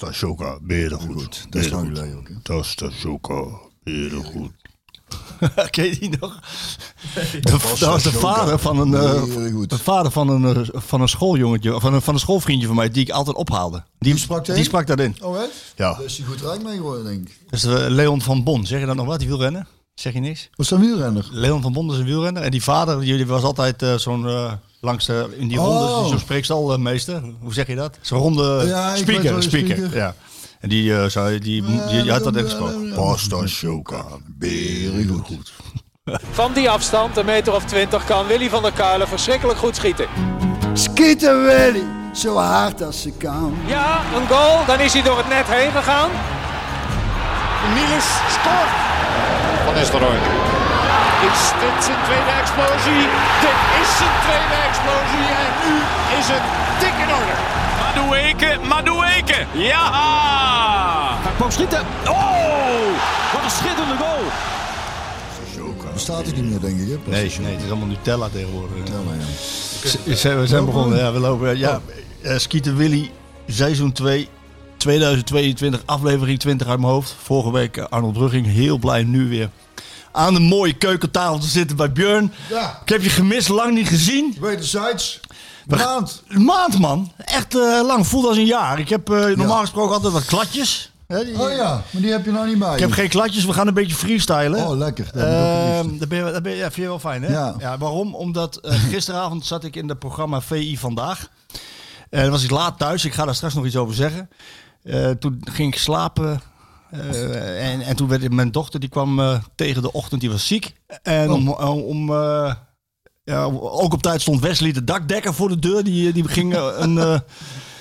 [0.00, 1.22] Je er goed?
[1.22, 2.28] Goed, dat is lang ook.
[2.28, 2.34] Hè?
[2.42, 3.44] Dat is Stashoka,
[3.82, 4.50] ben je er goed?
[5.70, 6.40] Ken je die nog?
[7.14, 9.70] De, dat was de vader van een, eh, Heel goed.
[9.70, 12.90] de vader van een, eh, van een schooljongetje, van een, van een schoolvriendje van mij,
[12.90, 13.84] die ik altijd ophaalde.
[13.98, 15.16] Die, Die sprak die sprak daarin.
[15.22, 15.42] Oh, hè?
[15.76, 15.92] Ja.
[15.94, 17.38] Daar is hij goed rijk mee geworden, denk ik.
[17.50, 18.66] Dat is eh, Leon van Bon.
[18.66, 19.18] Zeg je dat nog wat?
[19.18, 19.66] Die wielrenner?
[19.94, 20.48] Zeg je niks?
[20.54, 21.28] Was dat een wielrenner?
[21.30, 22.42] Leon van Bon is een wielrenner.
[22.42, 25.84] En die vader, die, die was altijd eh, zo'n eh, langs de, in die ronde,
[25.84, 26.06] Oh.
[26.06, 27.22] zo'n spreekstalmeester.
[27.40, 27.98] Hoe zeg je dat?
[28.00, 29.32] Zo'n ronde Ja, speaker.
[29.32, 29.76] wel, speaker.
[29.76, 29.96] speaker.
[29.96, 30.14] Ja.
[30.60, 32.92] En die, eh, zei, die, die, die had dat echt gesproken.
[32.94, 34.04] Pasta Shoka,
[34.40, 35.52] er goed?
[36.30, 40.06] Van die afstand, een meter of twintig, kan Willy van der Kuilen verschrikkelijk goed schieten.
[40.72, 41.82] Skieten Willy,
[42.14, 43.54] zo hard als ze kan.
[43.66, 46.10] Ja, een goal, dan is hij door het net heen gegaan.
[47.74, 48.70] Niels scoort.
[49.64, 50.18] Van Nistelrooy.
[51.28, 53.04] Is dit zijn tweede explosie?
[53.44, 55.74] Dit is zijn tweede explosie en nu
[56.18, 56.44] is het
[56.80, 57.36] dik in orde.
[57.80, 59.40] Madueke, Madueke.
[59.52, 59.86] Ja!
[61.22, 61.80] Hij kwam schieten.
[62.08, 62.86] Oh,
[63.32, 64.24] wat een schitterende goal.
[65.92, 66.88] Bestaat hij niet meer, denk ik.
[66.88, 67.10] Hè?
[67.10, 68.76] Nee, nee, het is allemaal Nutella tegenwoordig.
[68.76, 68.94] Ja.
[70.04, 70.98] We zijn, we zijn begonnen.
[70.98, 71.58] Ja, we lopen.
[71.58, 71.80] Ja,
[72.22, 73.10] eh, Skieten Willy,
[73.46, 74.28] seizoen 2,
[74.76, 77.16] 2022, aflevering 20 uit mijn hoofd.
[77.22, 79.50] Vorige week eh, Arnold Brugging, heel blij nu weer
[80.12, 82.32] aan de mooie keukentafel te zitten bij Björn.
[82.48, 82.78] Ja.
[82.82, 84.36] Ik heb je gemist, lang niet gezien.
[84.40, 85.20] Wederzijds.
[85.66, 86.22] Maand.
[86.28, 87.12] Een maand, man.
[87.16, 88.78] Echt eh, lang, voelt als een jaar.
[88.78, 90.90] Ik heb eh, normaal gesproken altijd wat klatjes.
[91.06, 92.74] Hè, die- Oh ja, maar die heb je nou niet bij.
[92.74, 94.66] Ik heb geen klatjes, we gaan een beetje freestylen.
[94.66, 95.04] Oh, lekker.
[95.12, 97.32] Dat Ehm, dat ben je, dat ben je, ja, vind je wel fijn, hè?
[97.32, 97.78] Ja.
[97.78, 98.14] waarom?
[98.14, 101.28] Omdat eh, gisteravond zat ik in het programma VI Vandaag.
[102.10, 103.04] En was ik laat thuis.
[103.04, 104.28] Ik ga daar straks nog iets over zeggen.
[105.18, 106.40] Toen ging ik slapen.
[106.90, 110.46] Eh, en, en toen werd mijn dochter, die kwam eh, tegen de ochtend, die was
[110.46, 110.72] ziek.
[111.02, 112.54] En om, om eh,
[113.24, 115.84] ja, ook op tijd stond Wesley de dakdekker voor de deur.
[115.84, 116.94] Die, die ging een...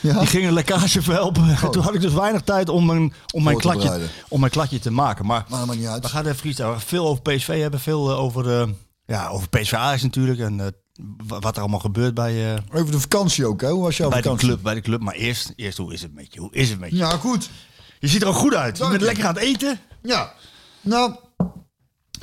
[0.02, 0.20] Ja.
[0.20, 1.58] Die ging een lekkage verhelpen.
[1.72, 4.10] Toen had ik dus weinig tijd om mijn, om mijn, klatje, bereiden.
[4.30, 5.26] om mijn klatje te maken.
[5.26, 6.02] Maar Maar dat niet uit.
[6.04, 6.80] we gaan even freestylen.
[6.80, 8.70] Veel over PSV hebben, veel over,
[9.06, 10.40] ja, over PSV Ajax natuurlijk.
[10.40, 10.58] En
[11.28, 13.70] wa- wat er allemaal gebeurt bij, eh, Even de vakantie ook, hè?
[13.70, 15.02] Hoe was jouw bij, de club, bij de club.
[15.02, 16.40] Maar eerst, eerst, hoe is het met je?
[16.40, 16.96] Hoe is het met je?
[16.96, 17.50] Ja, goed.
[18.00, 18.78] Je ziet er ook goed uit.
[18.78, 19.08] Je Dank bent je.
[19.08, 19.80] lekker aan het eten.
[20.02, 20.34] Ja.
[20.82, 21.16] Nou,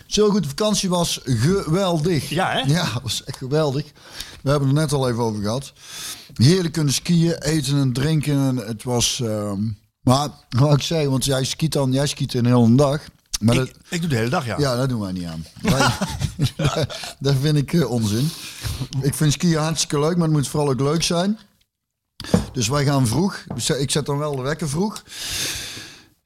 [0.07, 0.43] zo goed.
[0.43, 2.29] De vakantie was geweldig.
[2.29, 2.59] Ja, hè?
[2.61, 3.85] Ja, was echt geweldig.
[4.43, 5.73] We hebben het net al even over gehad.
[6.35, 8.39] Heerlijk kunnen skiën, eten en drinken.
[8.39, 9.21] En het was...
[9.21, 9.61] ehm,
[10.01, 13.01] maar, wat ik zei, want jij skiet dan, jij skiet een hele dag.
[13.41, 14.59] Maar dat, Ik, doe de hele dag, ja.
[14.59, 15.45] ja, dat doen wij niet aan.
[16.57, 16.87] Wij-
[17.19, 18.31] dat vind ik eh, onzin.
[19.03, 21.39] Ik vind skiën hartstikke leuk, maar het moet vooral ook leuk zijn.
[22.53, 23.45] Dus wij gaan vroeg.
[23.79, 25.03] Ik zet dan wel de wekker vroeg.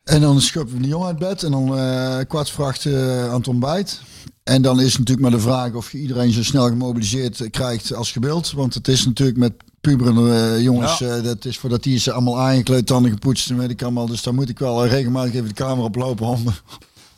[0.04, 1.42] En dan schuppen we de jongen uit bed.
[1.42, 2.50] En dan eh kwart
[2.86, 4.00] aan het ontbijt.
[4.42, 8.12] En dan is natuurlijk maar de vraag of je iedereen zo snel gemobiliseerd krijgt als
[8.20, 8.52] wilt.
[8.52, 11.16] Want het is natuurlijk met puberende eh, jongens, Ja.
[11.16, 14.06] eh, dat is voordat die ze allemaal aangekleed, tanden gepoetst en weet ik allemaal.
[14.06, 16.44] Dus dan moet ik wel regelmatig even de kamer oplopen om,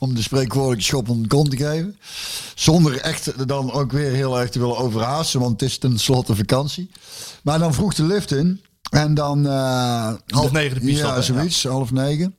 [0.03, 1.97] om de spreekwoordelijke schop om de kont te geven.
[2.55, 6.91] Zonder echt dan ook weer heel erg te willen overhaasten, want het is tenslotte vakantie.
[7.43, 8.61] Maar dan vroeg de lift in.
[8.91, 9.47] En dan...
[9.47, 11.65] eh, Half negen de Ja, zoiets.
[11.65, 12.35] Half negen.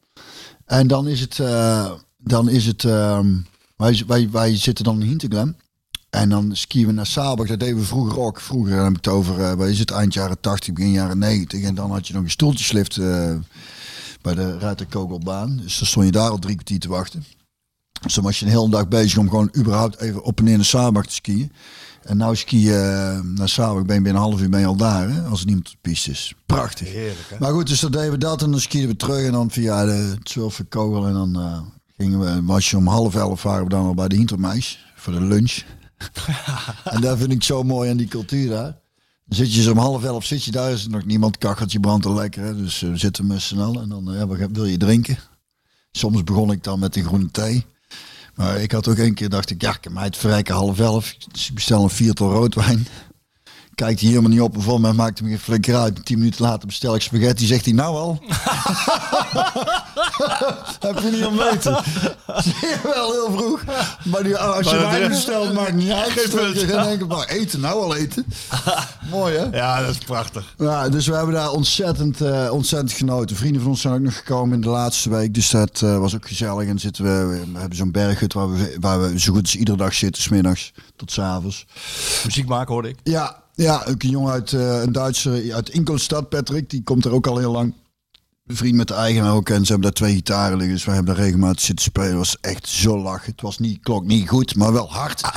[0.65, 1.39] En dan is het...
[1.39, 3.35] eh, dan is het ehm,
[3.77, 5.55] wij, wij, wij zitten dan in Hintergem.
[6.09, 7.47] En dan skiën we naar Sabach.
[7.47, 8.41] Dat deden we vroeger ook.
[8.41, 9.57] Vroeger heb ik het over...
[9.57, 9.91] wat is het?
[9.91, 11.61] Eind jaren 80, begin jaren 90.
[11.63, 12.97] En dan had je nog een stoeltjeslift...
[14.21, 15.57] bij de Ruiterkogelbaan.
[15.57, 17.23] Dus dan stond je daar al drie kwartier te wachten.
[18.03, 20.55] Dus dan was je een hele dag bezig om gewoon überhaupt even op en neer
[20.55, 21.51] naar Sabach te skiën.
[22.03, 24.65] En nou ski je eh, naar Sabach, ben je binnen een half uur ben je
[24.65, 26.33] al daar, hè, als er niemand op de piste is.
[26.45, 26.91] Prachtig.
[26.91, 27.35] Heerlijk, hè?
[27.39, 29.85] Maar goed, dus dan deden we dat en dan skieden we terug en dan via
[29.85, 31.59] de Zwulvenkogel en dan eh,
[31.97, 35.13] gingen we, was je om half elf waren we dan al bij de Hintermeis voor
[35.13, 35.61] de lunch.
[36.83, 38.81] en dat vind ik zo mooi aan die cultuur daar.
[39.25, 41.79] Dan zit je zo om half elf, zit je daar, is er nog niemand, kacheltje
[41.79, 42.43] brandt er lekker.
[42.43, 42.55] Hè?
[42.55, 45.17] Dus eh, we zitten met z'n allen en dan, wil je drinken?
[45.91, 47.65] Soms begon ik dan met een groene thee.
[48.35, 50.79] Maar ik had ook een keer, dacht ik, ja, ik kan mij het verrijken half
[50.79, 51.15] elf.
[51.53, 52.87] Bestel een viertal roodwijn.
[53.75, 56.05] Kijkt hij helemaal niet op en voor mij maakt hem geen flikker uit.
[56.05, 57.45] Tien minuten later bestel ik spaghetti.
[57.45, 58.19] Zegt hij nou al?
[60.79, 61.63] Heb je niet?
[62.43, 63.63] Zie je wel heel vroeg.
[64.03, 66.11] Maar die, als je wijn bestelt, maakt niet uit.
[66.11, 68.25] Geen enkel, maar eten, nou al eten.
[69.09, 69.57] Mooi hè?
[69.57, 70.55] Ja, dat is prachtig.
[70.57, 73.35] Ja, dus we hebben daar ontzettend, eh, ontzettend genoten.
[73.35, 75.33] Vrienden van ons zijn ook nog gekomen in de laatste week.
[75.33, 76.67] Dus dat eh, was ook gezellig.
[76.67, 79.77] En zitten we, we hebben zo'n berghut waar we, waar we zo goed als iedere
[79.77, 80.21] dag zitten.
[80.21, 81.65] Smiddags tot 's avonds.
[82.23, 82.97] Muziek maken hoorde ik.
[83.03, 86.69] Ja, ja, ook een jongen uit eh, een Duitser uit Ingolstadt, Patrick.
[86.69, 87.73] Die komt er ook al heel lang.
[88.47, 89.49] Een vriend met de eigenaar ook.
[89.49, 90.75] En ze hebben daar twee gitaren liggen.
[90.75, 92.09] Dus wij hebben daar regelmatig zitten spelen.
[92.09, 93.31] Het was echt zo lachen.
[93.31, 95.21] Het was niet, klok niet goed, maar wel hard.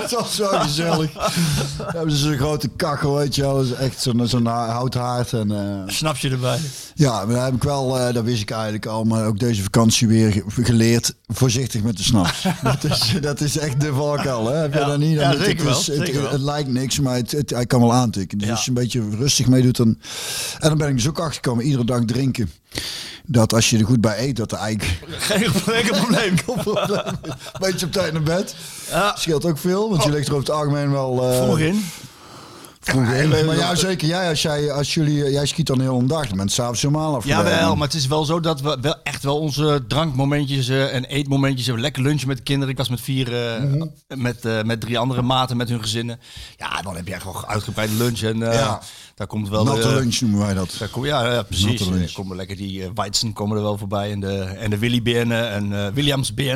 [0.00, 1.10] het was zo gezellig.
[1.82, 3.54] Hebben ze zo'n grote kachel, weet je wel.
[3.54, 5.32] Dat is echt zo'n zo'n houthaard.
[5.32, 6.60] En, eh, Snap je erbij?
[7.00, 9.62] Ja, maar daar heb ik wel, eh, dat wist ik eigenlijk al, maar ook deze
[9.62, 11.14] vakantie weer ge- geleerd.
[11.26, 12.42] Voorzichtig met de snaps.
[12.62, 14.56] dat, is, dat is echt de valkuil, hè?
[14.56, 14.86] Heb je Ja.
[14.86, 15.18] dat niet?
[15.18, 16.30] Dan Ja, zeker is- wel, het, zeker wel.
[16.30, 18.38] het lijkt niks, maar het, het- hij kan wel aantikken.
[18.38, 18.52] Dus Ja.
[18.52, 19.98] als je een beetje rustig meedoet, dan...
[20.58, 22.50] En dan ben ik dus ook achtergekomen, iedere dag drinken.
[23.26, 26.34] Dat als je er goed bij eet, dat er eigenlijk Geen, geen probleem.
[26.56, 28.54] een beetje op tijd naar bed.
[28.90, 29.14] Ja.
[29.16, 31.30] Scheelt ook veel, want je ligt er over het algemeen wel...
[31.30, 31.74] eh, Vroeg in.
[31.74, 31.84] vroeg in.
[32.94, 36.26] Ja, Maar ja, zeker jij, als, jij, als jullie, jij skiet dan heel een dag,
[36.28, 37.24] dan bent s'avonds helemaal af.
[37.24, 40.94] Ja, wel, maar het is wel zo dat we wel echt wel onze drankmomentjes eh,
[40.94, 41.82] en eetmomentjes hebben.
[41.84, 42.70] Lekker lunchen met de kinderen.
[42.70, 43.86] Ik was met vier, eh, Mhm.
[44.08, 46.20] met, eh, met drie andere maten met hun gezinnen.
[46.56, 48.20] Ja, dan heb je echt wel uitgebreid lunch.
[48.20, 48.80] En Ja.
[49.20, 49.64] Daar komt wel...
[49.64, 50.76] Natte eh, lunch noemen wij dat.
[50.78, 51.80] daar kom, ja, ja, precies.
[51.80, 54.10] Er komen lekker die eh Weizen komen er wel voorbij.
[54.10, 56.32] En de, en de Willy en eh Williams.
[56.40, 56.48] Ehm,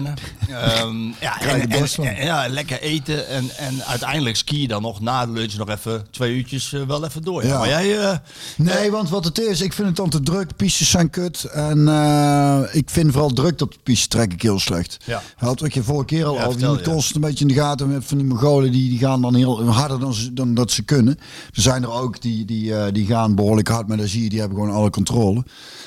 [1.21, 3.29] ja, en, de en, en- lekker eten.
[3.29, 6.83] En, en uiteindelijk ski je dan nog na de lunch nog even twee uurtjes eh,
[6.83, 7.43] wel even door.
[7.43, 7.49] Ja.
[7.49, 7.59] Ja.
[7.59, 7.99] Maar jij...
[7.99, 8.17] eh,
[8.57, 10.57] Nee, want wat het is, ik vind het dan te druk.
[10.57, 11.45] Pistes zijn kut.
[11.45, 14.97] En eh, ik vind vooral druk op de piste trek ik heel slecht.
[15.05, 15.23] Ja.
[15.37, 16.61] Had ik je vorige keer al Ja, over.
[16.61, 18.73] Je moet constant een beetje in de gaten van die Mongolen.
[18.73, 21.19] Die, die gaan dan heel harder dan, ze, dan dat ze kunnen.
[21.55, 23.89] Er zijn er ook die, die, eh, die gaan behoorlijk hard.
[23.89, 25.45] Maar dan zie je, die hebben gewoon alle controle.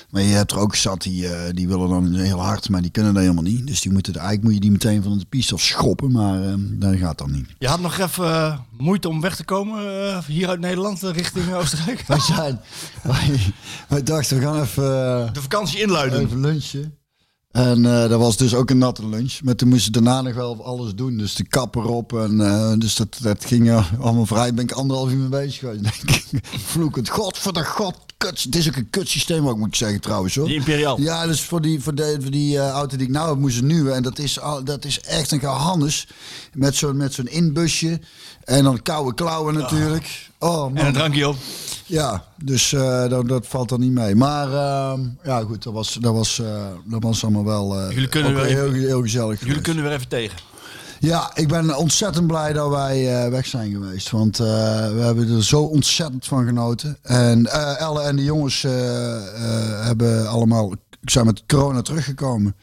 [0.09, 2.69] Maar je hebt er ook zat die, eh, die willen dan heel hard.
[2.69, 3.67] Maar die kunnen dat helemaal niet.
[3.67, 6.11] Dus die moeten, eigenlijk moet je die meteen van de piste af schoppen.
[6.11, 7.49] Maar eh, dat gaat dan niet.
[7.57, 9.79] Je had nog even moeite om weg te komen
[10.25, 12.03] hier uit Nederland richting Oostenrijk.
[12.07, 12.59] Wij zijn,
[13.03, 13.53] wij,
[13.87, 14.83] wij dachten we gaan even...
[15.33, 16.19] De vakantie inluiden.
[16.19, 16.96] Even lunchen.
[17.57, 19.39] En eh, dat was dus ook een natte lunch.
[19.43, 21.17] Maar toen moesten ze daarna nog wel alles doen.
[21.17, 22.13] Dus de kapper op.
[22.13, 24.53] En, eh, dus dat, dat ging eh, allemaal vrij.
[24.53, 25.83] Ben ik anderhalf uur mee bezig geweest.
[25.89, 26.39] Denk ik.
[26.43, 27.09] Vloekend.
[27.09, 27.95] God voor de god.
[28.17, 28.43] Kut.
[28.43, 30.47] Het is ook een kutsysteem ook, moet ik zeggen trouwens hoor.
[30.47, 31.01] Die Imperial.
[31.01, 33.91] Ja, dus voor die, voor de, voor die auto die ik nou heb moesten nu.
[33.91, 36.07] En dat is, al, dat is echt een gehannes.
[36.53, 37.99] Met zo'n met zo'n inbusje.
[38.43, 40.26] En dan koude klauwen natuurlijk.
[40.39, 40.75] Oh man.
[40.75, 41.35] En een drankje op.
[41.85, 44.15] Ja, dus eh, dat, dat valt er niet mee.
[44.15, 48.09] Maar ehm, ja, goed, dat was, dat was, eh, dat was allemaal wel eh, Jullie
[48.09, 49.27] kunnen heel, heel gezellig.
[49.27, 49.61] Jullie geweest.
[49.61, 50.37] kunnen weer even tegen.
[50.99, 54.09] Ja, ik ben ontzettend blij dat wij weg zijn geweest.
[54.09, 56.97] Want we hebben er zo ontzettend van genoten.
[57.01, 58.61] En eh, Elle en de jongens
[59.81, 62.55] hebben allemaal, zijn met corona teruggekomen.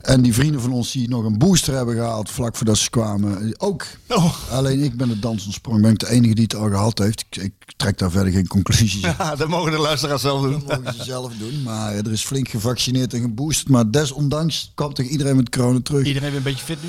[0.00, 3.54] En die vrienden van ons die nog een booster hebben gehaald vlak voordat ze kwamen,
[3.58, 3.86] ook.
[4.08, 4.34] Oh.
[4.50, 7.20] Alleen ik ben het dansend sprong, ben ik de enige die het al gehad heeft.
[7.20, 9.00] Ik, ik trek daar verder geen conclusies in.
[9.18, 10.62] Ja, dat mogen de luisteraars zelf doen.
[10.66, 11.62] Dat mogen ze zelf doen.
[11.62, 13.68] Maar er is flink gevaccineerd en geboosterd.
[13.68, 16.06] Maar desondanks kwam toch iedereen met corona terug.
[16.06, 16.88] Iedereen weer een beetje fit nu?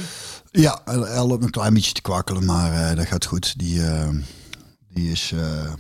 [0.52, 3.60] Ja, El loopt een klein beetje te kwakkelen, maar eh, dat gaat goed.
[3.60, 4.10] Die, eh,
[4.94, 5.74] die, is, eh,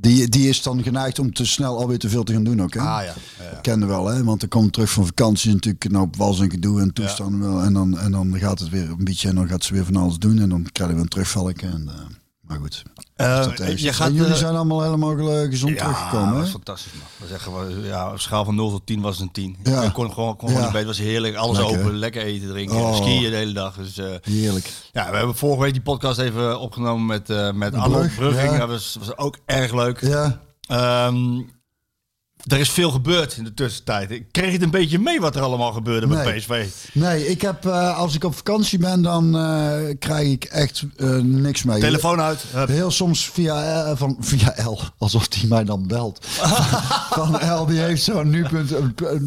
[0.00, 2.74] die, die is dan geneigd om te snel alweer te veel te gaan doen ook.
[2.74, 2.80] Hè?
[2.80, 3.14] Ah ja.
[3.38, 3.56] ja.
[3.56, 4.24] Ik ken wel, hè?
[4.24, 7.62] want dan komt terug van vakantie natuurlijk nou, op wals en gedoe en toestanden wel.
[7.62, 9.96] En dan, en dan gaat het weer een beetje en dan gaat ze weer van
[9.96, 10.38] alles doen.
[10.38, 11.72] En dan krijgen we een terugvalken.
[11.72, 11.94] En, eh,
[12.40, 12.84] maar goed.
[13.18, 16.38] Eh, je gaat, en jullie eh, zijn allemaal helemaal gel- gezond ja, teruggekomen.
[16.40, 17.06] was fantastisch man.
[17.16, 19.56] We zeggen, we- ja, op schaal van 0 tot 10 was het een 10.
[19.62, 19.82] Ja.
[19.82, 20.54] Ik kon gewoon, kon Ja.
[20.54, 20.88] gewoon niet beter.
[20.88, 21.36] Het was heerlijk.
[21.36, 22.96] Alles Lekker, open, lekker eten, drinken, Oh.
[22.96, 23.74] skiën de hele dag.
[23.76, 24.72] Dus, eh, Heerlijk.
[24.92, 27.70] ja, we hebben vorige week die podcast even opgenomen met, eh met
[28.16, 28.50] Brugging.
[28.52, 28.58] ja.
[28.58, 30.00] Dat was, was ook erg leuk.
[30.00, 30.40] Ja.
[30.68, 31.40] Ehm,
[32.48, 34.10] er is veel gebeurd in de tussentijd.
[34.10, 36.36] Ik kreeg het een beetje mee wat er allemaal gebeurde met.
[36.36, 36.66] PSV.
[36.92, 41.16] Nee, ik heb, eh, als ik op vakantie ben, dan eh, krijg ik echt eh,
[41.16, 41.80] niks mee.
[41.80, 42.44] Telefoon uit.
[42.52, 42.68] Hup.
[42.68, 46.26] Heel soms via, van, via L, alsof die mij dan belt.
[47.10, 48.30] van L, die heeft zo'n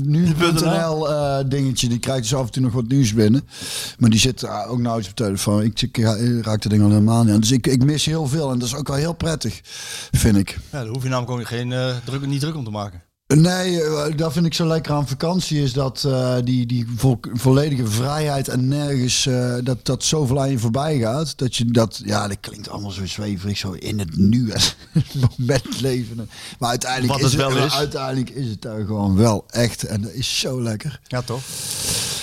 [0.01, 1.87] nu.nl eh, dingetje.
[1.89, 3.47] Die krijgt dus af en toe nog wat nieuws binnen.
[3.97, 5.61] Maar die zit ook nauwelijks op telefoon.
[5.63, 7.39] Ik, ik ra- raak de ding al helemaal niet aan.
[7.39, 8.51] Dus ik, ik mis heel veel.
[8.51, 9.61] En dat is ook wel heel prettig,
[10.11, 10.49] vind ik.
[10.71, 11.73] Ja, daar hoef je namelijk ook geen,
[12.05, 13.01] druk, niet druk om te maken.
[13.35, 15.61] Nee, eh, dat vind ik zo lekker aan vakantie.
[15.61, 20.49] Is dat eh, die, die vo- volledige vrijheid en nergens eh, dat, dat zoveel aan
[20.51, 21.37] je voorbij gaat.
[21.37, 24.61] Dat je dat, ja, dat klinkt allemaal zo zweverig, zo in het nu en
[24.91, 26.29] het moment leven.
[26.59, 27.73] Maar uiteindelijk, Wat is het het, wel is.
[27.73, 29.83] uiteindelijk is het daar gewoon wel echt.
[29.83, 30.99] En dat is zo lekker.
[31.07, 31.41] Ja, toch?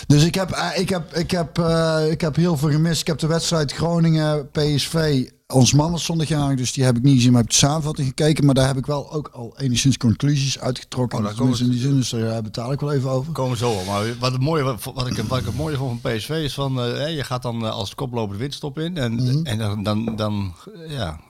[0.06, 3.00] Dus ik heb, ik heb, ik heb, eh, ik heb heel veel gemist.
[3.00, 5.28] Ik heb de wedstrijd Groningen-PSV.
[5.54, 7.32] Ons man was zondagjarig, dus die heb ik niet gezien.
[7.32, 8.44] Maar ik heb de samenvatting gekeken.
[8.44, 11.18] Maar daar heb ik wel ook al enigszins conclusies uitgetrokken.
[11.18, 13.32] Oh, daar komen in die zin, dus daar betaal ik wel even over.
[13.32, 13.86] Komen zo op.
[13.86, 16.82] Maar wat het mooie, wat ik, wat ik het mooie vond van PSV is van,
[16.82, 18.96] eh, je gaat dan eh, als koploper de winststop in.
[18.96, 19.46] En, Mhm.
[19.46, 20.54] en dan, dan, dan
[20.88, 21.20] ja,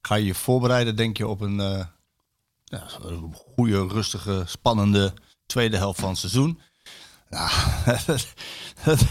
[0.00, 1.84] ga je je voorbereiden, denk je, op een, eh,
[2.64, 5.12] ja, een goede, rustige, spannende
[5.46, 6.58] tweede helft van het seizoen.
[8.82, 9.06] Het,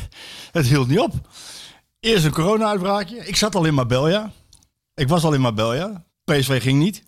[0.52, 1.14] het hield niet op.
[2.00, 3.16] Eerst een corona-uitbraakje.
[3.28, 4.32] Ik zat al in Marbella.
[5.02, 6.04] Ik was al in Marbella.
[6.24, 7.04] PSV ging niet.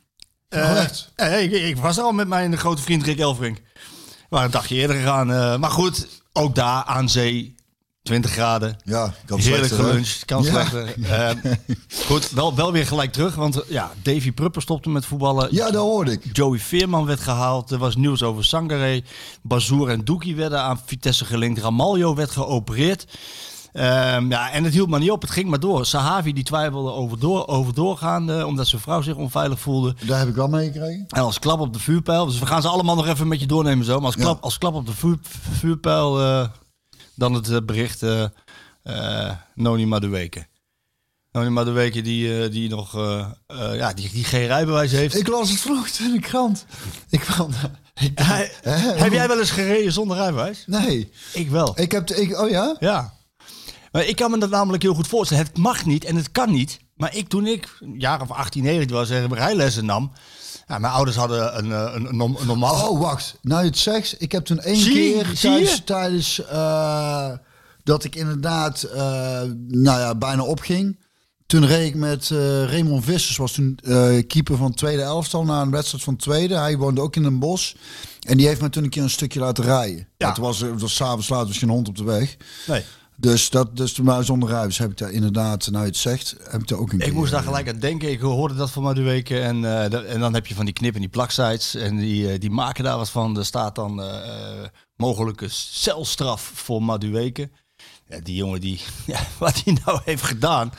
[0.49, 1.11] Eh, echt?
[1.15, 3.57] eh, ik, ik was al met mijn grote vriend Rick Elfrink.
[3.57, 5.31] We waren een dagje eerder gegaan.
[5.31, 7.55] eh, maar goed, ook daar aan zee.
[8.03, 8.77] 20 graden.
[8.83, 10.49] Ja, had Heerlijk geluncht, kan Ja.
[10.49, 10.93] slechter.
[11.03, 11.29] Eh,
[12.07, 15.47] goed, wel, wel weer gelijk terug, want eh, ja, Davy Prupper stopte met voetballen.
[15.51, 16.23] Ja, dat hoorde ik.
[16.31, 17.71] Joey Veerman werd gehaald.
[17.71, 19.03] Er was nieuws over Sangare.
[19.41, 21.59] Bazoer en Doekie werden aan Vitesse gelinkt.
[21.59, 23.05] Ramaljo werd geopereerd.
[23.73, 25.21] Ehm, ja, en het hield maar niet op.
[25.21, 25.85] Het ging maar door.
[25.85, 29.95] Sahavi die twijfelde over, door, over doorgaan, omdat zijn vrouw zich onveilig voelde.
[30.05, 31.05] Daar heb ik wel meegekregen.
[31.09, 32.25] En als klap op de vuurpijl.
[32.25, 33.95] Dus we gaan ze allemaal nog even met je doornemen zo.
[33.97, 34.21] Maar als, Ja.
[34.21, 35.17] klap, als klap op de vuur,
[35.51, 36.47] vuurpijl eh,
[37.15, 38.23] dan het eh, bericht eh
[38.83, 40.45] eh, Noni Madueke.
[41.31, 45.15] Noni Madueke die, eh, die nog eh, eh, ja, die, die geen rijbewijs heeft.
[45.19, 46.65] Ik las het vanochtend in de krant.
[47.09, 47.49] Ik kwam...
[48.01, 48.11] Ik,
[48.95, 50.63] heb jij wel eens gereden zonder rijbewijs?
[50.67, 51.11] Nee.
[51.33, 51.79] Ik wel.
[51.79, 52.07] Ik heb...
[52.07, 52.75] de- Ik, oh ja?
[52.79, 53.12] Ja.
[54.01, 55.45] Ik kan me dat namelijk heel goed voorstellen.
[55.45, 56.79] Het mag niet en het kan niet.
[56.95, 60.11] Maar ik, toen ik een jaar of 18, 19 was en rijlessen nam.
[60.67, 62.89] Ja, mijn ouders hadden een, eh, een, een, norm- een normaal...
[62.89, 63.37] Oh, wacht.
[63.41, 64.15] Nou, je het zegt.
[64.21, 67.31] Ik heb toen één Zie keer tijdens, eh,
[67.83, 69.01] dat ik inderdaad eh,
[69.67, 71.01] nou ja, bijna opging.
[71.45, 75.43] Toen reed ik met eh, Raymond Vissers, was toen eh, keeper van het tweede elftal,
[75.43, 76.55] na een wedstrijd van het tweede.
[76.57, 77.75] Hij woonde ook in een bos.
[78.27, 80.07] En die heeft me toen een keer een stukje laten rijden.
[80.17, 80.31] Ja.
[80.31, 82.35] Toen was, het was s'avonds laat, was geen hond op de weg.
[82.67, 82.83] Nee.
[83.17, 86.61] Dus, dat, dus maar zonder rijbewijs heb ik daar inderdaad, nou je het zegt, heb
[86.61, 87.07] ik daar ook een keer.
[87.07, 88.11] Ik moest daar gelijk aan denken.
[88.11, 89.39] Ik hoorde dat van Madueke.
[89.39, 91.75] En, eh, en dan heb je van die knip en die plaksites.
[91.75, 93.37] En die, eh, die maken daar wat van.
[93.37, 97.49] Er staat dan eh, eh, mogelijke celstraf voor Madueke.
[98.07, 100.73] Ja, die jongen, die, ja, wat hij nou heeft gedaan...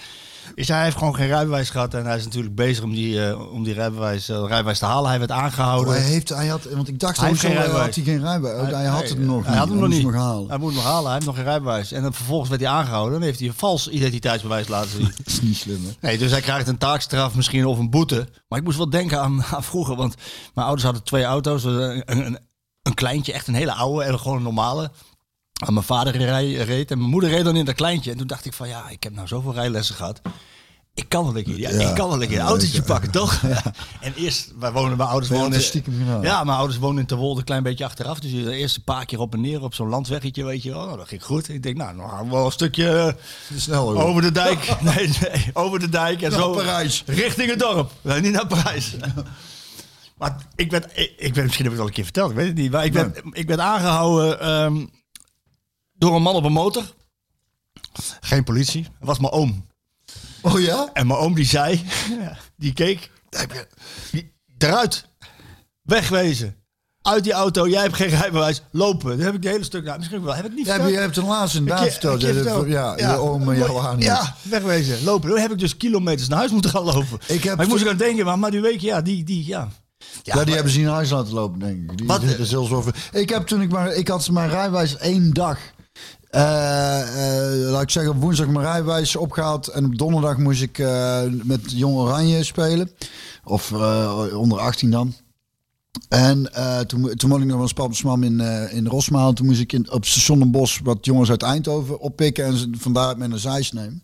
[0.55, 1.95] Is hij heeft gewoon geen rijbewijs gehad.
[1.95, 5.09] En hij is natuurlijk bezig om die, eh, om die rijbewijs, eh, rijbewijs te halen.
[5.11, 5.95] Hij werd aangehouden.
[5.95, 7.85] Oh, hij heeft, hij had, want ik dacht Hij geen eh, rijbewijs.
[7.85, 8.67] had hij geen rijbewijs.
[8.67, 10.03] Oh, hij, had het nog Hij had hem nog niet.
[10.03, 10.49] nog halen.
[10.49, 11.05] Hij moet hem nog halen.
[11.05, 11.93] Hij heeft nog geen rijbewijs.
[11.93, 13.13] En dan vervolgens werd hij aangehouden.
[13.13, 15.05] Dan heeft hij een vals identiteitsbewijs laten zien.
[15.17, 15.91] Dat is niet slim, hè?
[16.09, 18.29] Nee, dus hij krijgt een taakstraf misschien of een boete.
[18.49, 19.97] Maar ik moest wel denken aan, aan vroeger.
[19.97, 20.15] Want
[20.55, 21.65] mijn ouders hadden twee auto's.
[21.65, 22.39] Een, een,
[22.83, 24.91] een kleintje, echt een hele oude en gewoon een normale.
[25.63, 28.11] Mijn vader rij- reed en mijn moeder reed dan in dat kleintje.
[28.11, 30.21] En toen dacht ik van ja, ik heb nou zoveel rijlessen gehad.
[30.95, 31.89] Ik kan wel een keer, ja, Ja.
[31.89, 33.43] ik kan wel een keer een Ja, autootje pakken, toch?
[34.01, 35.63] En eerst, wij wonen, mijn ouders Ben wonen...
[35.63, 36.23] stiekem?
[36.23, 38.19] Ja, mijn ouders wonen in Terwolde een klein beetje achteraf.
[38.21, 40.85] Dus de eerste paar keer op en neer op zo'n landweggetje, weet je wel.
[40.85, 41.49] Nou, dat ging goed.
[41.49, 42.89] Ik denk, nou, we wel een stukje...
[43.51, 44.05] eh, Snel, joh.
[44.05, 44.69] over de dijk.
[44.95, 46.23] Nee, nee, over de dijk.
[46.23, 47.03] En Naar zo Parijs.
[47.07, 47.91] Richting het dorp.
[48.01, 48.95] Nee, niet naar Parijs.
[50.19, 50.85] Maar ik werd,
[51.17, 52.71] ik, werd, misschien heb ik het al een keer verteld, ik weet het niet.
[52.71, 54.87] Maar ik werd, ik werd aangehouden ehm,
[55.95, 56.95] door een man op een motor.
[58.21, 58.83] Geen politie.
[58.83, 59.67] Het was mijn oom.
[60.43, 60.89] Oh ja?
[60.93, 61.85] En mijn oom die zei,
[62.57, 63.11] die keek,
[64.11, 65.07] die- eruit,
[65.83, 66.57] wegwezen.
[67.03, 69.11] Uit die auto, jij hebt geen rijbewijs, lopen.
[69.17, 70.93] Dan heb ik de hele stuk, nou, misschien wel, heb ik niet Ja, verteld?
[70.95, 72.23] je hebt het laatst inderdaad Een verteld.
[72.23, 74.01] een Ja, je oom en jouw aan.
[74.01, 75.31] Ja, wegwezen, lopen.
[75.31, 77.19] Toen heb ik dus kilometers naar huis moeten gaan lopen.
[77.27, 79.69] Ik heb- maar ik moest aan denken, maar, maar die week, ja, die, die, ja.
[80.23, 81.99] Ja, die hebben ze in huis laten lopen, denk ik.
[81.99, 82.23] Die Wat?
[82.41, 82.95] zelfs over.
[83.13, 85.59] Ik heb toen ik maar, ik had mijn rijbewijs één dag.
[86.35, 89.69] Eh, eh, laat ik zeggen, op woensdag mijn rijbewijs opgehaald.
[89.69, 92.91] En op donderdag moest ik eh, met Jong Oranje spelen.
[93.45, 93.73] Of
[94.33, 95.15] onder 18 dan.
[96.09, 96.51] En
[96.87, 99.33] toen, toen woonde ik nog eens papasmam in, in Rosmaal.
[99.33, 102.45] Toen moest ik in, op station Bosch wat jongens uit Eindhoven oppikken.
[102.45, 104.03] En vandaar met een zeis nemen.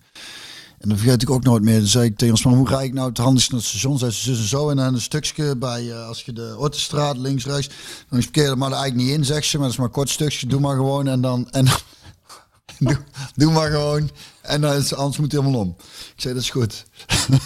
[0.78, 1.78] En dan vergeet ik ook nooit meer.
[1.78, 3.98] Dan zei ik tegen ons man, hoe ga ik nou het handigst naar het station?
[3.98, 4.70] Zei ze en zo.
[4.70, 7.68] En dan een stukje bij, eh, als je de Ortestraat links, rechts.
[8.08, 9.56] Dan is verkeerde maar er eigenlijk niet in, zegt ze.
[9.56, 10.46] Maar dat is maar kort stukje.
[10.46, 11.08] Doe maar gewoon.
[11.08, 11.74] En dan, en dan
[13.34, 14.10] doe, maar gewoon.
[14.42, 15.76] En dan is, anders moet het helemaal om.
[16.14, 16.84] Ik zei, dat is goed.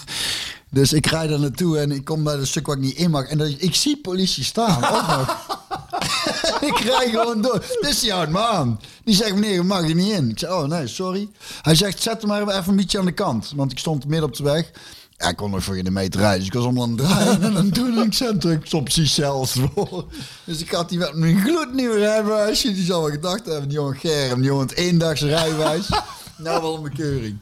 [0.71, 3.11] dus ik rijd daar naartoe en ik kom bij het stuk waar ik niet in
[3.11, 3.27] mag.
[3.27, 4.85] En ik zie politie staan.
[4.85, 5.59] Ook nog.
[6.71, 7.65] ik rij gewoon door.
[8.01, 8.81] Die houdt me aan.
[9.05, 10.31] Die zegt, meneer, je mag er niet in.
[10.31, 11.29] Ik zeg, oh nee, sorry.
[11.63, 13.53] Hij zegt, zet hem maar even een beetje aan de kant.
[13.57, 14.71] Want ik stond midden op de weg.
[15.17, 16.39] Ja, ik kon nog voor je de meter rijden.
[16.39, 17.43] Dus ik was om aan het draaien.
[17.43, 20.05] En dan toen ik centrum ik stond precies zelfs voor.
[20.45, 22.61] Dus ik had die met mijn gloednieuwe rijbewijs.
[22.61, 24.37] Die zal wel gedacht hebben, die jongen Germ.
[24.41, 25.89] Die jongen het eendagse rijbewijs.
[26.37, 27.39] nou wel een bekeuring.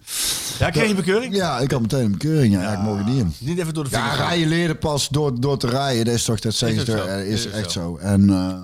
[0.58, 1.34] Ja, kreeg je bekeuring?
[1.36, 2.52] Ja, ik had meteen een bekeuring.
[2.54, 3.34] Ja, ik mocht er niet in.
[3.38, 4.16] Niet even door de Ja, vingers.
[4.18, 4.26] gaan.
[4.28, 6.04] rijden leren pas door, door te rijden.
[6.04, 7.04] Dat is toch, dat zeggen ook ze, zo.
[7.04, 7.80] eh, is Is ook echt zo.
[8.00, 8.06] zo.
[8.06, 8.56] En eh,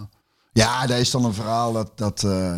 [0.53, 2.55] ja, dat is dan een verhaal dat, dat eh,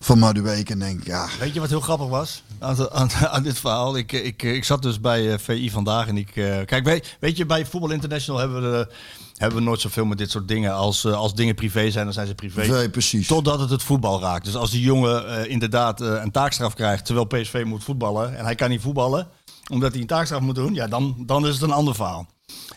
[0.00, 3.42] van Madueke en denk ik, ja, Weet je wat heel grappig was aan, aan, aan
[3.42, 3.96] dit verhaal?
[3.96, 6.36] Ik, ik, ik zat dus bij eh, VI vandaag en ik...
[6.36, 8.94] eh, kijk, weet, weet je, bij Voetbal International hebben we, de-
[9.36, 10.74] hebben we nooit zoveel met dit soort dingen.
[10.74, 12.66] Als, eh, als dingen privé zijn, dan zijn ze privé.
[12.66, 13.26] nee, precies.
[13.26, 14.44] Totdat het het voetbal raakt.
[14.44, 18.44] Dus als die jongen eh, inderdaad eh, een taakstraf krijgt terwijl PSV moet voetballen en
[18.44, 19.28] hij kan niet voetballen
[19.70, 22.26] omdat hij een taakstraf moet doen, ja, dan, dan is het een ander verhaal.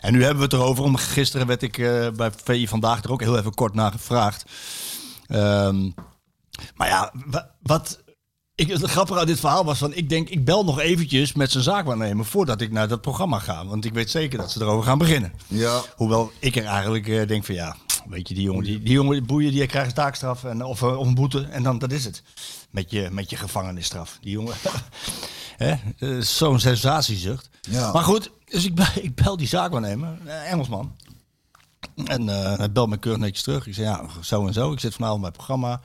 [0.00, 0.84] En nu hebben we het erover.
[0.84, 4.44] Om, gisteren werd ik eh, bij VI vandaag er ook heel even kort naar gevraagd.
[5.26, 5.90] Ehm,
[6.74, 7.98] maar ja, wa- wat
[8.58, 11.50] ik, het grappige aan dit verhaal was van, ik denk, ik bel nog eventjes met
[11.50, 13.66] zijn zaakwaarnemer voordat ik naar dat programma ga.
[13.66, 15.32] Want ik weet zeker dat ze erover gaan beginnen.
[15.46, 15.82] Ja.
[15.96, 17.76] Hoewel ik er eigenlijk eh, denk van, ja,
[18.08, 20.82] weet je, die jongen, die, die jongen, die boeien, die krijgt een taakstraf en, of,
[20.82, 21.46] eh, of een boete.
[21.50, 22.22] En dan, dat is het.
[22.70, 24.18] Met je, met je gevangenisstraf.
[24.20, 24.54] Die jongen,
[26.20, 27.48] is zo'n sensatiezucht.
[27.60, 27.92] Ja.
[27.92, 30.94] Maar goed, dus ik bel, ik bel die zaakwaarnemer, eh, Engelsman.
[32.04, 33.66] En eh, hij belt me keurig netjes terug.
[33.66, 34.72] Ik zei, ja, zo en zo.
[34.72, 35.80] Ik zit vanavond bij het programma.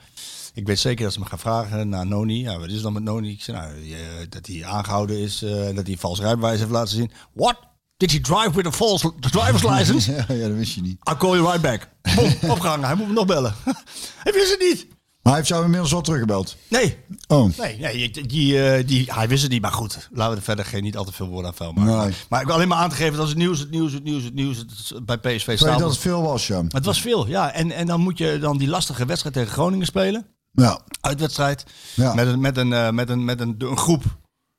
[0.54, 2.40] Ik weet zeker dat ze me gaan vragen naar Noni.
[2.40, 3.30] Ja, wat is het dan met Noni?
[3.30, 6.70] Ik zei, nou, eh, dat hij aangehouden is, eh, dat hij een vals rijbewijs heeft
[6.70, 7.10] laten zien.
[7.32, 7.56] What?
[7.96, 10.12] Did he drive with a false driver's license?
[10.28, 10.98] Ja, ja, dat wist je niet.
[11.08, 11.88] I'll call you right back.
[12.16, 12.86] Boom, opgehangen.
[12.86, 13.54] Hij moet me nog bellen.
[14.24, 14.86] hij wist het niet.
[15.24, 16.56] Maar hij heeft jou inmiddels al teruggebeld.
[16.68, 17.58] Nee, Oh.
[17.58, 19.62] nee, nee die, die, eh, die, hij wist het niet.
[19.62, 21.96] Maar goed, laten we er verder geen, niet al te veel woorden aan vuil maken.
[22.08, 22.14] Nee.
[22.28, 24.24] Maar ik wil alleen maar aan te geven dat het nieuws, het nieuws, het nieuws,
[24.24, 25.78] het nieuws het, bij PSV staat.
[25.78, 26.62] dat het veel was, ja.
[26.68, 27.52] Het was veel, ja.
[27.52, 30.26] En, en dan moet je dan die lastige wedstrijd tegen Groningen spelen.
[30.52, 30.80] Ja.
[31.00, 31.64] Uitwedstrijd.
[31.94, 32.14] Ja.
[32.14, 34.02] Met, een, met, een, eh, met, een, met een, een groep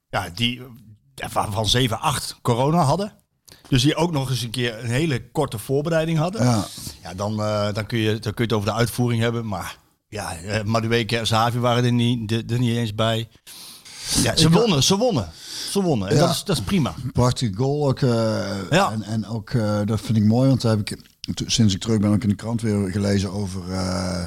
[0.09, 0.61] ja, die
[1.15, 3.13] van van 7, 8 corona hadden.
[3.69, 6.43] Dus die ook nog eens een keer een hele korte voorbereiding hadden.
[6.43, 6.65] Ja.
[7.03, 9.47] Ja, dan, eh, dan, kun je, dan kun je het over de uitvoering hebben.
[9.47, 9.77] Maar
[10.15, 13.27] ja, eh, Madueke en Zavi waren er niet, er, niet eens bij.
[14.23, 15.29] Ja, ze wonnen, ze wonnen.
[15.71, 16.07] Ze wonnen.
[16.09, 16.21] En Ja.
[16.21, 16.93] dat, is, dat is prima.
[17.13, 18.01] Prachtige goal ook.
[18.01, 18.09] eh,
[18.69, 18.91] Ja.
[18.91, 20.97] En, en ook, eh, dat vind ik mooi, want daar heb ik
[21.45, 24.23] sinds ik terug ben ook in de krant weer gelezen over eh,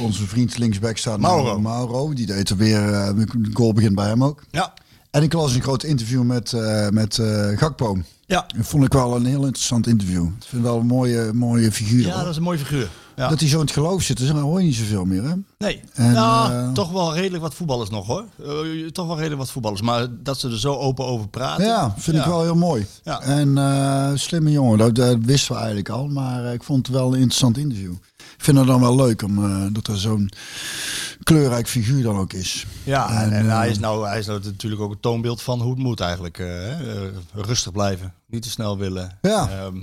[0.00, 1.60] onze vriend linksback staat Mauro.
[1.60, 2.12] Mauro.
[2.14, 4.42] Die deed er weer, eh, de goal begint bij hem ook.
[4.50, 4.74] Ja.
[5.10, 7.96] En ik las een groot interview met, eh, met eh, Gakpo.
[8.26, 8.46] Ja.
[8.56, 10.24] Dat vond ik wel een heel interessant interview.
[10.26, 12.06] Ik vind wel een mooie, mooie figuur.
[12.06, 12.20] ja, hoor.
[12.22, 12.88] dat is een mooie figuur.
[13.18, 13.28] Ja.
[13.28, 15.22] Dat hij zo in het geloof zit, dus dan hoor je niet zoveel meer.
[15.22, 15.34] Hè?
[15.58, 18.24] Nee, En, nou, toch wel redelijk wat voetballers nog hoor.
[18.44, 19.82] Eh, toch wel redelijk wat voetballers.
[19.82, 21.66] Maar dat ze er zo open over praten.
[21.66, 22.86] Ja, vind ik wel heel mooi.
[23.02, 23.20] Ja.
[23.20, 26.08] En eh, slimme jongen, dat, dat wisten we eigenlijk al.
[26.08, 27.92] Maar ik vond het wel een interessant interview.
[28.16, 30.30] Ik vind het dan wel leuk om, dat er zo'n
[31.22, 32.66] kleurrijk figuur dan ook is.
[32.84, 35.78] Ja, en, hij, is nou, hij is nou natuurlijk ook het toonbeeld van hoe het
[35.78, 36.42] moet eigenlijk.
[37.32, 39.18] rustig blijven, niet te snel willen.
[39.22, 39.48] Ja.
[39.48, 39.76] Ehm,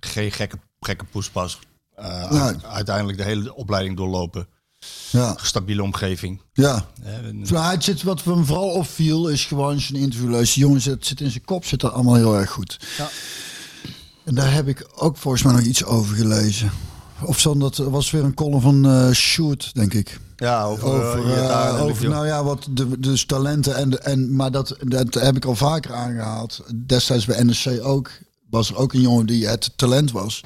[0.00, 1.58] geen gekke, gekke poespas.
[1.96, 4.46] Eh, Uiteindelijk de hele opleiding doorlopen.
[5.10, 6.40] Ja, Stabiele omgeving.
[6.52, 6.86] ja.
[7.32, 10.54] Nou, het zit, wat me vooral opviel is gewoon als je een interview luistert.
[10.54, 12.76] Die jongen zit, zit in zijn kop, zit er allemaal heel erg goed.
[12.98, 13.08] Ja.
[14.24, 16.70] En daar heb ik ook volgens mij nog iets over gelezen.
[17.22, 20.20] Of zo, dat was weer een column van eh Sjoerd, denk ik.
[20.36, 24.50] ja, over, Over, eh, over nou ja, wat de, dus talenten en, de- en maar
[24.50, 26.60] dat, dat heb ik al vaker aangehaald.
[26.86, 28.10] Destijds bij NSC ook
[28.50, 30.40] was er ook een jongen die het talent was.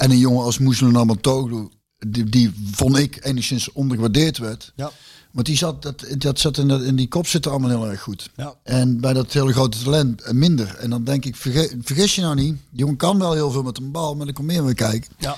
[0.00, 1.68] En een jongen als Moeselen Amatoglu,
[2.06, 4.72] die, die vond ik enigszins ondergewaardeerd werd.
[4.76, 4.90] Ja.
[5.30, 8.00] Want die zat, dat, dat zat in, in die kop zit er allemaal heel erg
[8.00, 8.30] goed.
[8.36, 8.54] Ja.
[8.62, 10.76] En bij dat hele grote talent eh, minder.
[10.76, 13.62] En dan denk ik, verge- vergis je nou niet, die jongen kan wel heel veel
[13.62, 15.10] met een bal, maar er komt meer bij kijken.
[15.18, 15.36] Ja.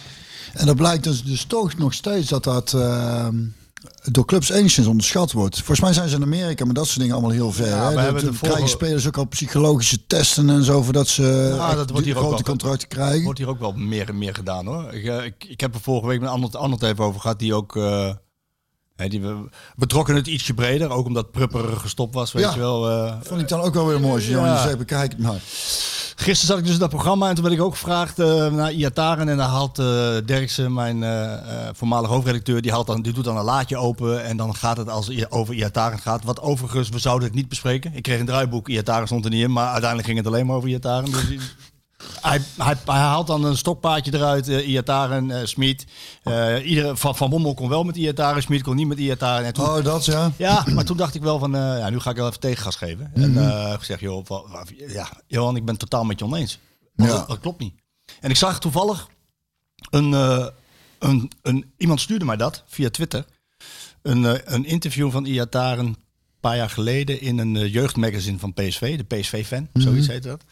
[0.53, 3.29] En dat blijkt dus, dus toch nog steeds dat dat eh,
[4.03, 5.57] door clubs enigszins onderschat wordt.
[5.57, 7.67] Volgens mij zijn ze in Amerika met dat soort dingen allemaal heel ver.
[7.67, 8.13] Ja, hè?
[8.23, 12.07] Dat- krijgen spelers ook al psychologische testen en zo, voordat ze Ja, echt dat wordt
[12.07, 13.23] hier ook grote wel- contracten krijgen.
[13.23, 14.93] Wordt hier ook wel meer en meer gedaan hoor.
[14.93, 17.39] Ik, eh, ik, ik heb er vorige week met Arnold, Arnold even over gehad.
[17.39, 17.77] Die ook.
[17.77, 18.11] eh,
[18.97, 20.91] hè, die, we, we trokken het ietsje breder.
[20.91, 22.33] Ook omdat Prupper gestopt was.
[22.33, 22.53] Weet Ja.
[22.53, 22.91] je wel.
[22.91, 23.15] eh.
[23.23, 24.15] Vond ik dan ook wel weer mooi.
[24.15, 24.63] Als je Ja.
[24.63, 25.41] zegt, bekijk het maar.
[26.23, 27.29] Gisteren zat ik dus in dat programma.
[27.29, 29.29] En toen werd ik ook gevraagd eh, naar Iataren.
[29.29, 29.87] En daar haalt eh
[30.25, 31.33] Derksen, mijn eh,
[31.73, 32.63] voormalig hoofdredacteur.
[32.63, 34.25] Die, haalt dan, die doet dan een laadje open.
[34.25, 36.25] En dan gaat het als over Iataren gaat.
[36.25, 37.95] Wat overigens, we zouden het niet bespreken.
[37.95, 38.69] Ik kreeg een draaiboek.
[38.69, 39.53] Iataren stond er niet in.
[39.53, 41.11] Maar uiteindelijk ging het alleen maar over Iataren.
[41.11, 41.39] Dus
[42.21, 45.85] hij, hij, hij haalt dan een stokpaardje eruit, uh, Iataren, uh, Smit.
[46.25, 49.47] Uh, iedere, van, van Bommel kon wel met Iataren, Smit kon niet met Iataren.
[49.47, 50.33] En toen, Oh, dat ja.
[50.37, 53.11] ja, maar toen dacht ik wel van, ja, nu ga ik wel even tegengas geven.
[53.15, 54.27] En uh, ik zeg, joh,
[54.89, 56.59] ja, Johan, ik ben het totaal met je oneens.
[56.95, 57.17] Want Ja.
[57.17, 57.75] dat, dat klopt niet.
[58.21, 59.09] En ik zag toevallig,
[59.91, 60.13] een,
[60.99, 63.25] een, een, iemand stuurde mij dat via Twitter.
[64.03, 65.97] Een, een interview van Iataren een
[66.41, 69.85] paar jaar geleden in een jeugdmagazine van PSV, de PSV-fan, Mhm.
[69.85, 70.43] zoiets heette dat.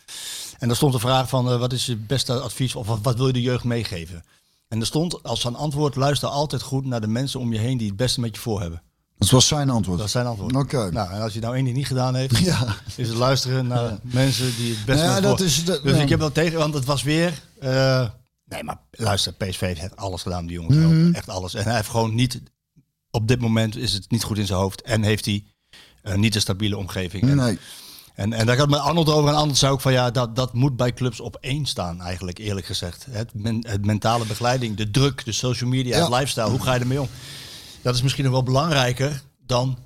[0.60, 3.16] En daar stond de vraag van, uh, wat is je beste advies of wat, wat
[3.16, 4.24] wil je de jeugd meegeven?
[4.68, 7.78] En er stond als een antwoord, luister altijd goed naar de mensen om je heen
[7.78, 8.82] die het beste met je voor hebben.
[9.18, 9.98] Dat was zijn antwoord.
[9.98, 10.56] Dat is zijn antwoord.
[10.56, 10.90] Oké.
[10.90, 12.76] Nou, en als je nou één ding niet gedaan heeft, Ja.
[12.96, 15.96] is het luisteren naar mensen die het beste Ja, met dat voor- is- dat- Dus
[15.96, 16.02] ja.
[16.02, 17.42] ik heb wel tegen, want het was weer...
[17.60, 18.08] eh,
[18.44, 21.14] nee, maar luister, PSV heeft alles gedaan die jongens te Mhm.
[21.14, 21.54] Echt alles.
[21.54, 22.40] En hij heeft gewoon niet...
[23.10, 24.82] Op dit moment is het niet goed in zijn hoofd.
[24.82, 25.44] En heeft hij
[26.02, 27.22] eh, niet een stabiele omgeving.
[27.22, 27.48] Nee.
[27.48, 27.58] en,
[28.33, 29.28] en daar gaat met Arnold over.
[29.30, 32.38] En Arnold zei ook van ja, dat, dat moet bij clubs op één staan eigenlijk,
[32.38, 33.06] eerlijk gezegd.
[33.11, 36.02] Het, men, het mentale begeleiding, de druk, de social media, Ja.
[36.02, 36.48] het lifestyle.
[36.50, 37.09] Hoe ga je ermee om?
[37.83, 39.78] Dat is misschien nog wel belangrijker dan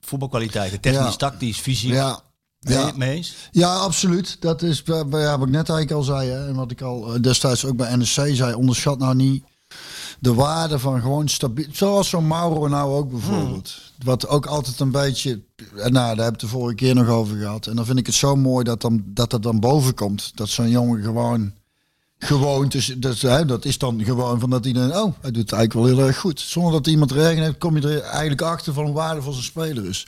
[0.00, 0.80] voetbalkwaliteiten.
[0.80, 1.16] Technisch, Ja.
[1.16, 1.92] tactisch, fysiek.
[1.92, 2.20] Ja.
[2.58, 2.92] Ja.
[2.96, 3.34] mee eens?
[3.50, 4.36] Ja, absoluut.
[4.40, 6.28] Dat is bij- ja, wat ik net eigenlijk al zei.
[6.30, 8.54] Hè, en wat ik al eh, destijds ook bij NSC zei.
[8.54, 9.44] Onderschat nou niet
[10.20, 11.66] de waarde van gewoon stabiel.
[11.72, 13.74] Zoals zo'n Mauro nou ook bijvoorbeeld.
[14.04, 15.40] Wat ook altijd een beetje.
[15.56, 17.66] eh, Nou, daar we het de vorige keer nog over gehad.
[17.66, 20.32] En dan vind ik het zo mooi dat dan, dat, dat dan boven komt.
[20.34, 21.52] Dat zo'n jongen gewoon.
[22.18, 24.96] Gewoon, dus, dat, hè, dat is dan gewoon van dat iedereen.
[24.96, 26.40] Oh, hij doet het eigenlijk wel heel erg goed.
[26.40, 29.84] Zonder dat iemand regen heeft, kom je er eigenlijk achter van hoe waardevol zijn speler
[29.88, 30.06] is.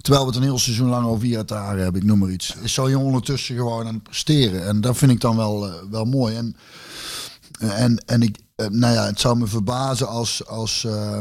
[0.00, 2.54] Terwijl we het een heel seizoen lang over Iataren hebben, ik noem maar iets.
[2.62, 4.66] Is zo'n jongen ondertussen gewoon aan het presteren.
[4.66, 6.36] En dat vind ik dan wel, eh, wel mooi.
[6.36, 6.56] En,
[7.58, 11.20] en, en ik, eh, nou ja, het zou me verbazen als, als, eh,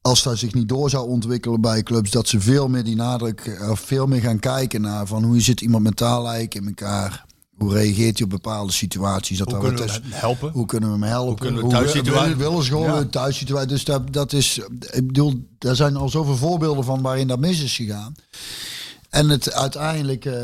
[0.00, 2.10] als dat zich niet door zou ontwikkelen bij clubs.
[2.10, 5.40] Dat ze veel meer die nadruk, eh, of veel meer gaan kijken naar van hoe
[5.40, 7.28] zit iemand mentaal eigenlijk in elkaar.
[7.56, 9.38] Hoe reageert hij op bepaalde situaties?
[9.38, 10.50] Dat Hoe kunnen we hem helpen?
[10.52, 11.36] hoe kunnen we hem helpen?
[11.36, 13.04] kunnen we thuissituatie- willen- ze gewoon Ja.
[13.04, 13.68] thuissituatie?
[13.68, 14.58] Dus dat, dat is,
[14.90, 18.14] ik bedoel, er zijn al zoveel voorbeelden van waarin dat mis is gegaan.
[19.10, 20.34] En het, uiteindelijk eh,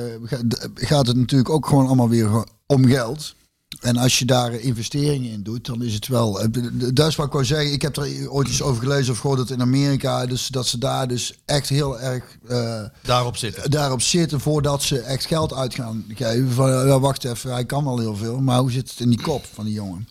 [0.74, 3.35] gaat het natuurlijk ook gewoon allemaal weer om geld.
[3.81, 6.41] En als je daar investeringen in doet, dan is het wel.
[6.41, 6.49] eh,
[6.95, 7.73] Dat is wat ik wou zeggen.
[7.73, 10.79] Ik heb er ooit eens over gelezen of gehoord dat in Amerika, dus dat ze
[10.79, 13.71] daar dus echt heel erg eh, Daarop zitten.
[13.71, 16.51] daarop zitten voordat ze echt geld uit gaan geven.
[16.51, 19.21] Van, ja, wacht even, hij kan al heel veel, maar hoe zit het in die
[19.23, 20.09] kop van die jongen?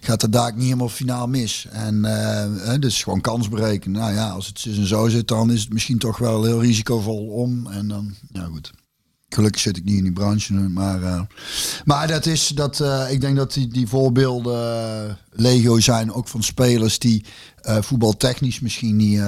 [0.00, 1.66] Gaat het daar niet helemaal finaal mis?
[1.70, 4.00] En eh, dus gewoon kans berekenen.
[4.00, 7.26] Nou ja, als het en zo zit, dan is het misschien toch wel heel risicovol
[7.26, 7.66] om.
[7.66, 8.72] En dan, ja goed.
[9.36, 11.20] Gelukkig zit ik niet in die branche, maar, eh,
[11.84, 12.80] maar dat is dat.
[12.80, 14.54] eh, ik denk dat die, die voorbeelden
[15.08, 17.24] eh, legio zijn, ook van spelers die
[17.62, 19.20] eh, voetbaltechnisch misschien niet.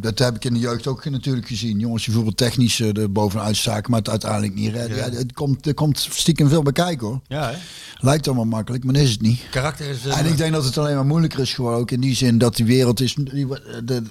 [0.00, 1.78] dat heb ik in de jeugd ook natuurlijk gezien.
[1.78, 4.96] Jongens die voetbaltechnisch er bovenuit staken, maar het uiteindelijk niet redden.
[4.96, 5.10] Ja.
[5.10, 7.20] het komt, er komt stiekem veel bij kijken hoor.
[7.26, 7.56] Ja, hè?
[8.00, 9.40] Lijkt allemaal makkelijk, maar is het niet.
[9.50, 10.06] Karakter is...
[10.06, 12.56] En ik denk dat het alleen maar moeilijker is gewoon ook in die zin dat
[12.56, 13.14] die wereld is.
[13.14, 14.02] Die, de, de-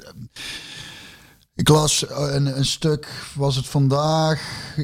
[1.57, 4.41] ik las een, een stuk, was het vandaag,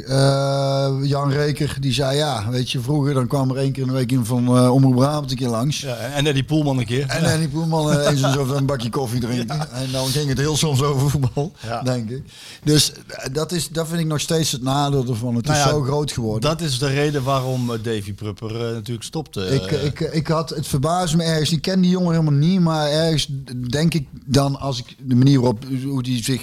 [0.08, 3.88] eh, Jan Reker, die zei ja, weet je, vroeger dan kwam er één keer in
[3.88, 5.82] de week in van eh Omroep Brabant een keer langs.
[5.82, 7.08] ja, en Eddie Poelman een keer.
[7.08, 9.72] En dan die Poelman eh, eens zoveel een bakje koffie drinken.
[9.72, 11.82] En dan ging het heel soms over voetbal, Ja.
[11.82, 12.24] denk ik.
[12.64, 15.36] Dus eh, dat, is, dat vind ik nog steeds het nadeel ervan.
[15.36, 16.50] Het Nou is ja, zo groot geworden.
[16.50, 19.46] Dat is de reden waarom eh, Davy Prupper eh, natuurlijk stopte.
[19.46, 21.52] Ik, Eh, ik, ik had het verbaasde me ergens.
[21.52, 23.28] Ik ken die jongen helemaal niet, maar ergens
[23.70, 26.42] denk ik dan als ik de manier waarop hoe die zich,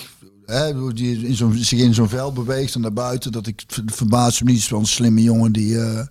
[0.95, 4.45] die in zo'n zich in zo'n veld beweegt en naar buiten, dat ik het verbaasde
[4.45, 4.71] me niet.
[4.71, 6.07] Een slimme jongen die, eh,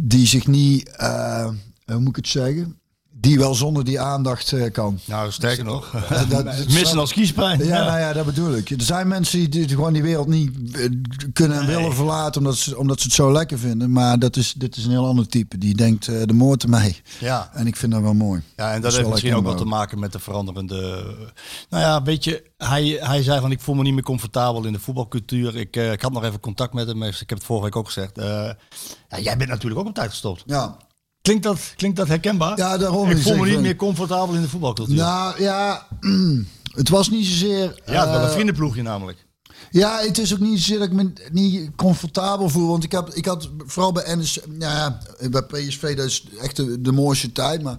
[0.00, 1.48] die zich niet, eh,
[1.86, 2.80] hoe moet ik het zeggen,
[3.22, 4.98] die wel zonder die aandacht eh, kan.
[5.04, 5.90] nou, sterker nog.
[6.08, 7.64] dat- dat- Missen als kiespijn.
[7.64, 8.70] Ja, nou ja, dat bedoel ik.
[8.70, 10.88] Er zijn mensen die, die gewoon die wereld niet eh,
[11.32, 13.90] kunnen en willen verlaten omdat ze, omdat ze het zo lekker vinden.
[13.92, 15.58] Maar dat is, dit is een heel ander type.
[15.58, 17.00] Die denkt eh, de moord ermee.
[17.20, 17.50] Ja.
[17.52, 18.42] En ik vind dat wel mooi.
[18.56, 19.78] Ja, en Dat dat, is heeft wel misschien ook wat herkenbaar.
[19.78, 21.04] te maken met de veranderende.
[21.70, 24.72] Nou ja, weet je, hij, hij zei van ik voel me niet meer comfortabel in
[24.72, 25.56] de voetbalcultuur.
[25.56, 27.02] Ik, eh, ik had nog even contact met hem.
[27.02, 28.18] Ik heb het vorige week ook gezegd.
[28.18, 28.26] Eh,
[29.08, 30.42] ja, jij bent natuurlijk ook op tijd gestopt.
[30.46, 30.76] Ja,
[31.22, 32.58] Klinkt dat, klinkt dat herkenbaar?
[32.58, 34.96] ja daarom ik voel me niet meer comfortabel in de voetbalcultuur.
[34.96, 35.86] Nou ja,
[36.80, 37.80] het was niet zozeer.
[37.86, 39.26] ja, het was eh, een vriendenploegje namelijk.
[39.72, 42.68] Ja, het is ook niet zozeer dat ik me niet comfortabel voel.
[42.68, 44.98] Want ik, heb, ik had vooral bij NSC, nou ja,
[45.30, 47.62] bij PSV, dat is echt de, mooiste tijd.
[47.62, 47.76] Maar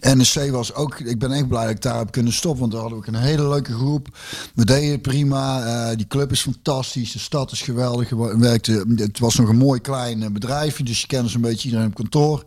[0.00, 2.60] NSC was ook, ik ben echt blij dat ik daar heb kunnen stoppen.
[2.60, 4.18] Want daar hadden we een hele leuke groep.
[4.54, 5.64] We deden prima.
[5.64, 7.12] eh, die club is fantastisch.
[7.12, 8.10] De stad is geweldig.
[8.10, 10.84] We werkte, het was nog een mooi klein eh, bedrijfje.
[10.84, 12.44] Dus je kende zo'n beetje iedereen op kantoor.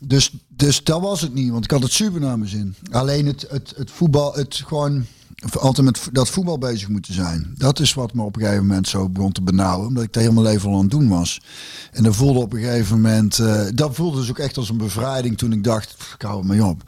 [0.00, 2.74] Dus, dus dat was het niet, want ik had het super naar mijn zin.
[2.90, 5.06] Alleen het, het, het voetbal, het gewoon
[5.58, 7.54] altijd met dat voetbal bezig moeten zijn.
[7.56, 10.22] Dat is wat me op een gegeven moment zo begon te benauwen, omdat ik daar
[10.22, 11.40] helemaal leven al aan het doen was.
[11.92, 14.76] En dat voelde op een gegeven moment, eh, dat voelde dus ook echt als een
[14.76, 16.82] bevrijding toen ik dacht, pff, ik hou het mee op.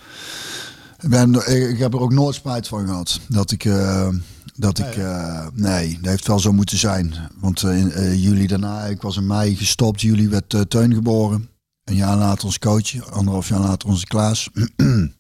[1.01, 3.65] Ik, ben, ik, ik heb er ook nooit spijt van gehad dat ik.
[3.65, 4.09] eh,
[4.57, 7.15] dat ik, eh, nee, dat heeft wel zo moeten zijn.
[7.41, 10.01] Want eh, in eh, juli daarna, ik was in mei gestopt.
[10.01, 11.49] Juli werd eh, Teun geboren.
[11.85, 13.11] Een jaar later ons coach.
[13.11, 14.49] Anderhalf jaar later onze Klaas.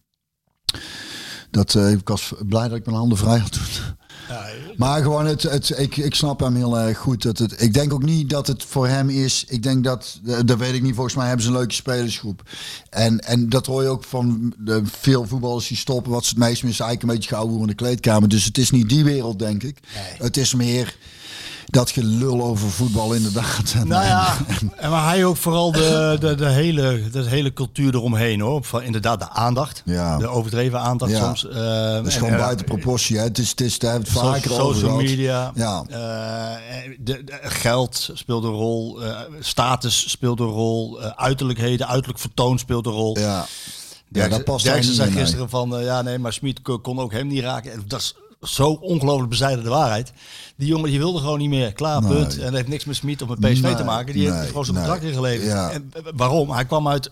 [1.50, 3.96] dat, eh, ik was blij dat ik mijn handen vrij had toen.
[4.76, 7.22] Maar gewoon, het, het, ik, ik snap hem heel erg goed.
[7.22, 9.44] Dat het, ik denk ook niet dat het voor hem is.
[9.48, 12.42] Ik denk dat, eh, dat weet ik niet, volgens mij hebben ze een leuke spelersgroep.
[12.90, 16.12] En, en dat hoor je ook van de, veel voetballers die stoppen.
[16.12, 18.28] Wat ze het meest missen, eigenlijk een beetje gehouden in de kleedkamer.
[18.28, 19.78] Dus het is niet die wereld, denk ik.
[20.18, 20.96] Het is meer
[21.70, 23.74] dat gelul over voetbal, inderdaad.
[23.76, 24.37] En, Nou ja,
[24.76, 28.64] en maar hij ook vooral de, de, de, hele, de hele cultuur eromheen hoor.
[28.64, 29.83] Van inderdaad de aandacht.
[29.85, 30.18] Ja.
[30.18, 31.18] De overdreven aandacht Ja.
[31.18, 31.42] soms.
[31.42, 33.16] dat is en, gewoon buiten proportie.
[33.16, 33.22] Hè.
[33.22, 35.02] Het is, het is, daar hebben we het So- vaker over social gehad.
[35.11, 35.52] media.
[35.54, 35.83] Ja.
[35.88, 39.02] eh, de, de- geld speelt een rol.
[39.02, 41.00] eh, status speelt een rol.
[41.00, 43.18] uiterlijkheden, uiterlijk vertoon speelt een rol.
[43.18, 43.46] Ja.
[44.12, 47.42] Ja, dat past Derksen zei gisteren van, ja nee, maar Smit kon ook hem niet
[47.42, 47.72] raken.
[47.72, 50.12] En dat is zo ongelooflijk bezijden de waarheid.
[50.57, 51.72] Die jongen die wilde gewoon niet meer.
[51.72, 52.12] Klaar, Nee.
[52.12, 52.38] punt.
[52.38, 54.12] En dat heeft niks met Smit of met PSV Nee, te maken.
[54.14, 55.46] Die nee, heeft gewoon zijn contract ingeleverd.
[55.48, 55.70] Ja.
[55.70, 56.51] En, eh, waarom?
[56.51, 57.11] Hij kwam uit,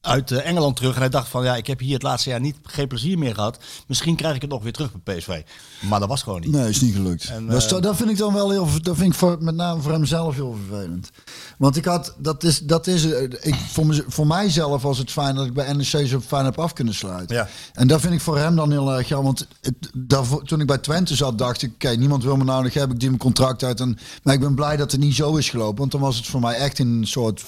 [0.00, 0.94] uit eh, Engeland terug.
[0.94, 3.34] En hij dacht van, ja, ik heb hier het laatste jaar niet, geen plezier meer
[3.34, 3.58] gehad.
[3.86, 5.42] Misschien krijg ik het nog weer terug bij PSV.
[5.80, 6.50] Maar dat was gewoon niet.
[6.50, 7.24] Nee, is niet gelukt.
[7.28, 9.80] En, dat, eh, dat vind ik dan wel heel, dat vind ik voor, met name
[9.80, 11.10] voor hem zelf heel vervelend.
[11.56, 15.10] Want ik had, dat is, dat is, eh, ik, voor, mez- voor mijzelf was het
[15.10, 17.36] fijn dat ik bij NEC zo fijn heb af kunnen sluiten.
[17.36, 17.48] Ja.
[17.72, 19.26] En dat vind ik voor hem dan heel erg jammer.
[19.26, 22.62] Want het, daarvoor, toen ik bij Twente zat, dacht ik, oké, niemand wil me nou
[22.62, 23.80] nog hebben, ik die mijn contract uit.
[23.80, 26.26] En, maar ik ben blij dat het niet zo is gelopen, want dan was het
[26.26, 27.42] voor mij echt een soort,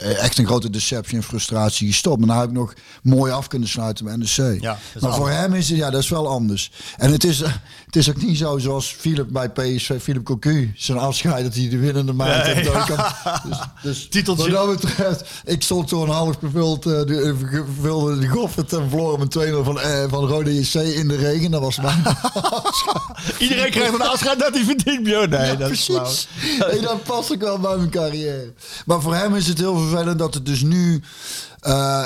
[0.00, 2.18] eh, echt een grote deceptie en frustratie gestopt.
[2.18, 4.60] Maar dan heb ik nog mooi af kunnen sluiten bij NEC.
[4.62, 6.70] Ja, maar voor hem is het, ja, dat is wel anders.
[6.96, 7.38] En het is,
[7.86, 11.68] het is ook niet zo zoals Philip bij PSV, Philip Cocu, zijn afscheid, dat hij
[11.68, 12.86] de winnende maand Nee, heeft.
[12.88, 13.42] ja.
[13.48, 14.50] Dus, dus Titeltje.
[14.50, 18.88] Wat dat betreft, ik stond toen half gevuld, eh, de, eh, gevulde de goffert en
[19.18, 21.50] met 2-0 van, eh, van Rode JC in de regen.
[21.50, 22.02] Dat was mijn
[23.38, 25.30] Iedereen krijgt een afscheid dat hij verdient, Björn.
[25.30, 26.28] Nee, ja, dat is precies.
[26.70, 28.52] Nee, dat past ook wel bij mijn carrière.
[28.86, 31.02] Maar voor hem is het heel vervelend dat het dus nu...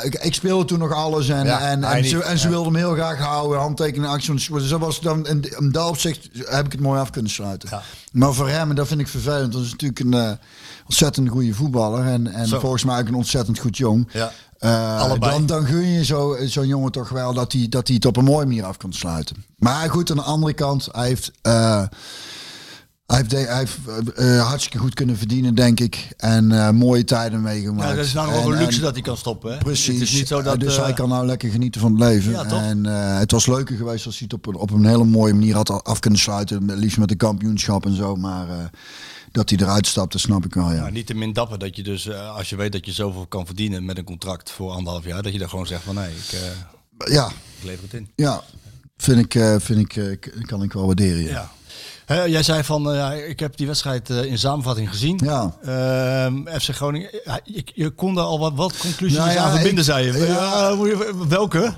[0.02, 2.10] ik, ik speelde toen nog alles en, Ja, en, en, niet.
[2.10, 4.34] ze, en ze wilden hem heel graag houden, handtekeningen, actie.
[4.34, 7.68] Dus dat was dan, in, in dat opzicht heb ik het mooi af kunnen sluiten.
[7.72, 7.82] Ja.
[8.12, 10.38] Maar voor hem, en dat vind ik vervelend, dat is natuurlijk een
[10.88, 12.06] ontzettend goede voetballer.
[12.06, 12.60] En, en Zo.
[12.60, 14.08] volgens mij ook een ontzettend goed jong.
[14.12, 14.32] Ja.
[14.58, 15.30] Eh, Allebei.
[15.32, 18.16] dan, dan gun je zo- zo'n jongen toch wel dat hij, dat hij het op
[18.16, 19.44] een mooie manier af kan sluiten.
[19.58, 21.82] Maar goed, aan de andere kant, hij heeft, eh,
[23.06, 23.78] hij heeft, de- hij heeft
[24.14, 26.08] eh, hartstikke goed kunnen verdienen, denk ik.
[26.16, 27.88] En eh, mooie tijden meegemaakt.
[27.90, 29.52] Ja, dat is nou wel een luxe en- dat hij kan stoppen.
[29.52, 29.58] Hè?
[29.58, 29.86] Precies.
[30.00, 30.60] Het is niet zo dat...
[30.60, 32.32] dus hij kan nou lekker genieten van het leven.
[32.32, 32.60] Ja, toch?
[32.62, 35.34] En eh, het was leuker geweest als hij het op een, op een hele mooie
[35.34, 36.64] manier had af kunnen sluiten.
[36.64, 38.16] met- Liefst met de kampioenschap en zo.
[38.16, 38.56] Maar eh,
[39.32, 40.88] dat hij eruit stapt, dat snap ik wel, ja.
[40.90, 43.46] Niet te min dapper dat je dus, eh, als je weet dat je zoveel kan
[43.46, 46.32] verdienen met een contract voor anderhalf jaar, dat je dan gewoon zegt van nee, ik,
[46.32, 47.26] eh, Ja,
[47.58, 48.08] ik lever het in.
[48.16, 48.42] ja.
[48.96, 51.50] Vind ik, eh, vind ik kan ik wel waarderen, ja.
[52.06, 52.26] Ja.
[52.26, 55.20] Jij zei van, ja, ik heb die wedstrijd in samenvatting gezien.
[55.24, 55.56] Ja.
[55.62, 57.10] Ehm, FC Groningen,
[57.44, 61.74] je, je kon daar al wat, wat conclusies Nou ja, aan verbinden, zei je- welke?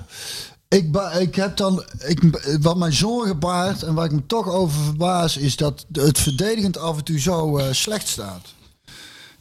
[0.71, 2.21] Ik, ik heb dan, ik,
[2.61, 6.77] wat mij zorgen baart en waar ik me toch over verbaas, is dat het verdedigend
[6.77, 8.45] af en toe zo eh, slecht staat.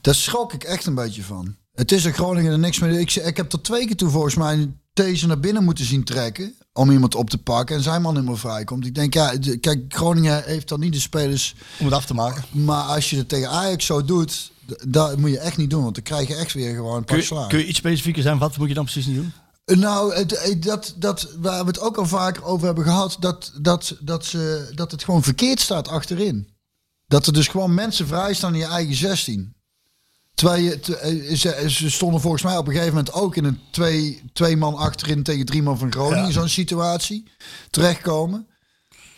[0.00, 1.56] Daar schrok ik echt een beetje van.
[1.72, 2.90] Het is er Groningen er niks meer.
[3.00, 6.54] Ik, ik heb er twee keer toe volgens mij deze naar binnen moeten zien trekken
[6.72, 8.86] om iemand op te pakken en zijn man meer vrij komt.
[8.86, 12.14] Ik denk, ja, de- kijk, Groningen heeft dan niet de spelers, Om het af te
[12.14, 12.44] maken.
[12.50, 14.52] maar als je het tegen Ajax zo doet,
[14.88, 17.16] dat moet je echt niet doen, want dan krijg je echt weer gewoon een Kun
[17.16, 17.48] je, slagen.
[17.48, 18.38] kun je iets specifieker zijn?
[18.38, 19.32] Wat moet je dan precies niet doen?
[19.78, 23.52] Nou, het, het- dat, dat, waar we het ook al vaak over hebben gehad, dat,
[23.60, 26.48] dat, dat, ze, dat het gewoon verkeerd staat achterin.
[27.06, 29.54] Dat er dus gewoon mensen vrij staan in je eigen 16.
[30.34, 33.60] Terwijl je, te- eh, ze, stonden volgens mij op een gegeven moment ook in een
[33.70, 36.30] twee, twee man achterin tegen drie man van Groningen, Ja.
[36.30, 37.30] zo'n situatie,
[37.70, 38.46] terechtkomen.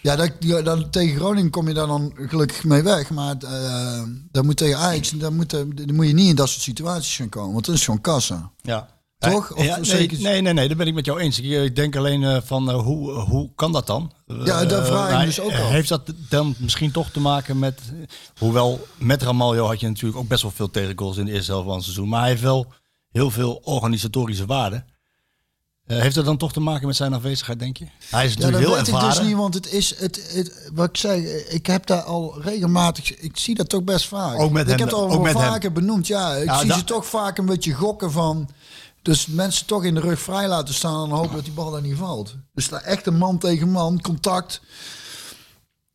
[0.00, 3.10] Ja, dat, ja, dan, tegen Groningen kom je daar dan gelukkig mee weg.
[3.10, 6.62] Maar eh dat moet tegen Ajax, dan moet, dan moet je niet in dat soort
[6.62, 7.52] situaties gaan komen.
[7.52, 8.50] Want dat is gewoon kassa.
[8.62, 8.88] Ja.
[9.30, 9.52] Toch?
[9.54, 11.38] Of Ja, nee, nee, nee, nee, daar ben ik met jou eens.
[11.40, 14.12] Ik, ik denk alleen eh, van eh, hoe, hoe kan dat dan?
[14.26, 15.68] Ja, daar Eh, vraag ik nou, dus ook al.
[15.70, 17.80] Heeft dat dan misschien toch te maken met...
[18.38, 21.66] Hoewel, met Ramaljo had je natuurlijk ook best wel veel tegengoals in de eerste helft
[21.66, 22.08] van het seizoen.
[22.08, 22.72] Maar hij heeft wel
[23.10, 24.84] heel veel organisatorische waarde.
[25.86, 27.84] Eh, heeft dat dan toch te maken met zijn afwezigheid, denk je?
[28.10, 30.70] Hij is Ja, natuurlijk dat heel weet ik dus niet, want het is het, het,
[30.74, 31.26] wat ik zei.
[31.48, 34.38] Ik heb daar al regelmatig, ik zie dat toch best vaak.
[34.40, 35.42] Ook met ik hem, heb het al ook met hem.
[35.42, 36.06] vaker benoemd.
[36.06, 38.48] Ja, ik Ja, zie da- ze toch vaak een beetje gokken van.
[39.02, 41.82] Dus mensen toch in de rug vrij laten staan en hopen dat die bal daar
[41.82, 42.34] niet valt.
[42.54, 44.60] Dus daar echt een man tegen man, contact.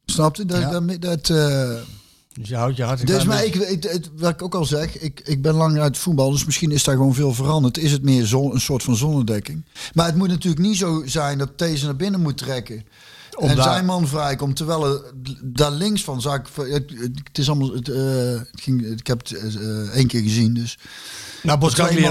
[0.06, 0.46] Snap je?
[0.46, 0.80] Dat, Ja.
[0.80, 1.76] dat, dat, eh,
[2.34, 4.98] Dus je houdt je hart dus maar ik, ik, het, wat ik ook al zeg,
[4.98, 7.78] ik, ik ben lang uit voetbal, dus misschien is daar gewoon veel veranderd.
[7.78, 9.65] Is het meer zon, een soort van zonnedekking.
[9.93, 12.86] Maar het moet natuurlijk niet zo zijn dat deze naar binnen moet trekken.
[13.38, 15.02] Om en daar- zijn man vrijkomt, terwijl er
[15.43, 16.91] daar links van zag ik, het,
[17.24, 18.00] het is allemaal, het, eh,
[18.52, 20.78] het ging, ik heb het eh, één keer gezien, dus
[21.43, 21.60] Nou,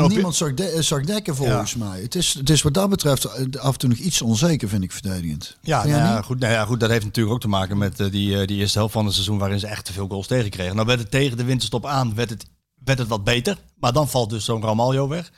[0.04, 2.00] op- niemand zag, de- eh, volgens mij.
[2.00, 4.82] Het is, het is wat dat betreft eh, af en toe nog iets onzeker, vind
[4.82, 5.56] ik, verdedigend.
[5.62, 8.10] Ja, nou ja, goed, nou ja, goed, dat heeft natuurlijk ook te maken met eh,
[8.10, 10.74] die, die eerste helft van het seizoen waarin ze echt te veel goals tegenkregen.
[10.74, 12.44] Nou werd het tegen de winterstop aan, werd het,
[12.84, 13.56] werd het wat beter.
[13.78, 15.30] Maar dan valt dus zo'n Ramaljo weg.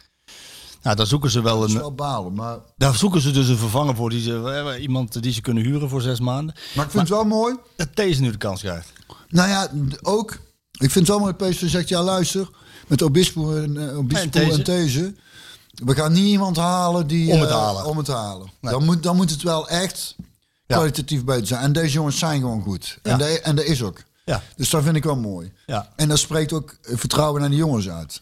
[0.83, 3.95] Nou, daar zoeken ze wel een, wel balen, maar, daar zoeken ze dus een vervanger
[3.95, 6.55] voor, die ze, iemand die ze kunnen huren voor zes maanden.
[6.75, 7.57] maar ik vind het wel mooi.
[7.77, 8.93] Dat deze nu de kans krijgt.
[9.29, 9.71] Nou ja,
[10.03, 10.31] ook.
[10.73, 12.49] Ik vind het wel mooi dat PSV zegt, ja luister,
[12.89, 15.15] met Obispo en, uh, Obispo En These.
[15.85, 17.33] We gaan niet iemand halen die...
[17.33, 17.85] Om het te eh, halen.
[17.85, 18.51] Om het halen.
[18.61, 18.73] Nee.
[18.73, 20.17] Dan, moet, dan moet het wel echt
[20.67, 21.61] kwalitatief beter zijn.
[21.63, 22.99] En deze jongens zijn gewoon goed.
[23.03, 24.03] En, de, en dat is ook.
[24.25, 25.53] Ja, Dus dat vind ik wel mooi.
[25.67, 25.93] ja.
[25.97, 28.21] En dat spreekt ook eh, vertrouwen naar de jongens uit.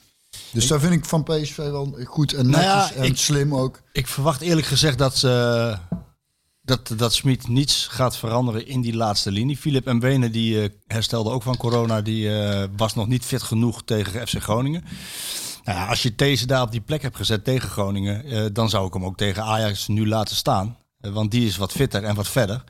[0.53, 3.55] Dus dat vind ik van PSV wel goed en Nou netjes ja, en ik- slim
[3.55, 3.81] ook.
[3.93, 5.77] Ik verwacht eerlijk gezegd dat, ze,
[6.67, 9.57] dat, dat Smit niets gaat veranderen in die laatste linie.
[9.57, 12.01] Philip Mbene die eh, herstelde ook van corona.
[12.01, 14.85] Die eh, was nog niet fit genoeg tegen FC Groningen.
[15.65, 18.87] Nou als je deze daar op die plek hebt gezet tegen Groningen, eh, dan zou
[18.87, 20.77] ik hem ook tegen Ajax nu laten staan.
[20.99, 22.65] Want die is wat fitter en wat verder.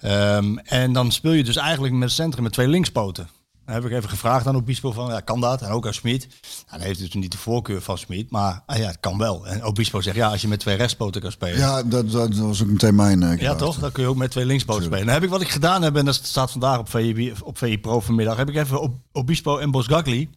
[0.00, 3.28] Ehm, en dan speel je dus eigenlijk met centrum met twee linkspoten.
[3.72, 5.62] Dan heb ik even gevraagd aan Obispo van, ja, kan dat?
[5.62, 6.26] En ook aan Smit.
[6.30, 6.34] Nou,
[6.70, 9.46] dan heeft dus niet de voorkeur van Smit, maar ah ja, het kan wel.
[9.46, 11.58] En Obispo zegt, ja, als je met twee rechtspoten kan spelen.
[11.58, 13.78] Ja, dat, dat was ook meteen mijn eh, Ja, toch?
[13.78, 15.04] Dan kun je ook met twee linkspoten spelen.
[15.04, 17.78] Dan heb ik wat ik gedaan heb, en dat staat vandaag op VI, op VI
[17.80, 20.30] Pro vanmiddag, heb ik even Ob- Obispo en Bosgagli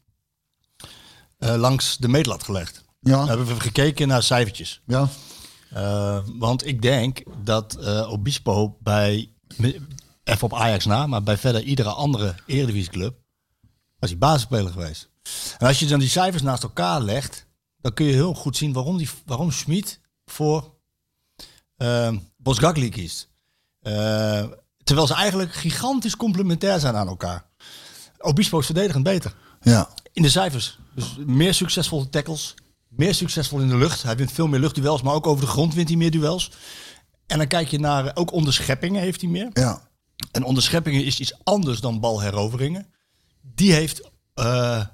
[1.38, 2.84] eh, langs de meetlat gelegd.
[3.00, 4.82] Ja, Dan hebben we gekeken naar cijfertjes.
[4.86, 5.08] ja.
[5.70, 9.30] Eh, want ik denk dat Obispo bij,
[10.24, 13.16] even op Ajax na, maar bij verder iedere andere Eredivisieclub,
[14.04, 15.10] was hij basisspeler geweest.
[15.58, 17.46] En als je dan die cijfers naast elkaar legt,
[17.82, 20.74] dan kun je heel goed zien waarom, die, waarom Schmid voor
[21.78, 23.30] uh, Bosgagli kiest.
[23.80, 24.44] Eh,
[24.84, 27.46] terwijl ze eigenlijk gigantisch complementair zijn aan elkaar.
[28.18, 29.36] Obispo is verdedigend beter.
[29.62, 29.90] ja.
[30.14, 30.80] In de cijfers.
[30.96, 32.54] Dus meer succesvolle tackles.
[32.88, 34.04] Meer succesvol in de lucht.
[34.04, 36.52] Hij wint veel meer luchtduels, maar ook over de grond wint hij meer duels.
[37.28, 39.50] En dan kijk je naar, ook onderscheppingen heeft hij meer.
[39.54, 39.92] ja.
[40.32, 42.94] En onderscheppingen is iets anders dan balheroveringen.
[43.56, 44.86] Die heeft eh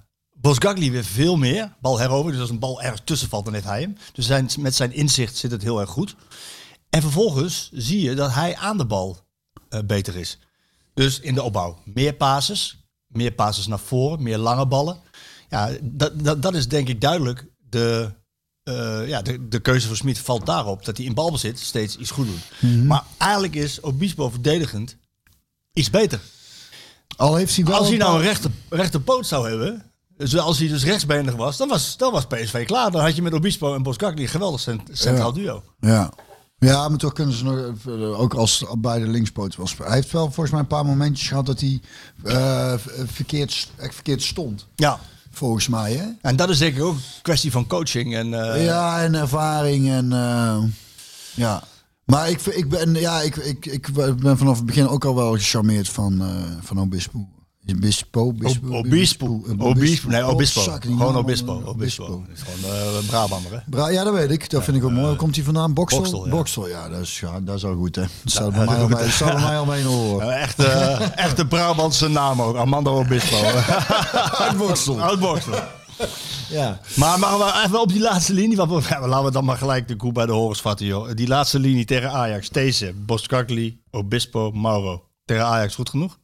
[0.42, 1.76] Bosgagli weer veel meer.
[1.82, 3.98] Balherovering, dus als een bal ergens tussen valt, dan heeft hij hem.
[4.14, 6.16] Dus zijn, met zijn inzicht zit het heel erg goed.
[6.90, 9.18] En vervolgens zie je dat hij aan de bal
[9.70, 10.40] eh, beter is.
[10.94, 11.78] Dus in de opbouw.
[11.86, 12.78] Meer passes.
[13.08, 14.24] Meer passes naar voren.
[14.24, 14.98] Meer lange ballen.
[15.50, 18.14] Ja, dat, dat, dat is denk ik duidelijk de,
[18.64, 22.12] eh, ja, de, de keuze van Smit valt daarop dat hij in balbezit steeds iets
[22.12, 22.84] goed doet.
[22.86, 24.98] Maar eigenlijk is Obispo verdedigend
[25.74, 26.20] iets beter.
[27.20, 29.84] Al heeft hij wel Als hij nou een rechter, rechterpoot zou hebben,
[30.18, 32.92] dus als hij dus rechtsbenig was, dan was, dan was PSV klaar.
[32.92, 35.64] Dan had je met Obispo en Boskakli een geweldig cent- centraal duo.
[35.80, 36.12] Ja.
[36.60, 39.88] Ja, maar toch kunnen ze nog, eh, ook als beide linkspoten wel spelen.
[39.88, 41.80] Hij heeft wel volgens mij een paar momentjes gehad dat hij
[42.24, 44.68] v- verkeerd, echt verkeerd stond.
[44.76, 45.00] Ja.
[45.32, 46.06] Volgens mij, hè?
[46.22, 48.16] En dat is denk ik ook een kwestie van coaching.
[48.16, 48.28] En,
[48.64, 50.58] ja, en ervaring en eh,
[51.34, 51.64] ja.
[52.10, 53.88] Maar ik, ik, ben, ja, ik, ik, ik
[54.20, 56.28] ben vanaf het begin ook al wel gecharmeerd van, eh
[56.62, 57.28] van Obispo.
[57.72, 59.44] Obispo, Obispo, Ob- Obispo.
[59.66, 60.10] Obispo.
[60.10, 60.62] Nee, Obispo.
[60.80, 61.60] Gewoon Obispo.
[61.60, 62.24] eh, Obispo.
[62.30, 63.58] Het is gewoon eh, een Brabander, hè?
[63.70, 64.50] Bra ja, dat weet ik.
[64.50, 65.16] Dat vind ik ook mooi.
[65.16, 65.74] Komt hij vandaan?
[65.74, 66.00] Boksel?
[66.02, 66.32] Boksel, ja.
[66.32, 66.90] Boksel, ja.
[66.90, 68.02] Dat is, ja, dat is al goed, hè.
[68.24, 70.28] Dat dat bij mij al mee- dat staat bij mij al mee in de oren.
[70.28, 70.60] Ja, echt,
[71.26, 72.56] echt een Brabantse naam ook.
[72.56, 73.36] Armando Obispo.
[74.44, 75.02] Uit Boksel.
[75.02, 75.54] Uit Boksel.
[76.50, 76.80] Ja.
[76.96, 78.58] Maar, maar we even op die laatste linie.
[78.58, 81.10] Want we, ja, laten we dan maar gelijk de koe bij de horens vatten, joh.
[81.16, 82.50] Die laatste linie tegen Ajax.
[82.50, 85.04] Deze, Boskakli, Obispo, Mauro.
[85.26, 86.20] Tegen Ajax goed genoeg?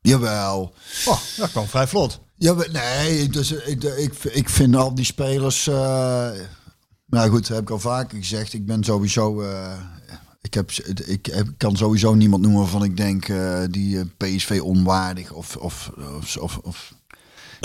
[0.00, 0.72] Jawel.
[1.06, 2.20] Oh, dat kwam vrij vlot.
[2.36, 5.66] Ja, nee, dus ik, ik, ik vind al die spelers.
[5.66, 6.30] eh
[7.06, 8.52] nou goed, dat heb ik al vaker gezegd.
[8.52, 9.42] Ik ben sowieso.
[9.42, 9.72] eh,
[10.40, 10.70] ik, heb,
[11.06, 15.56] ik heb, kan sowieso niemand noemen waarvan ik denk eh, die eh, PSV onwaardig of.
[15.56, 16.92] of, of, of, of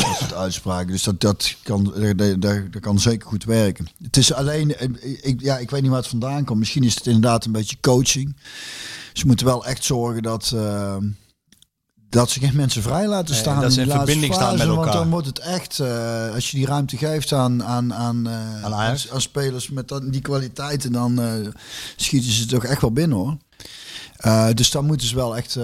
[0.06, 0.92] dat soort uitspraken.
[0.92, 3.88] Dus dat, dat, kan, dat, dat, dat kan zeker goed werken.
[4.04, 4.90] Het is alleen, eh,
[5.22, 6.60] ik, ja, ik weet niet waar het vandaan komt.
[6.60, 8.38] Misschien is het inderdaad een beetje coaching.
[9.14, 10.96] Ze moeten wel echt zorgen dat, eh,
[12.10, 13.62] dat ze geen mensen vrij laten staan.
[13.62, 15.02] dat ze die in verbinding staan met fase, Want elkaar.
[15.02, 18.30] dan wordt het echt, eh, als je die ruimte geeft aan, aan, aan,
[18.64, 21.22] Aan spelers met dat, die kwaliteiten, dan
[21.96, 23.38] schieten ze toch echt wel binnen hoor.
[24.54, 25.58] Dus daar moeten ze wel echt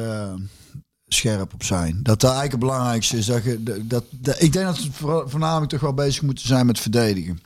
[1.14, 2.00] scherp op zijn.
[2.04, 3.26] Dat daar eigenlijk het belangrijkste is.
[3.26, 4.90] Dat, je, dat, dat, ik denk dat ze
[5.26, 7.42] voornamelijk toch wel bezig moeten zijn met verdedigen.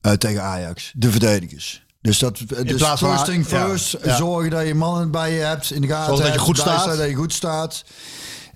[0.00, 0.92] Eh, tegen Ajax.
[0.96, 1.84] De verdedigers.
[2.00, 3.96] Dus dat dus plaats van- first thing first.
[4.04, 4.16] ja.
[4.16, 6.04] Zorgen dat je mannen bij je hebt in de gaten.
[6.06, 6.96] Zorg dat je hebt, goed staat.
[6.96, 7.84] Dat je goed staat.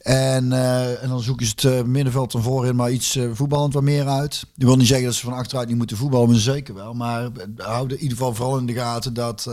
[0.06, 3.74] En, eh, en dan zoeken ze het eh, middenveld en voorin maar iets eh, voetballend
[3.74, 4.46] wat meer uit.
[4.56, 6.94] Ik wil niet zeggen dat ze van achteruit niet moeten voetballen, maar zeker wel.
[6.94, 9.50] Maar houd in ieder geval vooral in de gaten dat,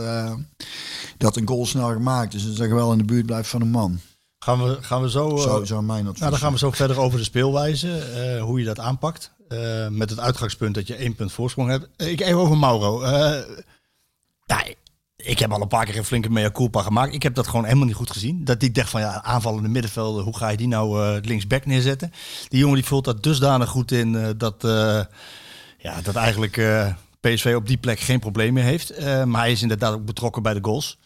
[1.18, 2.44] dat een goal snel gemaakt is.
[2.44, 4.00] Dus dat je wel in de buurt blijft van een man.
[4.44, 5.36] Gaan we, gaan we zo...
[5.36, 8.42] eh, Zo zou mijn advies Nou, dan gaan we zo verder over de speelwijze, eh,
[8.42, 9.32] hoe je dat aanpakt.
[9.48, 11.88] Eh, met het uitgangspunt dat je één punt voorsprong hebt.
[11.96, 13.04] Ik even over Mauro.
[14.46, 14.64] Ja,
[15.16, 17.14] ik heb al een paar keer een flinke mea culpa gemaakt.
[17.14, 18.44] Ik heb dat gewoon helemaal niet goed gezien.
[18.44, 22.12] Dat ik dacht van ja, aanvallende middenvelden, hoe ga je die nou eh, linksback neerzetten?
[22.48, 24.54] Die jongen die vult dat dusdanig goed in dat,
[25.78, 26.62] ja, dat eigenlijk
[27.20, 29.00] PSV op die plek geen probleem meer heeft.
[29.24, 30.98] Maar hij is inderdaad ook betrokken bij de goals.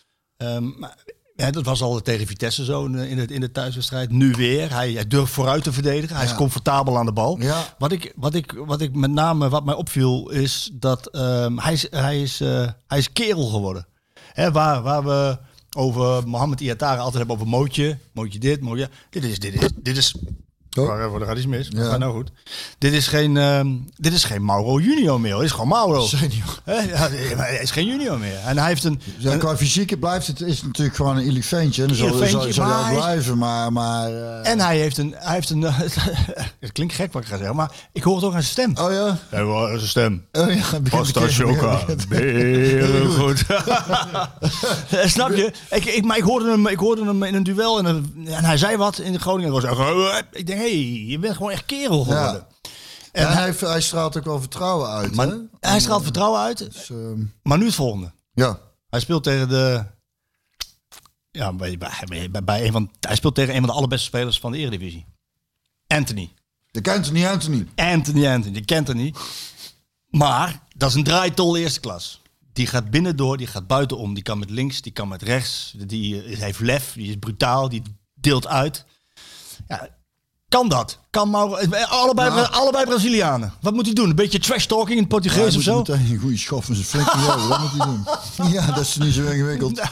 [0.61, 0.97] Maar,
[1.45, 4.11] ja, dat was al tegen Vitesse zo in de, in de, thuiswedstrijd.
[4.11, 4.73] Nu weer.
[4.75, 6.17] Hij, hij durft vooruit te verdedigen.
[6.17, 7.41] Hij is comfortabel aan de bal.
[7.41, 7.75] Ja.
[7.79, 11.73] Wat, ik, wat, ik, wat ik met name wat mij opviel is dat ehm, hij,
[11.73, 13.87] is, hij, is, eh, hij is kerel geworden.
[14.33, 15.39] Hè, waar, waar we
[15.77, 17.99] over Mohamed Iatare altijd hebben over mootje.
[18.13, 18.89] Mootje dit, mootje.
[19.11, 20.15] Dit is, dit is, dit is
[20.79, 21.11] Toch?
[21.11, 21.67] Maar er gaat iets mis.
[21.71, 21.85] Ja.
[21.85, 22.31] gaat nou goed.
[22.79, 25.35] Dit is geen, ehm, dit is geen Mauro junior meer.
[25.35, 26.07] Dit is gewoon Mauro.
[26.07, 26.61] Senior.
[26.67, 28.37] Ja, hij is geen junior meer.
[28.47, 29.01] En hij heeft een...
[29.17, 31.83] Ja, qua fysieke blijft het is het natuurlijk gewoon een elefantje.
[31.85, 33.39] En zal, zal, zal maar blijven.
[33.39, 35.15] Maar, maar eh, en hij heeft een...
[35.19, 35.63] Hij heeft een
[36.61, 38.87] het klinkt gek wat ik ga zeggen, maar ik hoor het ook aan zijn stem.
[38.87, 39.19] Oh ja?
[39.29, 40.25] Hij hoort zijn stem.
[40.33, 41.21] Oh ja, Pasta.
[42.09, 43.45] Heel goed.
[45.05, 45.53] Snap je?
[45.71, 48.45] Ik, ik, maar ik hoorde, hem, ik hoorde hem in een duel en, een- en
[48.45, 49.55] hij zei wat in de Groningen.
[49.55, 52.33] Ik, was, ik denk, hey, je bent gewoon echt kerel geworden.
[52.33, 52.47] Ja.
[53.13, 55.15] En En hij, hij, heeft- hij straalt ook wel vertrouwen uit.
[55.15, 55.37] maar, hè?
[55.61, 56.59] hij straalt vertrouwen uit.
[56.73, 58.13] Dus, ehm, Maar nu het volgende.
[58.33, 58.61] ja.
[58.89, 59.85] Hij speelt tegen de...
[61.31, 64.53] Ja, bij, bij, bij, een van, hij speelt tegen een van de allerbeste spelers van
[64.53, 65.07] de Eredivisie.
[65.87, 66.33] Anthony.
[66.71, 67.67] Je kent het niet, Anthony.
[67.75, 69.19] Anthony Anthony, je kent hem niet.
[70.09, 72.21] Maar dat is een draaitol eerste klas.
[72.53, 74.15] Die gaat binnendoor, die gaat buitenom.
[74.15, 75.75] Die kan met links, die kan met rechts.
[75.77, 77.83] Die eh, heeft lef, die is brutaal, die
[78.15, 78.85] deelt uit.
[79.67, 79.89] Ja,
[80.49, 80.99] kan dat?
[81.11, 82.49] Kan Mauro, eh, allebei, Nou.
[82.53, 83.53] allebei Brazilianen.
[83.61, 84.09] Wat moet hij doen?
[84.09, 85.77] Een beetje trash talking in het Ja, Portugees hij of zo?
[85.77, 87.05] moet een goede schof zijn.
[87.05, 87.15] Dat
[87.59, 88.07] moet hij doen.
[88.53, 89.81] Ja, dat is niet zo ingewikkeld.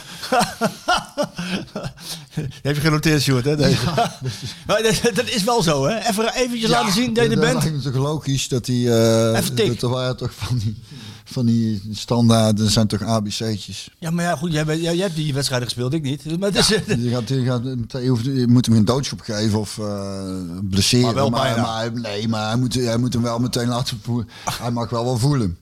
[2.61, 3.55] Heb je genoteerd, Sjoerd, hè?
[3.55, 3.77] Deze.
[4.67, 5.97] maar dat, dat is wel zo, hè?
[6.09, 7.63] Even eventjes laten zien dat je er dat bent.
[7.63, 8.75] lijkt me toch logisch dat hij...
[8.75, 9.67] eh Even tik.
[9.67, 10.81] dat er waren toch van die,
[11.29, 13.89] van die standaard, er zijn toch ABC'tjes.
[13.99, 16.39] Ja, maar ja, goed, jij, jij, jij hebt die wedstrijden gespeeld, ik niet.
[16.39, 16.61] Maar Je,
[17.09, 17.63] gaat, je, gaat,
[18.03, 20.23] je, hoeft, je moet hem geen doodschop geven of eh
[20.69, 21.05] blesseren.
[21.05, 21.61] Maar wel maar, bijna.
[21.61, 24.27] maar- nee, maar hij moet, hij moet hem wel meteen laten voelen.
[24.49, 25.57] Hij mag wel wel voelen.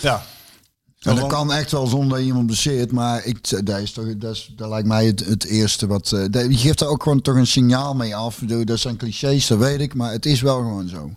[0.00, 0.22] ja.
[1.00, 2.92] En dat kan echt wel zonder dat iemand blesseert.
[2.92, 6.12] Maar ik, dat, is toch, dat, is, dat lijkt mij het, het eerste wat...
[6.12, 8.38] eh, dat- je geeft daar ook gewoon toch een signaal mee af.
[8.64, 9.94] Dat zijn clichés, dat weet ik.
[9.94, 11.10] Maar het is wel gewoon zo.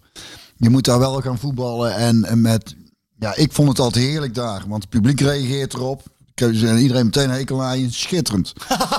[0.58, 1.96] Je moet daar wel gaan voetballen.
[1.96, 2.76] En, en met...
[3.20, 4.64] Ja, ik vond het altijd heerlijk daar.
[4.68, 6.04] Want het publiek reageert erop.
[6.36, 7.92] Iedereen meteen een hekel aan je.
[7.92, 8.54] Schitterend.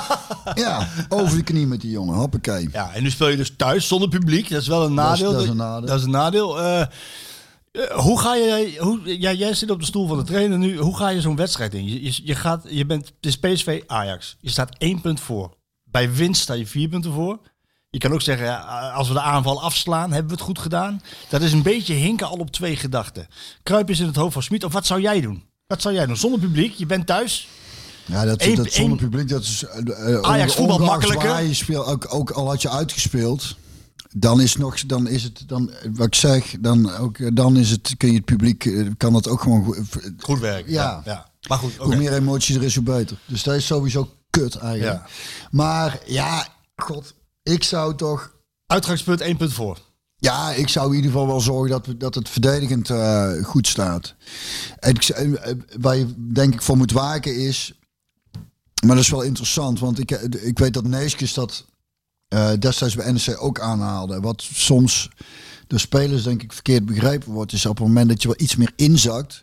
[0.55, 2.15] ja, over de knie met die jongen.
[2.17, 2.69] Hoppakee.
[2.73, 4.49] Ja, en nu speel je dus thuis zonder publiek.
[4.51, 5.33] Dat is wel een Dat is- nadeel.
[5.33, 5.87] dat is een nadeel.
[5.89, 6.61] Dat is een nadeel.
[6.61, 6.89] Eh, eh,
[7.91, 10.77] hoe ga je, hoe, ja, jij zit op de stoel van de trainer nu.
[10.79, 11.85] Hoe ga je zo'n wedstrijd in?
[11.85, 14.37] Je, je, je gaat, je bent, het is PSV Ajax.
[14.41, 15.55] Je staat één punt voor.
[15.85, 17.39] Bij winst sta je vier punten voor.
[17.91, 21.03] Je kan ook zeggen, ja, als we de aanval afslaan, hebben we het goed gedaan.
[21.29, 23.27] Dat is een beetje hinken al op twee gedachten.
[23.63, 24.65] Kruip is in het hoofd van Smit.
[24.65, 25.43] Of wat zou jij doen?
[25.67, 26.17] Wat zou jij doen?
[26.17, 27.49] Zonder publiek, je bent thuis.
[28.05, 29.65] Ja, dat, Eén- dat zonder publiek, dat is...
[29.65, 31.29] eh, eh, Ajax voetbal makkelijker.
[31.29, 33.57] waar Je speelt, ook, ook al had je uitgespeeld,
[34.11, 37.71] dan is, nog, dan is het, dan, wat ik zeg, dan, ook, eh, dan is
[37.71, 39.79] het, kun je het publiek, eh, kan dat ook gewoon goed.
[40.19, 40.73] Goed werken.
[40.73, 41.03] Ja.
[41.05, 41.27] ja.
[41.49, 41.77] Maar goed.
[41.77, 43.19] Hoe meer emotie er is, hoe beter.
[43.27, 45.01] Dus dat is sowieso kut eigenlijk.
[45.01, 45.07] Ja.
[45.51, 47.15] Maar ja, god,
[47.49, 48.37] ik zou toch...
[48.67, 49.79] Uitgangspunt één punt voor.
[50.17, 53.67] Ja, ik zou in ieder geval wel zorgen dat, we, dat het verdedigend eh, goed
[53.67, 54.15] staat.
[54.79, 57.73] En eh, waar je denk ik voor moet waken is...
[58.87, 61.67] Maar dat is wel interessant, want ik, eh, ik weet dat Neeskens dat
[62.59, 64.21] destijds bij NEC ook aanhaalde.
[64.21, 65.11] Wat soms
[65.67, 67.53] de spelers denk ik verkeerd begrepen wordt...
[67.53, 69.43] is op het moment dat je wel iets meer inzakt...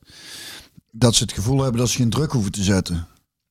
[0.92, 3.08] dat ze het gevoel hebben dat ze geen druk hoeven te zetten.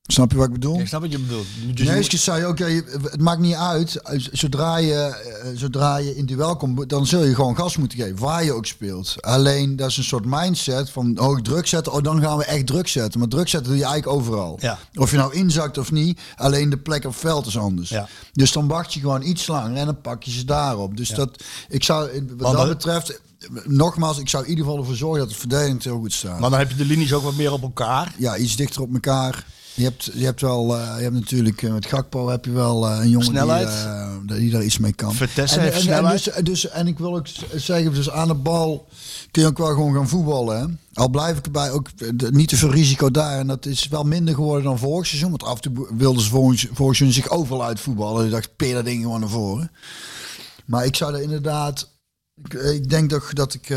[0.07, 0.81] Snap je wat ik bedoel?
[0.81, 1.47] Ik snap wat je bedoelt.
[1.77, 4.01] Dus je Neeskens zei ook, je- het maakt niet uit.
[4.33, 8.19] Zodra je, eh, zodra je in duel komt, dan zul je gewoon gas moeten geven.
[8.19, 9.15] Waar je ook speelt.
[9.21, 11.93] Alleen, dat is een soort mindset van hoog druk zetten.
[11.93, 13.21] Oh, dan gaan we echt druk zetten.
[13.21, 14.59] Maar druk zetten doe je eigenlijk overal.
[14.61, 14.79] Ja.
[14.95, 16.21] Of je nou inzakt of niet.
[16.37, 17.89] Alleen de plek op veld is anders.
[17.89, 18.09] Ja.
[18.33, 20.97] Dus dan wacht je gewoon iets langer en dan pak je ze daarop.
[20.97, 23.21] Dus dat, ik zou, wat Maar dat betreft,
[23.65, 26.39] nogmaals, ik zou in ieder geval ervoor zorgen dat het verdedigend heel goed staat.
[26.41, 28.15] Maar dan heb je de linies ook wat meer op elkaar.
[28.19, 29.47] Ja, iets dichter op elkaar.
[29.75, 32.89] Je hebt, je hebt wel, eh, je hebt natuurlijk eh, met Gakpo heb je wel
[32.89, 33.89] eh, een jongen Snelheid.
[34.27, 35.15] die, die daar iets mee kan.
[35.15, 36.27] Vertessen en, snelheid.
[36.27, 38.89] En, dus, dus, en ik wil ook zeggen, dus aan de bal
[39.31, 40.59] kun je ook wel gewoon gaan voetballen.
[40.61, 40.67] Hè?
[41.03, 41.89] Al blijf ik erbij ook
[42.31, 43.39] niet te veel risico daar.
[43.39, 45.31] En dat is wel minder geworden dan vorig seizoen.
[45.31, 48.25] Want af en toe wilden ze vorig, vorig seizoen zich overal uitvoetballen.
[48.25, 49.71] Ik dacht, peer dat ding gewoon naar voren.
[50.65, 51.91] Maar ik zou er inderdaad...
[52.45, 53.69] Ik, ik denk toch dat ik...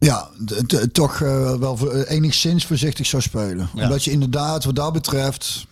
[0.00, 0.28] ehm, ja,
[0.92, 3.68] toch eh, wel voor- eh, enigszins voorzichtig zou spelen.
[3.74, 3.82] Ja.
[3.82, 5.66] Omdat je inderdaad, wat dat betreft...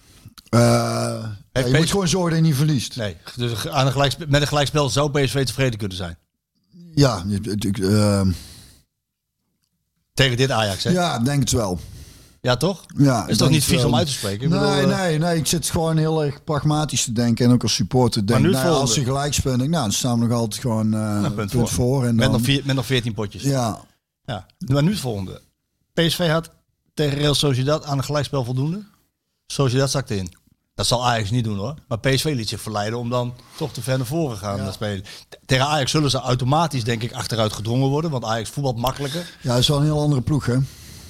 [0.51, 2.97] ja, je PSV moet gewoon zorgen dat je niet verliest.
[2.97, 6.17] Nee, dus aan een gelijkspe- met een gelijkspel zou PSV tevreden kunnen zijn.
[6.95, 8.21] Ja, je- het- ik, eh,
[10.15, 10.91] Tegen dit Ajax, hè?
[10.91, 11.79] Ja, ja, ik denk het wel.
[12.59, 12.85] toch?
[12.97, 14.45] Ja, is toch niet vies om uit te spreken?
[14.45, 15.37] Ik Nee, bedoel, nee, nee.
[15.37, 17.45] Ik zit gewoon heel erg pragmatisch te denken.
[17.47, 19.97] En ook als supporter denk nou, ja, als ze gelijk spelen, denk ik, nou, dan
[19.97, 21.69] staan we nog altijd gewoon een punt, punt, voor.
[21.69, 22.05] voor.
[22.07, 23.43] En met, dan, nog vier, met nog 14 potjes.
[23.43, 23.81] Ja.
[24.29, 25.41] Ja, Maar nu het volgende.
[25.93, 26.51] PSV had
[26.95, 28.87] tegen Real Sociedad aan een gelijkspel voldoende.
[29.47, 30.33] Sociedad zakte in.
[30.75, 31.75] Dat zal Ajax niet doen hoor.
[31.89, 35.05] Maar PSV liet zich verleiden om dan toch te ver naar voren gaan te spelen.
[35.47, 38.11] Tegen Ajax zullen ze automatisch denk ik achteruit gedrongen worden.
[38.11, 39.39] Want Ajax voetbalt makkelijker.
[39.43, 40.57] ja, dat is wel een heel andere ploeg, hè?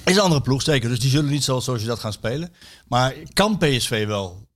[0.05, 0.89] Is een andere ploeg, zeker.
[0.89, 2.53] Dus die zullen niet zoals Sociedad gaan spelen.
[2.87, 4.47] Maar kan PSV wel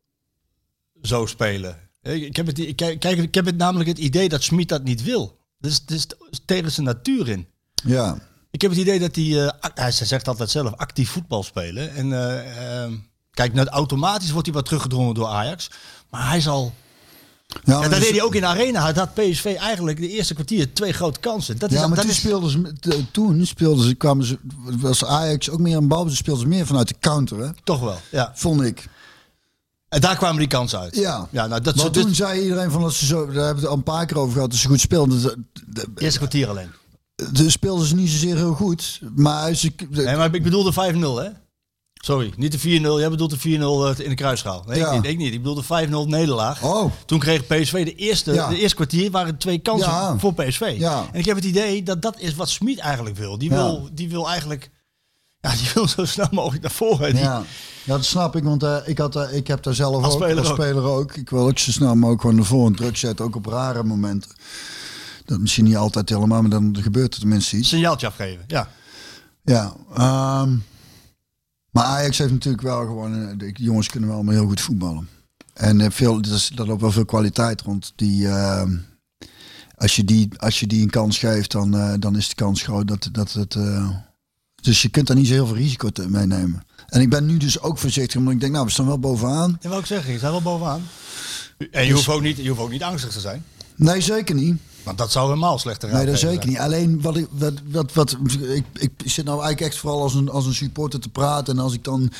[1.01, 1.89] zo spelen?
[2.01, 5.03] Ik heb, het, ik, kijk, ik heb het namelijk het idee dat Smit dat niet
[5.03, 5.38] wil.
[5.59, 6.07] Dus het is
[6.45, 7.47] tegen zijn natuur in.
[7.84, 8.18] Ja.
[8.54, 11.95] Ik heb het idee dat hij, eh, act- hij zegt altijd zelf, actief voetbal spelen.
[11.95, 12.93] En eh, ehm,
[13.32, 15.70] kijk, net automatisch wordt hij wat teruggedrongen door Ajax.
[16.10, 16.74] Maar hij zal...
[17.47, 18.82] Ja, Ja, dat dus- deed hij ook in Arena.
[18.84, 21.58] Hij had PSV eigenlijk de eerste kwartier twee grote kansen.
[21.58, 24.38] Dat is, Ja, maar dat toen is, speelden ze, t- toen speelden ze, kwamen ze,
[24.64, 27.49] was Ajax ook meer een bal, ze speelden ze meer vanuit de counter, hè?
[27.64, 28.32] toch wel, ja.
[28.36, 28.88] vond ik.
[29.89, 30.95] En daar kwamen die kansen uit.
[30.95, 31.28] Ja.
[31.32, 33.60] ja nou, dat Maar toen dus, zei iedereen van dat ze zo, daar hebben we
[33.62, 35.22] het al een paar keer over gehad, dat ze goed speelden.
[35.22, 35.36] De,
[35.68, 36.72] de, eerste kwartier alleen.
[37.32, 41.30] De speelden ze niet zozeer heel goed, maar ze, Nee, maar ik bedoelde 5-0, hè?
[41.93, 42.99] Sorry, niet de 4-0.
[42.99, 43.38] Jij bedoelt de
[43.97, 44.63] 4-0 in de kruisschaal.
[44.67, 44.91] Nee, Ja.
[44.91, 45.34] ik, niet, ik niet.
[45.34, 46.63] Ik bedoelde 5-0 nederlaag.
[46.63, 46.91] Oh.
[47.05, 48.47] Toen kreeg PSV de eerste, Ja.
[48.49, 50.17] de eerste kwartier waren twee kansen Ja.
[50.19, 50.76] voor PSV.
[50.78, 51.05] Ja.
[51.11, 53.38] En ik heb het idee dat dat is wat Smit eigenlijk wil.
[53.38, 54.69] Die wil, die wil eigenlijk,
[55.39, 57.13] ja, die wil zo snel mogelijk naar voren.
[57.13, 57.43] Die, Ja,
[57.86, 60.38] dat snap ik, want eh, ik, had, eh, ik heb daar zelf Als ook, speler
[60.39, 60.55] als ook.
[60.55, 61.15] speler ook.
[61.15, 64.32] Ik wil ook zo snel mogelijk gewoon naar voren druk zetten, ook op rare momenten.
[65.26, 67.69] Dat misschien niet altijd helemaal, maar dan gebeurt er tenminste iets.
[67.69, 68.43] signaaltje afgeven.
[68.47, 68.69] Ja.
[69.43, 70.55] Ja, ehm,
[71.71, 75.07] maar Ajax heeft natuurlijk wel gewoon, eh, de jongens kunnen wel maar heel goed voetballen.
[75.53, 77.93] En eh, veel, dat is, daar loopt wel veel kwaliteit rond.
[77.95, 78.76] Die, ehm,
[79.76, 82.61] als, je die, als je die een kans geeft, dan, eh, dan is de kans
[82.61, 83.57] groot dat, dat het...
[84.61, 86.63] dus je kunt daar niet zo heel veel risico mee nemen.
[86.88, 89.57] En ik ben nu dus ook voorzichtig, omdat ik denk, nou, we staan wel bovenaan.
[89.61, 90.82] En wat ik zeg, je staat wel bovenaan.
[91.57, 93.43] En je, Dus- hoeft ook niet, je hoeft ook niet angstig te zijn.
[93.76, 94.61] Nee, zeker niet.
[94.84, 96.58] Want dat zou helemaal slechter Nee, dat zeker niet.
[96.58, 100.30] Alleen wat ik, wat, wat, wat ik, ik zit nou eigenlijk echt vooral als een,
[100.30, 101.58] als een supporter te praten.
[101.58, 102.12] En als ik dan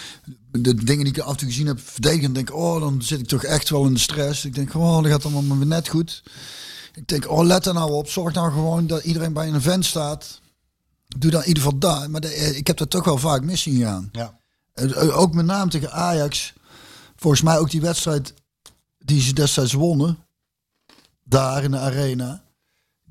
[0.52, 3.02] de dingen die ik af en toe gezien heb verdedigen, dan denk ik, oh, dan
[3.02, 4.46] zit ik toch echt wel in de stress.
[4.46, 6.24] Ik denk, oh, dat gaat allemaal maar net goed.
[6.94, 8.10] Ik denk, oh, let er nou op.
[8.10, 10.42] Zorg nou gewoon dat iedereen bij een event staat.
[11.18, 12.10] Doe dan in ieder geval daar.
[12.10, 14.10] Maar de- ik heb dat toch wel vaak mis zien gaan.
[14.12, 14.38] Ja.
[14.74, 16.54] Eh, Ook met name tegen Ajax.
[17.16, 18.34] Volgens mij ook die wedstrijd
[18.98, 20.18] die ze destijds wonnen.
[21.24, 22.43] Daar in de arena.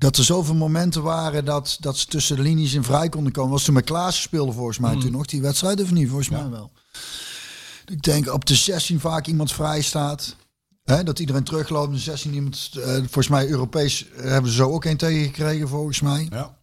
[0.03, 3.51] Dat er zoveel momenten waren dat, dat ze tussen de linies in vrij konden komen.
[3.51, 6.07] Was toen met Klaassen speelde volgens mij toen nog die wedstrijd of niet?
[6.07, 6.71] Volgens mij wel.
[7.85, 10.35] Ik denk op de 16 vaak iemand vrij staat.
[10.83, 11.93] Hè, dat iedereen terugloopt.
[11.93, 16.01] De 16 iemand, eh, volgens mij Europees eh, hebben ze zo ook een tegengekregen volgens
[16.01, 16.27] mij.
[16.29, 16.57] Ja.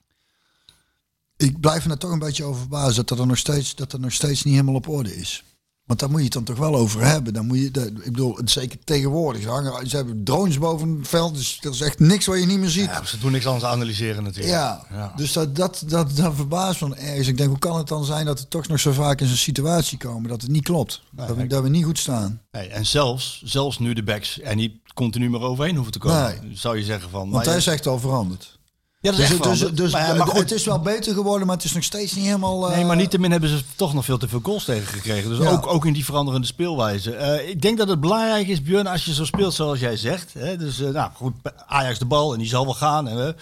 [1.36, 4.00] Ik blijf er toch een beetje over verbazen dat dat er nog steeds, dat dat
[4.00, 5.44] nog steeds niet helemaal op orde is.
[5.90, 7.32] Want daar moet je het dan toch wel over hebben.
[7.32, 9.42] Dan moet je, de, ik bedoel, zeker tegenwoordig.
[9.42, 12.46] Ze, hangen, ze hebben drones boven het veld, dus er is echt niks wat je
[12.46, 12.84] niet meer ziet.
[12.84, 14.52] Ja, ze doen niks anders analyseren natuurlijk.
[14.54, 15.12] Ja, Ja.
[15.16, 17.28] dus dat, dat, dat, dat verbaast me ergens.
[17.28, 19.36] Ik denk, hoe kan het dan zijn dat we toch nog zo vaak in zo'n
[19.36, 21.02] situatie komen dat het niet klopt?
[21.10, 22.40] dat, we, dat niet goed staan.
[22.52, 26.38] Nee, en zelfs, zelfs nu de backs er niet continu meer overheen hoeven te komen,
[26.42, 26.56] Nee.
[26.56, 27.20] zou je zeggen van.
[27.20, 28.58] Want maar hij is echt al veranderd.
[29.00, 31.46] Ja, dat is Dus, echt dus, dus, maar, maar goed, het is wel beter geworden,
[31.46, 32.68] maar het is nog steeds niet helemaal...
[32.68, 35.30] Nee, eh, maar niettemin hebben ze toch nog veel te veel goals tegengekregen.
[35.30, 35.50] Dus Ja.
[35.50, 37.14] ook, ook in die veranderende speelwijze.
[37.14, 40.34] Eh, ik denk dat het belangrijk is, Björn, als je zo speelt zoals jij zegt.
[40.34, 41.32] Hè, dus eh, nou goed,
[41.66, 43.08] Ajax de bal en die zal wel gaan.
[43.08, 43.36] En,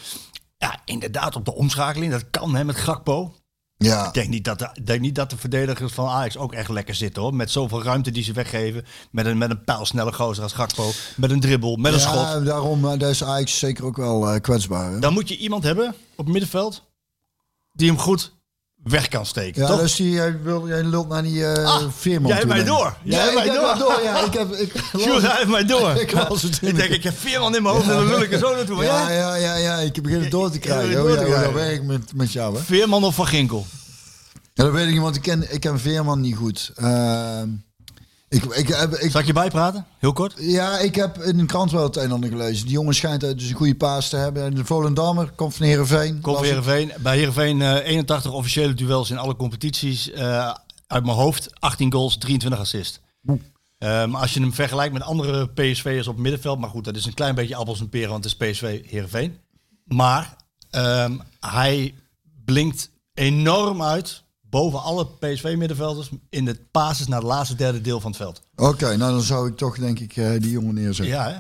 [0.59, 2.13] ja, inderdaad, op de omschakeling.
[2.13, 3.35] Dat kan hè, met Gakpo.
[3.79, 6.69] Ja, Ik denk niet, dat de, denk niet dat de verdedigers van Ajax ook echt
[6.69, 7.35] lekker zitten hoor.
[7.35, 8.85] Met zoveel ruimte die ze weggeven.
[9.11, 10.91] Met een, met een pijlsnelle gozer als Gakpo.
[11.17, 12.15] Met een dribbel, met een schot.
[12.15, 14.93] ja daarom uh, daar is Ajax zeker ook wel eh, kwetsbaar.
[14.93, 14.99] Hè?
[14.99, 16.87] Dan moet je iemand hebben op het middenveld
[17.73, 18.38] die hem goed
[18.83, 19.63] weg kan steken.
[19.63, 19.81] Ja, toch?
[19.81, 22.67] dus die, jij, wil, jij lult naar die Ah, Veerman jij hebt mij ik.
[22.67, 22.97] door.
[23.05, 24.01] Jij hebt ik mij door.
[24.03, 24.53] Ja, ik heb...
[24.53, 25.91] Ik, Sjoerd, hij heeft mij door.
[26.01, 28.33] Ik was het ik denk, ik heb Veerman in mijn hoofd en dan lul ik
[28.33, 28.85] er zo naartoe.
[28.85, 30.91] Ja, ja, ja, ja, ja, ik begin het door te krijgen.
[30.91, 31.55] ja, hoe dat krijgen.
[31.55, 32.63] werkt met, met jou, hè?
[32.63, 33.67] Veerman of Van Ginkel?
[34.55, 36.73] Ja, dat weet ik niet, want ik ken, ik ken Veerman niet goed.
[36.81, 37.41] Uh,
[38.29, 39.87] ik, ik, heb, ik, Zal ik je bijpraten?
[39.99, 40.35] Heel kort.
[40.39, 42.65] ja, ik heb in de krant wel het een en ander gelezen.
[42.65, 44.45] Die jongen schijnt dus een goede paas te hebben.
[44.45, 46.21] En de Volendammer komt van Heerenveen.
[46.21, 46.93] Komt Was- Heerenveen.
[47.01, 50.11] Bij Heerenveen eh 81 officiële duels in alle competities.
[50.11, 50.55] Eh,
[50.87, 53.01] uit mijn hoofd 18 goals, 23 assists.
[53.79, 56.59] Eh, maar als je hem vergelijkt met andere PSV'ers op het middenveld.
[56.59, 59.39] Maar goed, dat is een klein beetje appels en peren, want het is PSV Heerenveen.
[59.85, 60.37] Maar
[60.71, 61.95] ehm, hij
[62.45, 68.11] blinkt enorm uit boven alle PSV-middenvelders in de passes naar het laatste derde deel van
[68.11, 68.43] het veld.
[68.57, 71.15] Oké, nou dan zou ik toch denk ik eh, die jongen neerzetten.
[71.15, 71.37] Ja, hè?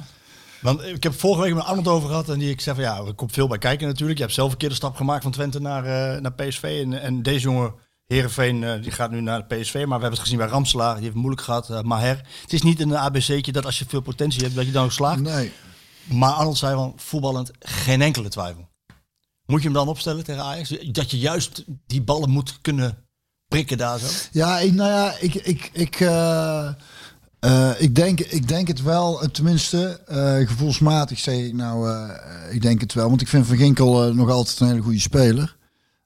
[0.62, 2.96] Want ik heb vorige week met Arnold over gehad en die ik zei van ja,
[3.06, 4.18] er komt veel bij kijken natuurlijk.
[4.18, 6.80] Je hebt zelf een keer de stap gemaakt van Twente naar, eh, naar PSV.
[6.84, 7.74] En, en deze jongen,
[8.06, 9.74] Herenveen, die gaat nu naar de PSV.
[9.74, 11.70] Maar we hebben het gezien bij Ramselaar, die heeft het moeilijk gehad.
[11.70, 12.20] eh, Maher.
[12.42, 14.92] Het is niet een ABC'tje dat als je veel potentie hebt, dat je dan ook
[14.92, 15.20] slaagt.
[15.20, 15.52] Nee.
[16.04, 18.67] Maar Arnold zei van voetballend geen enkele twijfel.
[19.48, 20.74] Moet je hem dan opstellen tegen Ajax?
[20.92, 22.98] Dat je juist die ballen moet kunnen
[23.48, 24.06] prikken daar zo?
[24.32, 26.68] Ja, ik, nou ja, ik, ik, ik, eh,
[27.38, 30.00] eh, ik, denk, ik denk het wel, eh, tenminste,
[30.46, 32.08] gevoelsmatig zeg ik nou,
[32.50, 33.08] ik denk het wel.
[33.08, 35.56] Want ik vind Van Ginkel nog altijd een hele goede speler.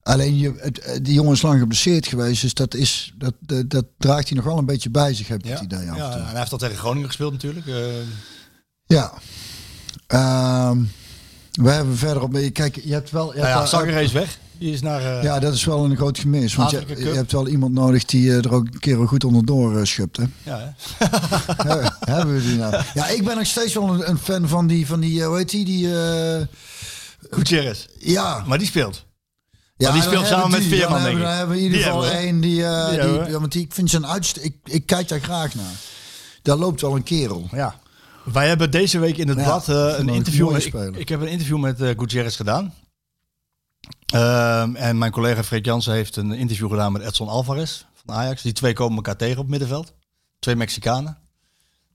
[0.02, 3.84] Alleen, je, het, die jongen is lang geblesseerd geweest, dus dat, is, dat, dat, dat
[3.98, 6.38] draagt hij nog wel een beetje bij zich, heb ik het idee ja, en hij
[6.38, 7.66] heeft al tegen Groningen gespeeld natuurlijk.
[8.86, 9.12] Ja.
[10.06, 10.82] Ehm,
[11.52, 12.38] we hebben verder op.
[12.52, 13.32] Kijk, je hebt wel.
[13.34, 14.38] Je Nou ja, Zanger is weg.
[14.58, 15.00] Die is naar...
[15.16, 16.54] eh, ja, dat is wel een groot gemis.
[16.54, 19.24] Want je, je hebt wel iemand nodig die eh, er ook een keer wel goed
[19.24, 20.16] onderdoor eh, schubt.
[20.16, 20.24] Hè?
[20.42, 21.06] ja, hè?
[21.68, 22.82] Ja, hebben we die nou?
[22.94, 25.50] Ja, ik ben nog steeds wel een, een fan van die, van die, hoe heet
[25.50, 25.64] die?
[25.64, 26.40] die eh,
[27.30, 27.86] Gutierrez.
[27.98, 28.44] ja.
[28.46, 29.04] Maar die speelt.
[29.76, 30.68] ja, die speelt samen die.
[30.68, 31.22] met Veerman, denk hebben, ik.
[31.22, 34.06] dan hebben we in ieder geval één die, eh, Die ja, die, ik vind zijn
[34.06, 35.74] uitst ik, ik kijk daar graag naar.
[36.42, 37.48] Daar loopt wel een kerel.
[37.52, 37.80] Ja.
[38.24, 40.56] Wij hebben deze week in het Ja, blad eh, een interview.
[40.96, 42.74] Ik, heb een interview met eh Gutierrez gedaan.
[44.06, 48.42] Ehm, en mijn collega Freek Jansen heeft een interview gedaan met Edson Alvarez van Ajax.
[48.42, 49.92] Die twee komen elkaar tegen op het middenveld.
[50.38, 51.18] Twee Mexicanen.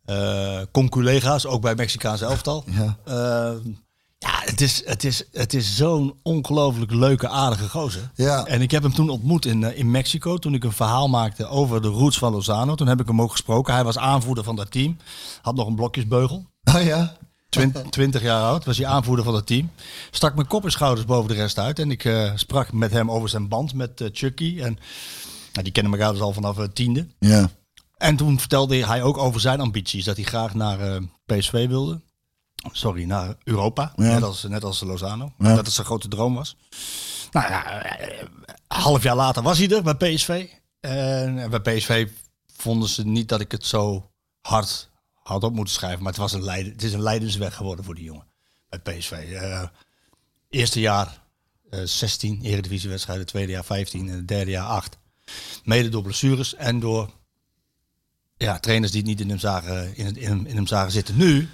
[0.05, 2.63] Eh conculega's, ook bij Mexicaanse elftal.
[2.67, 2.97] Ja.
[4.57, 8.11] Het is, het is, het is zo'n ongelooflijk leuke, aardige gozer.
[8.15, 8.45] Ja.
[8.45, 10.37] En ik heb hem toen ontmoet in, eh, in Mexico.
[10.37, 12.75] Toen ik een verhaal maakte over de roots van Lozano.
[12.75, 13.73] Toen heb ik hem ook gesproken.
[13.73, 14.97] Hij was aanvoerder van dat team.
[15.41, 16.45] Had nog een blokjesbeugel.
[16.75, 17.17] Oh ja?
[17.49, 19.71] Twint- 20 jaar oud, was hij aanvoerder van het team.
[20.11, 21.79] Stak mijn kop en schouders boven de rest uit.
[21.79, 24.57] En ik eh, sprak met hem over zijn band met eh, Chucky.
[24.61, 24.77] En
[25.51, 27.07] nou, die kennen elkaar dus al vanaf het tiende.
[27.19, 27.49] Ja.
[27.97, 30.05] En toen vertelde hij ook over zijn ambities.
[30.05, 32.01] Dat hij graag naar PSV wilde.
[32.71, 33.93] Sorry, naar Europa.
[33.95, 34.03] Ja.
[34.03, 35.33] Net, als, net als Lozano.
[35.37, 35.55] Ja.
[35.55, 36.57] Dat het zijn grote droom was.
[37.31, 37.83] Nou ja,
[38.67, 40.47] half jaar later was hij er bij PSV.
[40.79, 42.07] En bij PSV
[42.57, 44.09] vonden ze niet dat ik het zo
[44.41, 45.99] hard had op moeten schrijven.
[45.99, 48.27] Maar het, was een lijden, het is een lijdensweg geworden voor die jongen.
[48.69, 49.11] Bij PSV.
[49.11, 49.63] Eh,
[50.49, 51.25] eerste jaar
[51.69, 53.25] eh 16 eredivisiewedstrijden.
[53.25, 54.97] Tweede jaar 15 en het derde jaar 8.
[55.63, 57.09] Mede door blessures en door
[58.37, 61.17] ja, trainers die het niet in hem zagen, in, in, in hem zagen zitten.
[61.17, 61.49] Nu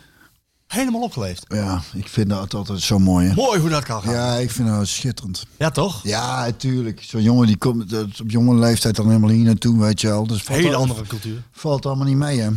[0.74, 1.46] helemaal opgeleefd.
[1.48, 3.28] ja, ik vind dat altijd zo mooi.
[3.28, 3.34] Hè?
[3.34, 4.14] Mooi hoe dat kan gaan.
[4.14, 5.46] Ja, Ja, ik vind dat schitterend.
[5.74, 6.04] toch?
[6.04, 7.04] Ja, natuurlijk.
[7.04, 10.28] Zo'n jongen die komt dat- op jonge leeftijd dan helemaal hier naartoe, weet je wel.
[10.28, 11.44] Dus valt, Hele al- andere cultuur.
[11.52, 12.50] valt allemaal niet mee, hè.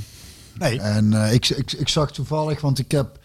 [0.58, 0.80] Nee.
[0.80, 3.18] En eh, ik, ik, ik zag toevallig, want ik heb...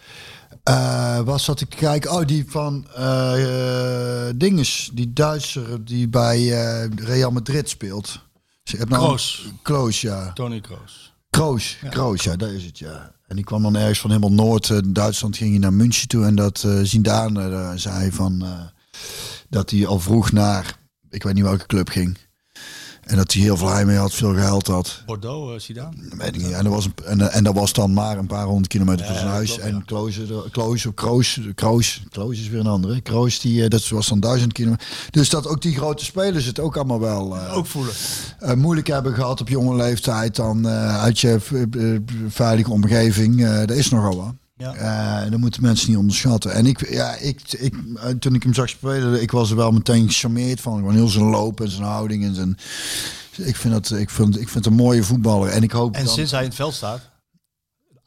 [0.62, 2.10] eh wat zat ik te kijken?
[2.12, 4.90] Oh, die van eh eh, Dinges.
[4.92, 8.18] Die Duitser die bij eh, Real Madrid speelt.
[8.64, 9.46] Ze nou- Kroos.
[9.62, 10.32] Kroos, ja.
[10.32, 11.14] Tony Kroos.
[11.30, 13.12] Kroos, Kroos, ja, dat is het, ja.
[13.32, 16.24] En die kwam dan ergens van helemaal Noord, eh, Duitsland, ging hij naar München toe.
[16.24, 18.44] En dat eh Zidane eh, zei van,
[19.48, 20.78] dat hij al vroeg naar,
[21.10, 22.18] ik weet niet welke club ging.
[23.02, 25.02] En dat hij heel veel heimwee had, veel geld had.
[25.06, 25.90] Bordeaux, uh, Zidane.
[26.08, 26.50] Dat weet ik niet.
[26.52, 29.14] En dat was, een, en, en dat was dan maar een paar honderd kilometer van
[29.14, 29.48] zijn huis.
[29.54, 29.84] klopt, en.
[30.50, 33.00] Kloos, of Kroos, Kroos, Kloos is weer een andere.
[33.00, 34.86] Kroos, die, eh, dat was dan duizend kilometer.
[35.10, 37.36] Dus dat ook die grote spelers het ook allemaal wel...
[37.36, 37.92] eh, Ook voelen.
[38.38, 43.44] eh, moeilijk hebben gehad op jonge leeftijd dan eh, uit je eh, eh, veilige omgeving.
[43.44, 44.32] eh dat is nogal wat.
[44.62, 44.74] Ja.
[45.24, 46.52] Eh, dat moeten mensen niet onderschatten.
[46.52, 49.70] En ik, ja, ik, ik, eh, toen ik hem zag spelen, ik was er wel
[49.70, 50.76] meteen gecharmeerd van.
[50.76, 52.58] Gewoon heel zijn loop en zijn houding en zijn.
[53.36, 55.48] Ik vind dat, ik vind, ik vind het een mooie voetballer.
[55.50, 55.94] En ik hoop.
[55.94, 57.00] En dan- sinds hij in het veld staat,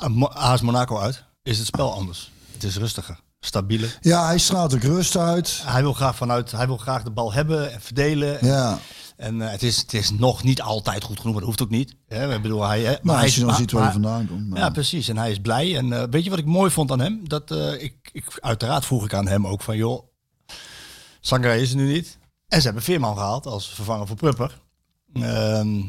[0.07, 2.31] Mo- AS Monaco uit, is het spel anders.
[2.53, 3.97] Het is rustiger, stabieler.
[4.01, 5.61] Ja, hij straalt ook rust uit.
[5.63, 8.37] Hij wil graag vanuit, hij wil graag de bal hebben en verdelen.
[8.45, 8.79] Ja,
[9.18, 11.70] En eh, het, is, het is nog niet altijd goed genoeg, maar dat hoeft ook
[11.78, 11.95] niet.
[12.07, 12.36] Hè?
[12.36, 14.28] Ik bedoel, hij, hè, maar maar hij is je dan maar- ziet waar hij vandaan
[14.28, 14.49] komt.
[14.49, 15.07] maar- Ja, precies.
[15.07, 15.78] En hij is blij.
[15.78, 17.28] En eh, weet je wat ik mooi vond aan hem?
[17.30, 20.07] Dat eh, ik, ik, uiteraard vroeg ik aan hem ook van, joh,
[21.20, 22.18] Sangare is er nu niet.
[22.47, 24.61] En ze hebben Veerman gehaald als vervanger voor Prupper.
[25.13, 25.82] Ehm,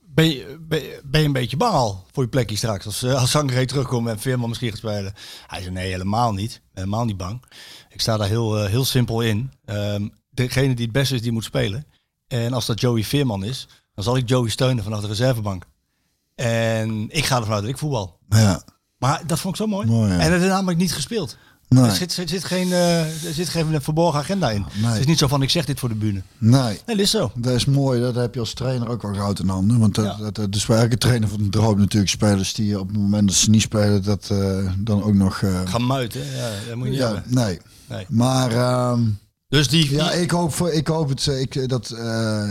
[0.00, 2.86] ben, je, ben, ben je een beetje bang al voor je plekje straks?
[2.86, 5.14] Als, als Sangare terugkomt en Veerman misschien gaat spelen.
[5.46, 6.60] Hij zei, nee, helemaal niet.
[6.72, 7.42] Helemaal niet bang.
[7.88, 9.52] Ik sta daar heel, heel simpel in.
[9.64, 10.08] Ehm,
[10.46, 11.84] degene die het beste is, die moet spelen.
[12.28, 15.64] En als dat Joey Veerman is, dan zal ik Joey steunen vanaf de reservebank.
[16.34, 18.18] En ik ga ervan uit dat ik voetbal.
[18.28, 18.62] ja.
[18.98, 19.86] Maar dat vond ik zo mooi.
[19.86, 20.18] Mooi, ja.
[20.18, 21.36] En het is namelijk niet gespeeld.
[21.68, 21.84] Nee.
[21.84, 24.64] Er, zit, er, zit geen, eh, er zit geen verborgen agenda in.
[24.74, 24.90] Nee.
[24.90, 26.22] Het is niet zo van ik zeg dit voor de bühne.
[26.38, 26.60] Nee.
[26.62, 27.30] Nee, dat is zo.
[27.34, 29.78] Dat is mooi, dat heb je als trainer ook wel goud in handen.
[29.78, 30.16] Want dat, Ja.
[30.16, 33.28] dat, dat is waar elke trainer van de droom natuurlijk spelers die op het moment
[33.28, 35.42] dat ze niet spelen, dat eh, dan ook nog...
[35.42, 37.58] eh, Gaan muiten, ja, dat moet je niet ja, nee.
[37.88, 38.06] Nee.
[38.08, 39.00] Maar ehm,
[39.48, 42.50] Dus die, ja, ik hoop, voor, ik hoop het, eh, ik, dat, eh,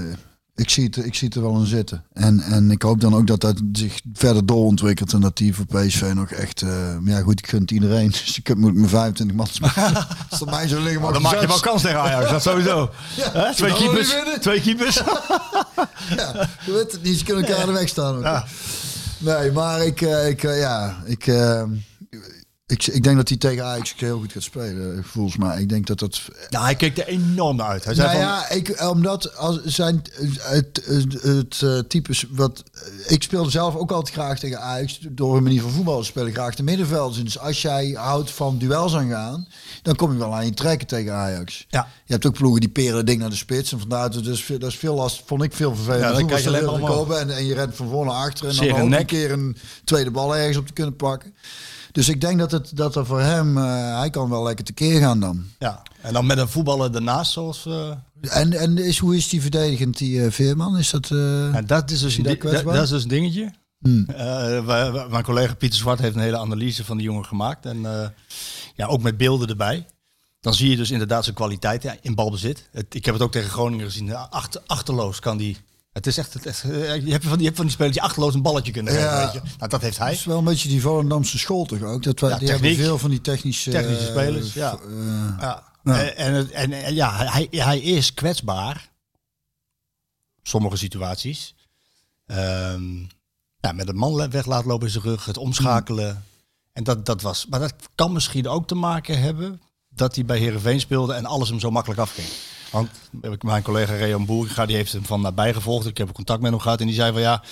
[0.56, 2.04] ik, zie het, ik zie het er wel in zitten.
[2.14, 5.66] En, en ik hoop dan ook dat dat zich verder doorontwikkelt en dat die voor
[5.66, 6.62] PSV nog echt...
[6.62, 8.08] eh, ja goed, ik gun het iedereen.
[8.26, 9.48] Dus ik heb, moet ik mijn 25 man.
[10.30, 12.90] Als het mij zo liggen, Oh, dan maak je wel kans tegen Ajax, dat sowieso.
[13.56, 14.16] Twee keepers.
[14.40, 14.96] Twee keepers.
[16.16, 18.46] Ja, je weet het niet, ze kunnen elkaar in de weg staan.
[19.18, 21.64] Nee, maar ik, eh, ik eh, ja, ik, eh,
[22.70, 25.62] Ik, ik denk dat hij tegen Ajax heel goed gaat spelen, volgens mij.
[25.62, 26.22] Ik denk dat dat...
[26.50, 27.86] Nou, hij keek er enorm uit.
[27.86, 30.04] Hij zei Nou van, ja, ik, omdat als zijn,
[30.42, 32.64] het, het, het eh, types wat...
[33.08, 35.00] Ik speelde zelf ook altijd graag tegen Ajax.
[35.10, 37.24] Door een manier van voetbal spelen graag de middenvelders.
[37.24, 39.48] Dus als jij houdt van duels aangaan,
[39.82, 41.66] dan kom je wel aan je trekken tegen Ajax.
[41.70, 41.88] Ja.
[42.06, 43.72] Je hebt ook ploegen die peren ding naar de spits.
[43.72, 46.04] En vandaar dat, dus, dat is veel last, vond ik veel vervelend.
[46.04, 48.14] Ja, dan krijg je alleen te maar kopen en, en je rent van voor naar
[48.14, 48.48] achter.
[48.48, 51.34] En dan ook een keer een tweede bal ergens op te kunnen pakken.
[51.98, 55.00] Dus ik denk dat, het, dat er voor hem, eh, hij kan wel lekker tekeer
[55.00, 55.44] gaan dan.
[55.60, 55.82] ja.
[56.02, 57.66] En dan met een voetballer ernaast, zoals...
[57.66, 57.92] eh,
[58.22, 60.78] En, en is, hoe is die verdedigend, die eh, Veerman?
[60.78, 61.12] Is dat...
[61.12, 62.74] eh, En dat is dus, dat, kwetsbaar?
[62.74, 63.54] dat is dus een dingetje.
[63.80, 64.06] Hmm.
[64.10, 67.66] Eh, mijn collega Pieter Zwart heeft een hele analyse van die jongen gemaakt.
[67.66, 68.08] En eh,
[68.76, 69.86] ja, ook met beelden erbij.
[70.40, 72.70] Dan zie je dus inderdaad zijn kwaliteit ja, in balbezit.
[72.72, 74.16] Het, ik heb het ook tegen Groningen gezien.
[74.16, 75.58] Achter, achterloos kan die...
[75.98, 76.34] Het is echt...
[76.34, 78.72] Het, echt, eh, je, hebt van je hebt van die spelers die achterloos een balletje
[78.72, 79.00] kunnen Ja.
[79.00, 79.24] geven.
[79.34, 79.58] Weet je?
[79.58, 80.12] Nou, dat heeft hij.
[80.14, 82.04] is wel een beetje die Volendamse school toch ook?
[82.04, 83.72] Dat wij, Ja, die hebben veel van die technische...
[83.72, 84.72] Technische eh, spelers, ja.
[84.72, 85.64] eh, Ja.
[85.84, 86.00] Ja.
[86.00, 88.90] En, en, het- en, en ja, hij, hij is kwetsbaar.
[90.44, 91.56] Sommige situaties.
[92.26, 92.98] Ehm,
[93.60, 96.26] ja, met een man weg laten lopen in zijn rug, het omschakelen.
[96.74, 97.46] En dat, dat was.
[97.50, 101.50] Maar dat kan misschien ook te maken hebben dat hij bij Herenveen speelde en alles
[101.50, 102.28] hem zo makkelijk afging.
[102.72, 102.90] Want
[103.44, 105.88] mijn collega Reon Boeriga, die heeft hem van nabij gevolgd.
[105.88, 107.44] Ik heb contact met hem gehad en die zei van ja,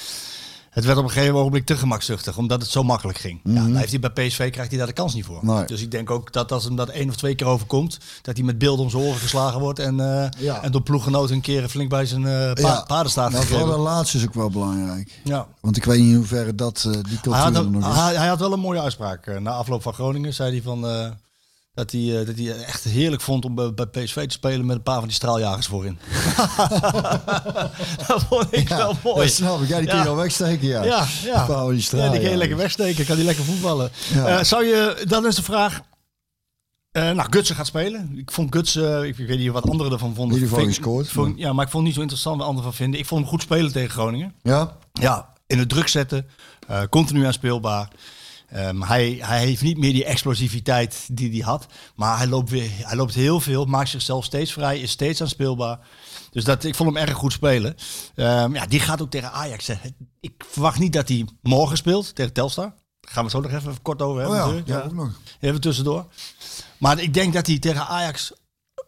[0.76, 3.40] het werd op een gegeven ogenblik te gemakzuchtig, omdat het zo makkelijk ging.
[3.44, 5.40] Ja, dan heeft hij bij PSV krijgt hij daar de kans niet voor.
[5.42, 5.66] Nee.
[5.66, 8.46] Dus ik denk ook dat als hem dat één of twee keer overkomt, dat hij
[8.46, 10.64] met beeld om zijn oren geslagen wordt en, eh, Ja.
[10.64, 13.04] en door ploeggenoten een keer flink bij zijn eh pa ja.
[13.30, 15.20] Nou, vooral dat laatste is ook wel belangrijk.
[15.24, 15.48] Ja.
[15.60, 18.28] Want ik weet niet in hoeverre dat, eh, die cultuur Hij had, nog hij, hij
[18.28, 19.40] had wel een mooie uitspraak.
[19.40, 20.86] Na afloop van Groningen zei hij van,
[21.76, 24.84] dat, hij, eh, dat hij echt heerlijk vond om bij, PSV te spelen met een
[24.84, 26.00] paar van die straaljagers voorin.
[28.08, 29.26] dat vond ik wel mooi.
[29.26, 29.68] Dat snap ik.
[29.68, 30.04] Ja, die kun je Ja.
[30.04, 30.84] wel wegsteken, ja.
[30.84, 31.46] Ja, ja.
[31.46, 32.36] Pauw die straal, ja, die je ja.
[32.38, 33.06] lekker wegsteken.
[33.06, 33.92] Kan die lekker voetballen.
[34.14, 34.28] Ja.
[34.28, 35.82] Eh, zou je, dan is de vraag.
[36.92, 38.14] eh nou, Gutsen gaat spelen.
[38.18, 40.38] Ik vond Gutsen, ik weet niet wat anderen ervan vonden.
[40.38, 42.70] In ieder geval gescoord, vond- ja, maar ik vond het niet zo interessant wat anderen
[42.70, 43.00] van vinden.
[43.00, 44.34] Ik vond hem goed spelen tegen Groningen.
[44.44, 44.78] Ja?
[44.94, 46.28] Ja, in het druk zetten.
[46.68, 47.90] eh, continu aanspeelbaar.
[48.50, 51.66] Ehm, hij, hij heeft niet meer die explosiviteit die hij had.
[51.96, 55.80] Maar hij loopt, weer, hij loopt heel veel, maakt zichzelf steeds vrij, is steeds aanspeelbaar.
[56.32, 57.76] Dus dat, ik vond hem erg goed spelen.
[58.16, 59.70] Ehm, ja, die gaat ook tegen Ajax.
[60.20, 62.74] Ik verwacht niet dat hij morgen speelt tegen Telstar.
[63.00, 64.38] Daar gaan we zo nog even kort over Oh hebben.
[64.38, 64.68] ja, natuurlijk.
[64.68, 65.20] ja, ook nog.
[65.40, 66.06] Even tussendoor.
[66.78, 68.34] Maar ik denk dat hij tegen Ajax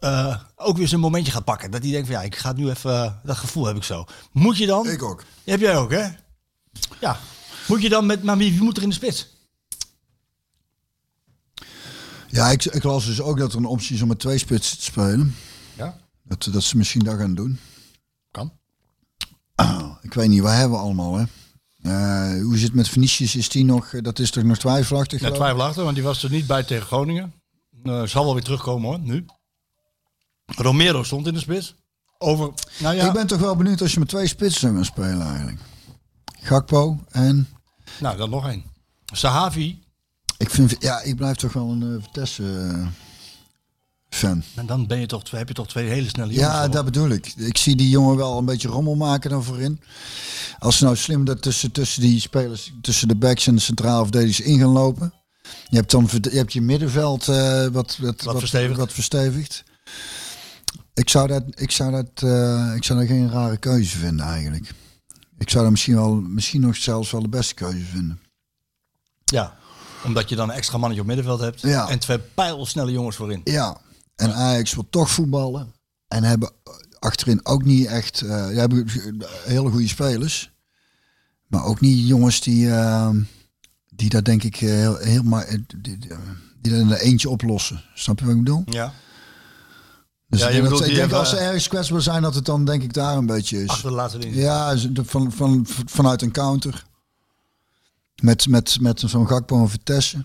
[0.00, 1.70] eh, ook weer zijn momentje gaat pakken.
[1.70, 3.04] Dat hij denkt van ja, ik ga nu even...
[3.04, 4.04] eh, dat gevoel heb ik zo.
[4.32, 4.88] Moet je dan...
[4.88, 5.24] Ik ook.
[5.44, 6.06] Heb jij ook, hè?
[7.00, 7.18] Ja.
[7.68, 8.22] Moet je dan met...
[8.22, 9.28] Maar wie wie moet er in de spits?
[12.30, 14.78] Ja, ik, ik las dus ook dat er een optie is om met twee spitsen
[14.78, 15.34] te spelen.
[15.76, 15.96] Ja.
[16.22, 17.58] Dat, dat ze misschien dat gaan doen.
[18.30, 18.52] Kan.
[20.02, 21.24] Ik weet niet, waar hebben we allemaal, hè?
[21.82, 23.36] Eh, hoe zit het met Vinicius?
[23.36, 25.20] Is die nog, eh, dat is toch nog twijfelachtig?
[25.20, 27.32] Ja, twijfelachtig, want die was er niet bij tegen Groningen.
[27.82, 29.24] Eh, zal wel weer terugkomen hoor, nu.
[30.46, 31.74] Romero stond in de spits.
[32.18, 32.52] Over...
[32.78, 35.60] Nou ja, Ik ben toch wel benieuwd als je met twee spitsen gaan spelen eigenlijk.
[36.40, 37.48] Gakpo en...
[38.00, 38.64] nou dan nog één.
[39.12, 39.82] Sahavi.
[40.38, 42.86] Ik, vind, ja, ik blijf toch wel een uh, Vitesse eh,
[44.08, 44.42] fan.
[44.54, 46.52] En dan ben je toch, heb je toch twee hele snelle jongens.
[46.52, 47.32] Ja, dat bedoel ik.
[47.36, 49.80] Ik zie die jongen wel een beetje rommel maken dan voorin.
[50.58, 54.02] Als ze nou slim dat tussen, tussen die spelers, tussen de backs en de centrale
[54.02, 55.12] verdedigers in gaan lopen.
[55.68, 58.78] Je hebt dan je, hebt je middenveld eh, wat, wat, wat, verstevigd.
[58.78, 59.64] wat verstevigd.
[60.94, 64.70] Ik zou, dat, ik, zou dat, eh, ik zou dat geen rare keuze vinden eigenlijk.
[65.38, 68.20] Ik zou dat misschien, wel, misschien nog zelfs wel de beste keuze vinden.
[69.24, 69.57] Ja,
[70.08, 71.60] omdat je dan een extra mannetje op middenveld hebt.
[71.60, 71.88] Ja.
[71.88, 73.40] En twee pijlsnelle jongens voorin.
[73.44, 73.76] Ja,
[74.16, 75.74] en Ajax wil toch voetballen.
[76.08, 76.50] En hebben
[76.98, 78.22] achterin ook niet echt...
[78.22, 78.86] eh die hebben
[79.44, 80.52] hele goede spelers.
[81.46, 83.10] Maar ook niet jongens die, eh,
[83.88, 85.98] die dat denk ik eh, heel, heel maar, die,
[86.60, 87.84] die, in een eentje oplossen.
[87.94, 88.62] Snap je wat ik bedoel?
[88.66, 88.92] Ja.
[90.26, 92.44] Dus Ja, ik je denk, dat, ik denk als ze ergens kwetsbaar zijn, dat het
[92.44, 93.68] dan denk ik daar een beetje is.
[93.68, 94.40] Achter de laatste linie.
[94.40, 96.84] Ja, van, van, vanuit een counter.
[98.22, 100.24] Met, met, met zo'n Gakpo en Vitesse.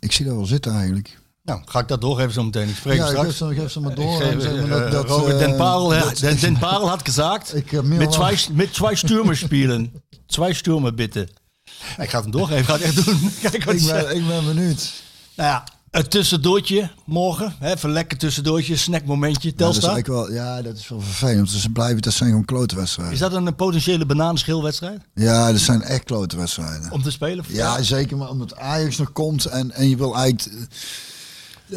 [0.00, 1.20] Ik zie dat wel zitten eigenlijk.
[1.42, 2.68] Nou, ga ik dat doorgeven zo meteen.
[2.68, 3.26] Ik spreek Ja, straks.
[3.26, 4.20] geef ze, geef ze maar door.
[4.22, 7.54] geef, maar eh, dat- dat, Robert eh, Den Parel, dat- Den, Den Parel had gezegd,
[7.72, 9.92] meer met twee, met twee Stürmer spelen.
[10.26, 11.28] Twee Stürmer bitte.
[11.98, 13.30] Ik ga het hem doorgeven, ik ga het echt doen.
[13.50, 14.92] Kijk wat ik, ben, ik ben benieuwd.
[15.36, 17.54] Nou ja, het tussendoortje morgen.
[17.58, 20.14] Hè, even lekker tussendoortje, snackmomentje, Ja, dat is Telstar.
[20.14, 21.50] wel, ja, dat is wel vervelend.
[21.52, 23.14] Dus blijven, dat zijn gewoon klote wedstrijden.
[23.14, 26.90] Is dat een potentiële bananenschilwedstrijd Ja, dat zijn echt klote wedstrijden.
[26.92, 27.44] om te spelen?
[27.48, 30.68] Ja, zeker maar omdat Ajax nog komt en, en je wil eigenlijk...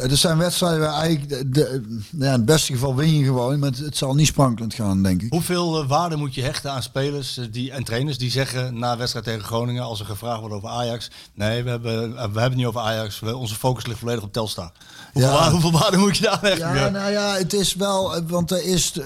[0.00, 1.82] Er zijn wedstrijden waar eigenlijk de,
[2.18, 5.22] ja, in het beste geval win je gewoon, maar het, zal niet sprankelend gaan, denk
[5.22, 5.32] ik.
[5.32, 8.96] Hoeveel eh, waarde moet je hechten aan spelers eh, die, en trainers die zeggen na
[8.96, 12.42] wedstrijd tegen Groningen, als er gevraagd wordt over Ajax, nee, we hebben, eh, we hebben
[12.42, 14.72] het niet over Ajax, we, onze focus ligt volledig op Telstar.
[15.12, 15.36] Hoeveel, Ja.
[15.38, 16.74] waarde, hoeveel waarde moet je daar hechten?
[16.74, 18.96] Ja, nou ja, het is wel, eh, want er is,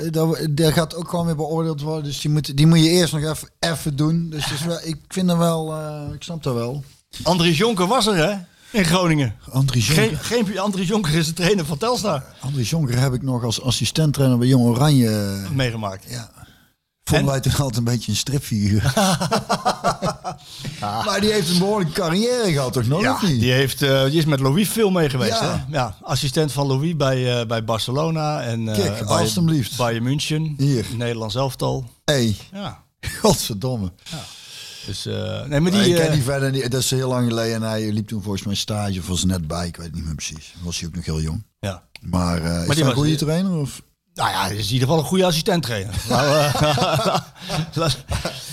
[0.54, 3.22] er, gaat ook gewoon weer beoordeeld worden, dus die moet, die moet je eerst nog
[3.22, 4.30] even, even doen.
[4.30, 6.84] Dus wel, ik vind er wel, eh, ik snap dat wel.
[7.22, 8.36] Andries Jonker was er, hè?
[8.72, 9.34] In Groningen.
[9.50, 13.22] Andries Jonker, Geen, geen Andries Jonker is de trainer van Telstar Andries Jonker heb ik
[13.22, 15.08] nog als assistent-trainer bij Jong Oranje.
[15.44, 16.04] eh, meegemaakt.
[16.08, 16.30] Ja.
[17.04, 18.82] Vonden wij toen altijd een beetje een stripfiguur.
[21.06, 23.00] Maar die heeft een behoorlijke carrière gehad, toch nog?
[23.02, 23.40] Ja, niet?
[23.40, 25.40] die, heeft, eh, die is met Louis veel mee geweest.
[25.40, 25.64] Ja.
[25.68, 25.76] Hè?
[25.76, 29.76] Ja, assistent van Louis bij, eh, bij Barcelona en eh Kijk, bij alstublieft.
[29.76, 30.86] Bayern München, Hier.
[30.96, 31.90] Nederlands elftal.
[32.04, 32.82] Hey, Ja,
[33.20, 33.92] godverdomme.
[34.86, 36.70] Dus eh, nee, maar Die, ik ken eh, die verder niet.
[36.70, 37.54] Dat is heel lang geleden.
[37.54, 39.66] En hij liep toen volgens mij stage of was er net bij.
[39.66, 40.54] Ik weet het niet meer precies.
[40.62, 41.44] Was hij ook nog heel jong.
[41.60, 41.88] ja.
[42.00, 43.52] Maar, eh is die hij een goede trainer?
[43.52, 43.82] Of?
[44.14, 45.94] Nou ja, hij is in ieder geval een goede assistent trainer.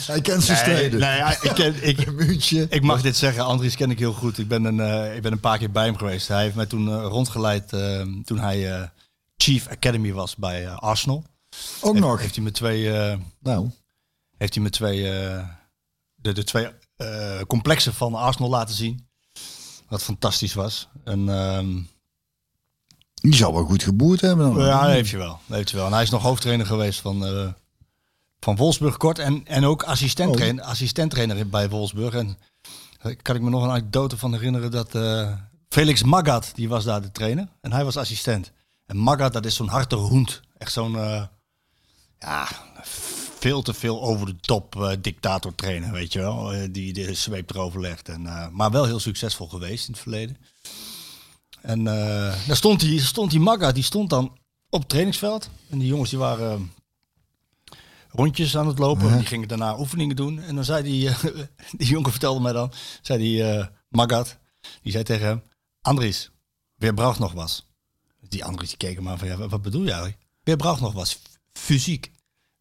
[0.08, 1.00] Hij kent zijn nee, steden.
[1.00, 2.68] nee, ja, ik, ken, ik, München.
[2.70, 4.38] ik mag dit zeggen, Andries ken ik heel goed.
[4.38, 6.28] Ik ben een, eh, ik ben een paar keer bij hem geweest.
[6.28, 8.84] Hij heeft mij toen rondgeleid eh, toen hij eh,
[9.38, 11.24] Chief Academy was bij Arsenal.
[11.82, 12.20] Ook Heeft- nog.
[12.20, 13.70] Heeft hij met twee, eh, Nou,
[14.38, 15.44] heeft hij met twee, eh,
[16.28, 19.08] de, de twee eh, complexen van Arsenal laten zien.
[19.88, 20.88] Wat fantastisch was.
[21.04, 21.80] En, ehm,
[23.14, 24.54] die zal wel goed geboerd hebben.
[24.54, 24.66] Dan.
[24.66, 25.40] ja, dat heeft je wel.
[25.46, 25.86] Heeft je wel.
[25.86, 27.48] En hij is nog hoofdtrainer geweest van, eh,
[28.40, 29.20] van Wolfsburg kort.
[29.20, 32.14] En, en ook assistenttrainer, assistenttrainer bij Wolfsburg.
[32.14, 32.38] En
[33.02, 35.32] daar kan ik me nog een anekdote van herinneren dat eh,
[35.70, 37.48] Felix Magath, die was daar de trainer.
[37.62, 38.52] En hij was assistent.
[38.86, 40.42] En Magath, dat is zo'n harte hoend.
[40.58, 41.24] Echt zo'n, eh,
[42.20, 42.48] ja,
[43.40, 46.54] veel te veel over de top eh, dictator trainer, weet je wel.
[46.54, 48.10] Eh, die de zweep erover legt.
[48.10, 50.38] En, eh, maar wel heel succesvol geweest in het verleden.
[51.62, 54.38] En daar stond die, stond die Magga, die stond dan
[54.70, 55.50] op het trainingsveld.
[55.70, 56.72] En die jongens die waren
[58.10, 59.10] rondjes aan het lopen.
[59.12, 60.40] En die gingen daarna oefeningen doen.
[60.42, 61.10] En dan zei die,
[61.78, 62.72] die jongen vertelde mij dan,
[63.02, 64.38] zei die Magat,
[64.82, 65.42] die zei tegen hem,
[65.82, 66.32] Andries,
[66.76, 67.66] weer braucht nog was.
[68.22, 70.22] Die Andries die keek hem aan van, ja, wat- wat bedoel je eigenlijk?
[70.44, 71.20] Weer braucht nog was,
[71.54, 72.12] fysiek.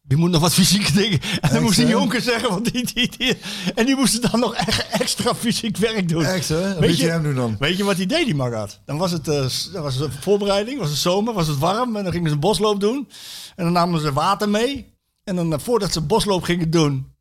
[0.07, 1.19] Je moet nog wat fysieke dingen.
[1.41, 3.37] En dan moest die jonker zeggen, want die, die, die,
[3.75, 6.23] en die moesten dan nog echt extra fysiek werk doen.
[6.25, 6.67] Echt hè?
[6.67, 7.55] Wat Weet moet je je- hem doen dan?
[7.59, 8.79] Weet je wat hij deed, die Magaat?
[8.85, 11.95] Dan was het, dan was het voorbereiding, was het zomer, was het warm.
[11.95, 13.09] En dan gingen ze een bosloop doen.
[13.55, 14.93] En dan namen ze water mee.
[15.23, 17.13] En dan eh, voordat ze bosloop gingen doen,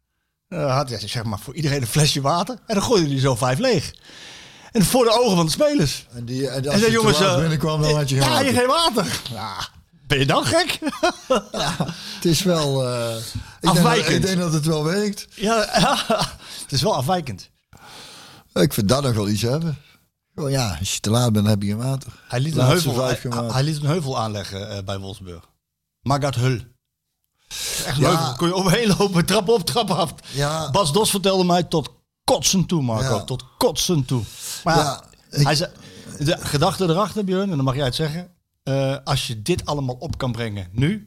[0.48, 2.58] eh, had hij zeg maar voor iedereen een flesje water.
[2.66, 3.94] En dan gooide hij zo vijf leeg.
[4.72, 6.06] En voor de ogen van de spelers.
[6.14, 8.46] En, die, en als En zei jongens, binnenkwam, dan had je geen ja, water.
[8.46, 9.20] je geen water.
[9.32, 9.68] Ja,
[10.06, 10.78] ben je dan gek?
[12.14, 12.88] Het is wel...
[12.88, 14.14] eh, ik, denk dat, Afwijkend.
[14.14, 15.26] ik denk dat het wel werkt.
[15.34, 15.66] ja,
[16.62, 17.50] het is wel afwijkend.
[18.52, 19.78] Ik vind dat nog wel iets hebben.
[20.34, 22.12] Oh ja, als je te laat bent, heb je geen water.
[22.28, 23.18] Hij liet, een heuvel, hij,
[23.52, 25.44] hij liet een heuvel aanleggen eh, bij Wolfsburg.
[26.02, 26.58] Magat Hul.
[27.86, 28.08] Echt een Ja.
[28.16, 28.34] heuvel.
[28.36, 30.14] Kon je overheen lopen, trap op, trap af.
[30.32, 30.70] Ja.
[30.70, 31.90] Bas Dos vertelde mij tot
[32.24, 33.14] kotsen toe, Marco.
[33.16, 33.24] Ja.
[33.24, 34.22] Tot kotsen toe.
[34.64, 34.82] Maar Ja,
[35.30, 35.70] ja, ik- hij zei,
[36.18, 38.28] de gedachte erachter, Björn, en dan mag jij het zeggen.
[38.66, 41.06] Eh, als je dit allemaal op kan brengen nu,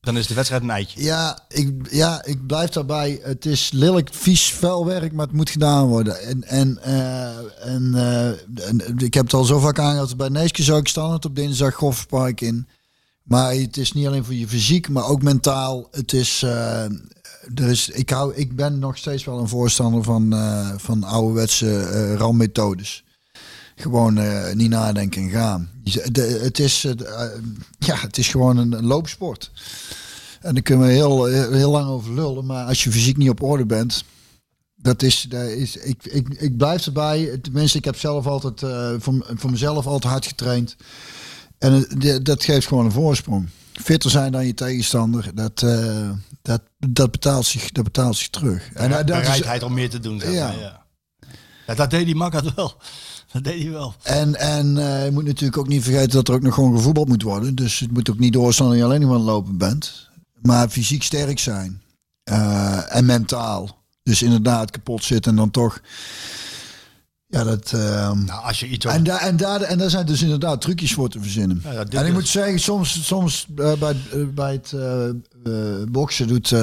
[0.00, 1.02] dan is de wedstrijd een eitje.
[1.02, 3.20] Ja ik, ja, ik blijf daarbij.
[3.22, 6.20] Het is lelijk, vies, vuil werk, maar het moet gedaan worden.
[6.22, 10.16] En, en, eh, en, eh, en ik heb het al zo vaak aangehaald.
[10.16, 12.68] Bij Neeske zou ik standaard op dinsdag Gofferpark in.
[13.22, 15.88] Maar het is niet alleen voor je fysiek, maar ook mentaal.
[15.90, 16.84] Het is, eh,
[17.54, 21.80] er is ik, hou, ik ben nog steeds wel een voorstander van, eh van ouderwetse
[21.80, 23.04] eh rammethodes.
[23.80, 25.70] Gewoon eh, niet nadenken en gaan.
[26.12, 26.90] De- het, is, eh,
[27.24, 27.30] eh,
[27.78, 29.50] ja, het is gewoon een, een loopsport.
[30.40, 32.46] En daar kunnen we heel, heel, lang over lullen.
[32.46, 34.04] Maar als je fysiek niet op orde bent,
[34.76, 37.38] dat is, dat is ik, ik, ik blijf erbij.
[37.42, 40.76] Tenminste, ik heb zelf altijd eh, voor, voor mezelf altijd hard getraind.
[41.58, 41.86] En
[42.22, 43.48] dat geeft gewoon een voorsprong.
[43.72, 45.58] Fitter zijn dan je tegenstander, dat,
[46.42, 48.72] dat, dat, betaalt, zich, dat betaalt zich terug.
[48.72, 50.46] En dat is, Bereidheid om meer te doen, zeg Ja.
[50.46, 50.58] maar.
[50.58, 50.80] Ja.
[51.66, 52.76] Ja, dat deed die Magat wel.
[53.32, 53.94] Dat deed hij wel.
[54.02, 57.08] En, en eh, je moet natuurlijk ook niet vergeten dat er ook nog gewoon gevoetbald
[57.08, 57.54] moet worden.
[57.54, 60.08] Dus het moet ook niet doorstaan dat je alleen nog maar aan het lopen bent.
[60.42, 61.82] Maar fysiek sterk zijn.
[62.24, 63.78] Eh, en mentaal.
[64.02, 65.80] Dus inderdaad kapot zitten en dan toch...
[67.26, 67.72] Ja, dat...
[67.72, 70.92] ehm, Nou, als je iets en, daar en, daar, en daar zijn dus inderdaad trucjes
[70.94, 71.62] voor te verzinnen.
[71.64, 73.96] Ja, en ik moet zeggen, soms, soms eh, bij,
[74.34, 74.74] bij het
[75.92, 76.54] boksen doet,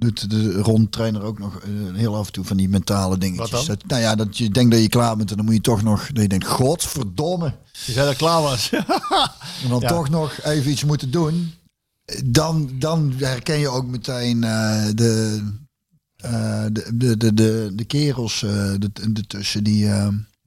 [0.00, 3.50] doet de rondtrainer ook nog eh, heel af en toe van die mentale dingetjes.
[3.50, 3.76] Wat dan?
[3.76, 5.82] Dat, nou ja, dat je denkt dat je klaar bent en dan moet je toch
[5.82, 7.54] nog, dat je denkt, godverdomme.
[7.86, 8.70] Je zei dat klaar was.
[9.62, 9.88] En dan Ja.
[9.88, 11.52] toch nog even iets moeten doen.
[12.24, 15.42] Dan, dan herken je ook meteen eh, de,
[16.16, 19.88] eh, de, de, de, de, de kerels uh, de, de tussen die...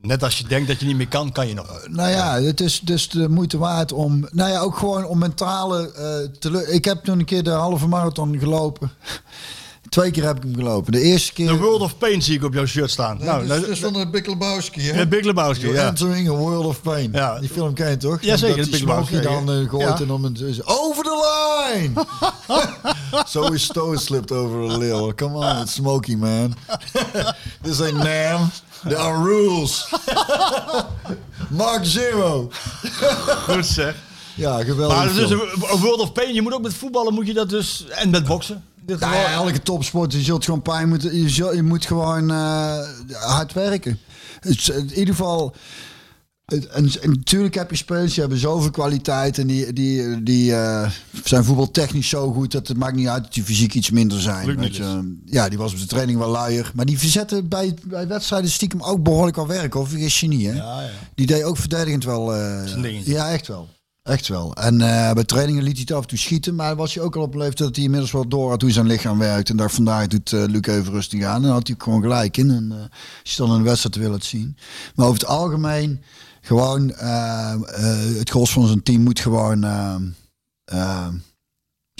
[0.04, 1.80] eh, Net als je denkt dat je niet meer kan, kan je nog.
[1.90, 5.92] Nou ja, het is dus de moeite waard om, nou ja, ook gewoon om mentale
[6.00, 6.70] uh, teleur.
[6.70, 8.92] Ik heb toen een keer de halve marathon gelopen.
[9.90, 10.92] Twee keer heb ik hem gelopen.
[10.92, 11.48] De eerste keer.
[11.48, 13.18] The World of Pain zie ik op jouw shirt staan.
[13.18, 15.00] Nee, nou, dat is van de Big Lebowski, hè?
[15.00, 15.88] Ja, Big Lebowski, ja.
[15.88, 17.12] Entering a World of Pain.
[17.12, 17.40] Ja.
[17.40, 18.22] Die film ken je toch?
[18.22, 18.56] Ja, zeker.
[18.58, 19.16] Dat de die Big Lebowski.
[19.16, 20.06] Smokey dan uh, gooit Ja.
[20.14, 21.26] en met, is- over the
[21.74, 22.06] line!
[23.30, 25.14] Zo is Stowe slipped over a little.
[25.16, 26.56] Come on, it's Smokey, man.
[27.62, 28.50] This ain't Nam.
[28.88, 29.90] There are rules.
[31.50, 32.50] Mark Zero.
[33.50, 33.96] Goed zeg.
[34.36, 34.98] Ja, geweldig.
[34.98, 35.40] Maar dus film.
[35.42, 38.10] een een World of Pain, je moet ook met voetballen moet je dat dus en
[38.10, 38.64] met boksen.
[38.86, 41.22] Dit ja, elke topsport, je zult gewoon pijn moeten.
[41.22, 42.78] Je, zult- je moet gewoon eh,
[43.12, 44.00] hard werken.
[44.42, 45.56] Is- in ieder geval.
[46.46, 50.90] En, en natuurlijk heb je spelers die hebben zoveel kwaliteit en die, die, die eh,
[51.24, 54.56] zijn voetbaltechnisch zo goed dat het maakt niet uit dat die fysiek iets minder zijn.
[54.60, 55.16] Weet je.
[55.26, 56.72] Ja, die was op de training wel luier.
[56.76, 60.46] Maar die verzetten bij, bij wedstrijden stiekem ook behoorlijk wel werk, of vergis je niet.
[60.46, 60.54] Hè?
[60.54, 60.90] Ja, ja.
[61.16, 62.36] Die deed ook verdedigend wel.
[62.36, 63.70] eh, ja, echt wel.
[64.04, 64.56] Echt wel.
[64.56, 66.56] En eh, bij trainingen liet hij het af en toe schieten.
[66.56, 68.72] Maar was hij ook al op een leeftijd dat hij inmiddels wel door had hoe
[68.72, 69.50] zijn lichaam werkt.
[69.50, 71.44] En daar vandaar doet eh Luc even rustig aan.
[71.44, 72.50] En had hij gewoon gelijk in.
[72.50, 72.78] En eh,
[73.22, 74.58] als je dan de wedstrijd wil het zien.
[74.96, 76.04] Maar over het algemeen,
[76.42, 76.94] gewoon
[78.18, 79.66] het gros van zijn team moet gewoon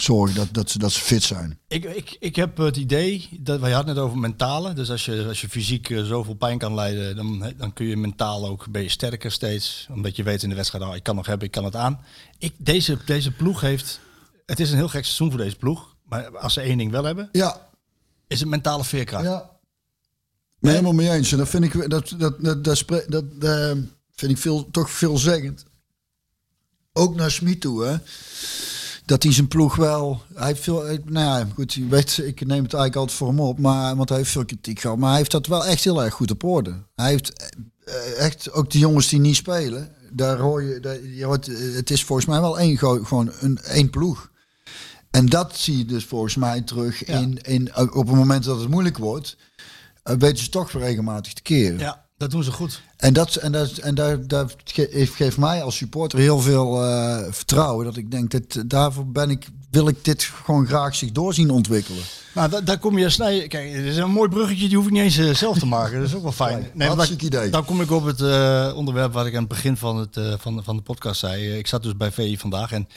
[0.04, 1.58] zorgen dat, dat, ze, dat ze fit zijn.
[1.68, 4.72] Ik, ik, ik heb het idee, dat wij hadden het over mentale.
[4.72, 7.96] Dus als je, als je fysiek eh, zoveel pijn kan leiden, dan, dan kun je
[7.96, 9.86] mentaal ook, ben je sterker steeds.
[9.90, 12.00] Omdat je weet in de wedstrijd, oh, ik kan nog hebben, ik kan het aan.
[12.38, 14.00] Ik, deze, deze ploeg heeft,
[14.46, 15.96] het is een heel gek seizoen voor deze ploeg.
[16.04, 17.68] Maar als ze één ding wel hebben, Ja,
[18.26, 19.24] is het mentale veerkracht.
[19.24, 19.50] Ja.
[20.60, 21.32] Nee, helemaal mee eens.
[21.32, 23.70] En dat vind ik, dat, dat, dat, dat, dat, eh,
[24.14, 25.64] vind ik veel, toch veelzeggend.
[26.92, 27.96] Ook naar Smit toe, hè.
[29.04, 30.22] Dat hij zijn ploeg wel...
[30.34, 30.86] Hij heeft veel...
[30.86, 33.58] eh, Nou ja, goed, je weet, ik neem het eigenlijk altijd voor hem op.
[33.58, 34.98] Maar, want hij heeft veel kritiek gehad.
[34.98, 36.74] Maar hij heeft dat wel echt heel erg goed op orde.
[36.94, 37.52] Hij heeft
[37.84, 38.52] eh, echt...
[38.52, 39.92] Ook de jongens die niet spelen...
[40.12, 40.80] Daar hoor je...
[40.80, 44.30] Daar, je hoort, eh, het is volgens mij wel één, gewoon een, één ploeg.
[45.10, 47.18] En dat zie je dus volgens mij terug Ja.
[47.18, 49.36] in, in, op het moment dat het moeilijk wordt,
[50.02, 51.78] eh, weten ze toch regelmatig te keren.
[51.78, 52.82] Ja, dat doen ze goed.
[52.96, 57.18] En, dat, en, dat, en daar, daar ge- geeft mij als supporter heel veel eh,
[57.30, 57.84] vertrouwen.
[57.84, 62.02] Dat ik denk, dat, daarvoor ben ik, wil ik dit gewoon graag zich doorzien ontwikkelen.
[62.34, 63.46] Nou, da- daar kom je snel.
[63.48, 65.98] Kijk, het is een mooi bruggetje, die hoef ik niet eens eh, zelf te maken.
[65.98, 66.70] Dat is ook wel fijn.
[66.74, 67.50] Nee, hartstikke dan, idee.
[67.52, 70.64] Dan kom ik op het eh, onderwerp wat ik aan het begin van, het, van,
[70.64, 71.58] van de podcast zei.
[71.58, 72.88] Ik zat dus bij VI vandaag en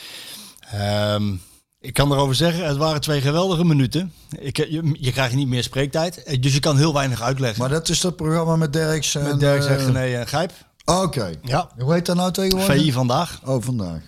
[0.71, 1.33] ehm,
[1.79, 4.13] ik kan erover zeggen, het waren twee geweldige minuten.
[4.39, 7.59] Ik, eh, je, je krijgt niet meer spreektijd, eh, dus je kan heel weinig uitleggen.
[7.59, 9.23] Maar dat is dat programma met Derks en...
[9.23, 10.51] Met Dirk eh, zegt René en Gijp.
[10.85, 11.31] Oké.
[11.43, 12.81] Ja, Hoe heet dat nou tegenwoordig?
[12.81, 13.39] VI vandaag.
[13.45, 14.01] Oh, vandaag.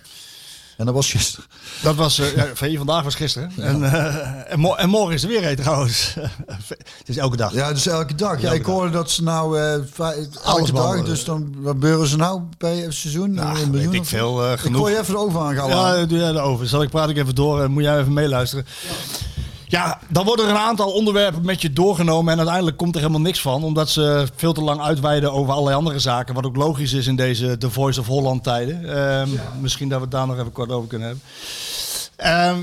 [0.80, 1.44] En dat was gisteren.
[1.82, 3.52] Dat was, eh, ja, VI vandaag was gisteren.
[3.58, 6.14] En, eh, en, mo- en morgen is er weer een trouwens.
[6.98, 7.52] het is elke dag.
[7.52, 8.40] Ja, dus elke dag.
[8.40, 9.58] Ja, ik hoorde dat ze nou
[9.92, 13.34] vij- elke dag, dus dan wat beuren ze nou bij het seizoen?
[13.34, 14.80] Nou, Een miljoen ik veel, eh, Ik genoeg.
[14.80, 15.68] gooi je even de oven aan gaan.
[15.68, 16.66] Ja, doe jij erover.
[16.68, 18.66] Zal ik praat ik even door en moet jij even meeluisteren.
[19.70, 23.20] Ja, dan worden er een aantal onderwerpen met je doorgenomen en uiteindelijk komt er helemaal
[23.22, 23.62] niks van.
[23.64, 26.34] Omdat ze veel te lang uitweiden over allerlei andere zaken.
[26.34, 28.94] Wat ook logisch is in deze The Voice of Holland tijden.
[28.96, 29.28] Ehm,
[29.60, 31.24] Misschien dat we het daar nog even kort over kunnen hebben.
[32.16, 32.58] Ehm,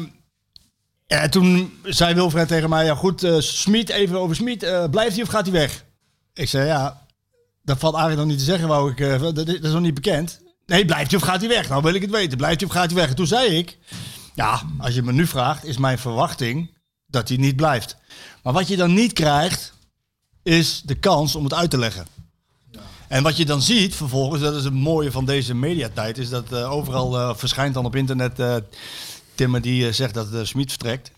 [1.08, 4.64] ja, toen zei Wilfred tegen mij, ja goed, eh Smit, even over Smit.
[4.64, 5.86] eh, blijft hij of gaat hij weg?
[6.34, 7.06] Ik zei, ja,
[7.64, 9.00] dat valt eigenlijk nog niet te zeggen, wou ik.
[9.00, 10.40] eh, dat, dat is nog niet bekend.
[10.66, 11.70] Nee, blijft hij of gaat hij weg?
[11.70, 12.38] Nou wil ik het weten.
[12.38, 13.10] Blijft hij of gaat hij weg?
[13.10, 13.78] En toen zei ik,
[14.36, 16.76] ja, als je me nu vraagt, is mijn verwachting
[17.08, 17.98] dat hij niet blijft.
[18.44, 19.74] Maar wat je dan niet krijgt,
[20.44, 22.08] is de kans om het uit te leggen.
[23.08, 26.52] En wat je dan ziet vervolgens, dat is het mooie van deze mediatijd, is dat
[26.52, 28.56] eh, overal eh, verschijnt dan op internet eh
[29.36, 31.12] Timmer die zegt dat uh, Smit vertrekt.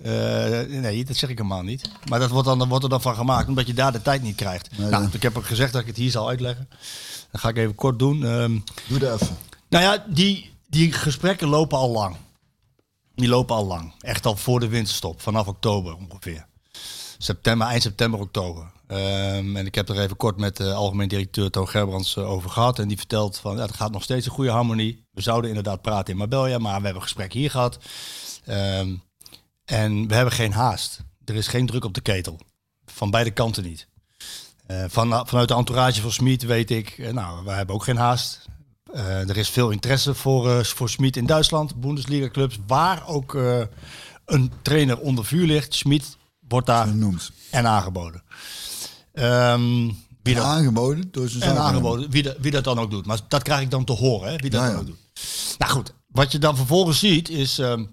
[0.70, 1.90] Nee, dat zeg ik helemaal niet.
[2.10, 4.22] Maar dat wordt, dan, dat wordt er dan van gemaakt, omdat je daar de tijd
[4.22, 4.78] niet krijgt.
[4.78, 5.14] Nee, nou, nee.
[5.14, 6.70] ik heb ook gezegd dat ik het hier zal uitleggen.
[7.32, 8.26] Dat ga ik even kort doen.
[8.26, 9.38] Ehm, Doe dat even.
[9.70, 12.16] nou ja, die, die gesprekken lopen al lang.
[13.20, 13.94] Die lopen al lang.
[14.02, 16.46] Echt al voor de winterstop, vanaf oktober ongeveer.
[17.18, 18.72] September, eind september, oktober.
[18.88, 22.50] Ehm, en ik heb er even kort met de algemeen directeur Toon Gerbrands eh, over
[22.50, 22.80] gehad.
[22.80, 25.06] En die vertelt van, ja, er gaat nog steeds een goede harmonie.
[25.12, 27.80] We zouden inderdaad praten in Marbella, maar we hebben een gesprek hier gehad.
[28.46, 28.96] Ehm,
[29.66, 31.04] en we hebben geen haast.
[31.26, 32.40] Er is geen druk op de ketel.
[32.86, 33.88] Van beide kanten niet.
[34.66, 37.98] Eh, van, vanuit de entourage van Smit weet ik, eh, nou, we hebben ook geen
[37.98, 38.46] haast.
[38.94, 43.36] Eh, er is veel interesse voor, eh voor Smit in Duitsland, Bundesliga clubs, waar ook
[43.36, 43.62] eh,
[44.26, 45.76] een trainer onder vuur ligt.
[45.76, 46.18] Smit
[46.48, 47.32] wordt daar Genoemd.
[47.52, 48.24] en aangeboden.
[49.14, 49.90] Ehm,
[50.24, 53.06] wie dat, Aangeboden door zijn en aangeboden, wie, dat, wie dat dan ook doet.
[53.06, 55.00] Maar dat krijg ik dan te horen, hè, wie dat Ja, dan ook doet.
[55.58, 57.86] Nou goed, wat je dan vervolgens ziet is ehm,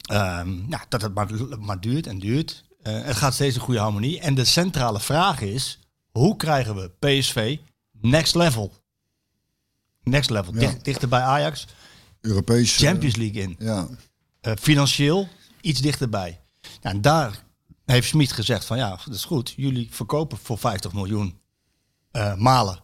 [0.00, 1.28] ehm, ja, dat het maar,
[1.58, 2.64] maar duurt en duurt.
[2.82, 4.20] Eh, het gaat steeds een goede harmonie.
[4.20, 5.78] En de centrale vraag is,
[6.10, 7.58] hoe krijgen we PSV
[8.00, 8.72] next level.
[10.02, 10.54] Next level.
[10.54, 10.58] Ja.
[10.60, 11.66] Dicht, dichter bij Ajax.
[12.20, 12.78] Europees.
[12.80, 13.56] eh, Champions League in.
[13.58, 13.88] ja.
[14.40, 15.28] Eh, financieel
[15.60, 16.40] iets dichterbij.
[16.60, 17.44] Ja, en daar
[17.84, 19.52] heeft Smit gezegd van ja, dat is goed.
[19.56, 21.38] Jullie verkopen voor 50 miljoen
[22.10, 22.78] eh, Malen,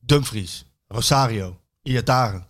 [0.00, 2.46] Dumfries, Rosario, Iataren.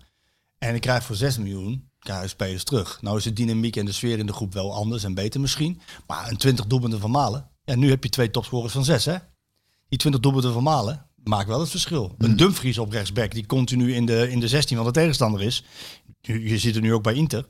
[0.59, 3.03] En ik krijg voor 6 miljoen krijg spelers terug.
[3.03, 5.81] Nou is de dynamiek en de sfeer in de groep wel anders en beter misschien.
[6.07, 7.51] Maar een 20 doelpunten van Malen.
[7.65, 9.17] Ja, nu heb je twee topscorers van 6 hè.
[9.89, 12.14] Die 20 doelpunten van Malen maakt wel het verschil.
[12.18, 15.64] Een Dumfries op rechtsback die continu in de, in de 16 van de tegenstander is.
[16.20, 17.47] Je, je zit er nu ook bij Inter.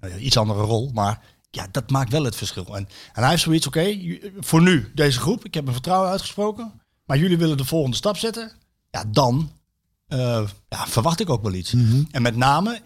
[0.00, 2.76] Eh, iets andere rol, maar ja, dat maakt wel het verschil.
[2.76, 3.98] En, en hij heeft zoiets, oké,
[4.38, 8.16] voor nu deze groep, ik heb mijn vertrouwen uitgesproken, maar jullie willen de volgende stap
[8.16, 8.52] zetten,
[8.90, 9.50] ja, dan
[10.06, 11.72] eh, ja, verwacht ik ook wel iets.
[12.10, 12.80] En met name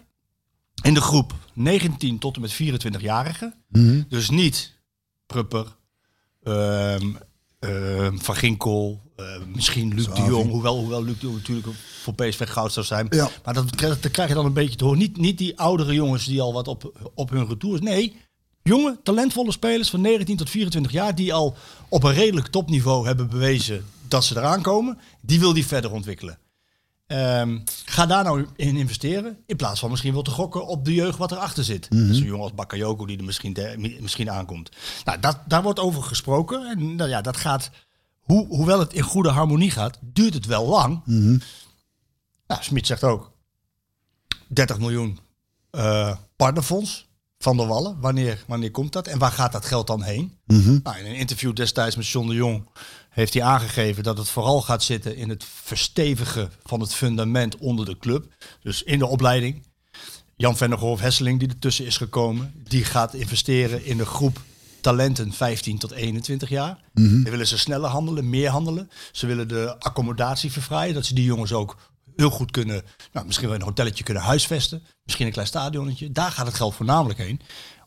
[0.81, 3.53] in de groep 19 tot en met 24-jarigen,
[4.07, 4.77] dus niet
[5.25, 5.75] Prupper,
[6.43, 7.13] ehm,
[7.59, 11.67] ehm, Van Ginkel, eh, misschien Luc de Jong, hoewel, hoewel Luc de Jong natuurlijk
[12.01, 13.07] voor PSV goud zou zijn.
[13.09, 13.29] Ja.
[13.43, 14.99] Maar dat, krijg- dat krijg je dan een beetje te horen.
[14.99, 17.81] Niet, niet die oudere jongens die al wat op, op hun retours.
[17.81, 18.15] Nee,
[18.63, 21.55] jonge, talentvolle spelers van 19 tot 24 jaar die al
[21.89, 24.97] op een redelijk topniveau hebben bewezen dat ze eraan komen.
[25.21, 26.37] Die wil die verder ontwikkelen.
[27.07, 29.37] Ehm, ga daar nou in investeren.
[29.45, 31.87] In plaats van misschien wel te gokken op de jeugd wat erachter zit.
[31.89, 34.69] Zo'n jongen als Bakayoko die er misschien, de- misschien aankomt.
[35.05, 36.65] Nou, dat, daar wordt over gesproken.
[36.69, 37.69] En nou ja, dat gaat,
[38.31, 41.01] hoe, hoewel het in goede harmonie gaat, duurt het wel lang.
[42.47, 43.31] Nou, Smit zegt ook
[44.47, 45.19] 30 miljoen
[45.69, 47.07] eh partnerfonds
[47.37, 47.99] van der Wallen.
[47.99, 49.07] Wanneer, wanneer komt dat?
[49.07, 50.37] En waar gaat dat geld dan heen?
[50.83, 52.67] Nou, in een interview destijds met John de Jong
[53.09, 57.85] heeft hij aangegeven dat het vooral gaat zitten in het verstevigen van het fundament onder
[57.85, 58.33] de club.
[58.61, 59.67] Dus in de opleiding.
[60.35, 64.41] Jan Vennegoor Hesseling die ertussen is gekomen, die gaat investeren in de groep
[64.81, 66.77] talenten 15 tot 21 jaar.
[66.93, 68.89] Dan willen ze sneller handelen, meer handelen.
[69.11, 71.77] Ze willen de accommodatie vervrijen, dat ze die jongens ook
[72.15, 74.83] heel goed kunnen, nou, misschien wel een hotelletje kunnen huisvesten.
[75.03, 76.11] Misschien een klein stadionnetje.
[76.11, 77.41] Daar gaat het geld voornamelijk heen.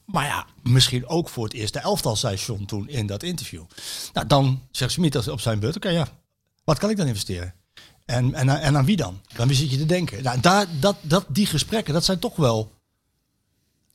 [0.07, 3.63] Maar ja, misschien ook voor het eerste elftal, zei John toen in dat interview.
[4.13, 6.07] Nou, dan zegt Smit als- op zijn beurt, oké ja,
[6.65, 7.55] wat kan ik dan investeren?
[8.05, 9.21] En, en, en aan wie dan?
[9.37, 10.23] Aan wie zit je te denken?
[10.23, 12.73] Nou, daar, dat, dat, die gesprekken, dat zijn toch wel...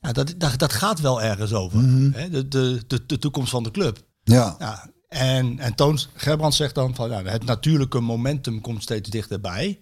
[0.00, 1.78] Ja, dat, dat, dat gaat wel ergens over.
[2.12, 2.30] hè?
[2.30, 4.06] De, de, de, de toekomst van de club.
[4.24, 4.56] Ja.
[4.58, 9.80] Ja, en, en Toons Gerbrand zegt dan van ja, het natuurlijke momentum komt steeds dichterbij.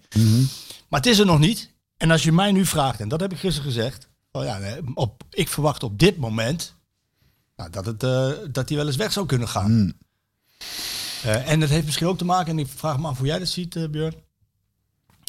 [0.89, 1.75] Maar het is er nog niet.
[1.97, 4.59] En als je mij nu vraagt, en dat heb ik gisteren gezegd, van ja,
[4.93, 6.75] op, ik verwacht op dit moment
[7.55, 9.93] nou, dat, het, eh, dat hij wel eens weg zou kunnen gaan.
[11.23, 13.39] Eh, en dat heeft misschien ook te maken, en ik vraag me af hoe jij
[13.39, 14.15] dat ziet, eh, Björn.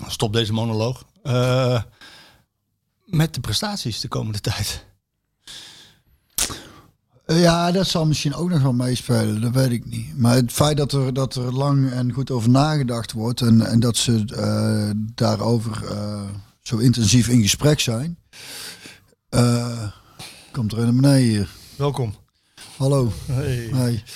[0.07, 1.05] Stop deze monoloog.
[3.11, 4.85] Met de prestaties de komende tijd.
[7.25, 10.19] Eh, Ja, dat zal misschien ook nog wel meespelen, dat weet ik niet.
[10.19, 13.81] Maar het feit dat er, dat er lang en goed over nagedacht wordt en, en
[13.81, 16.29] dat ze eh, daarover eh,
[16.63, 18.19] zo intensief in gesprek zijn.
[19.29, 19.91] eh,
[20.53, 21.49] komt er een beneden hier.
[21.77, 22.15] Welkom.
[22.77, 23.13] Hallo.
[23.27, 23.69] Hey.
[23.73, 24.03] Hey.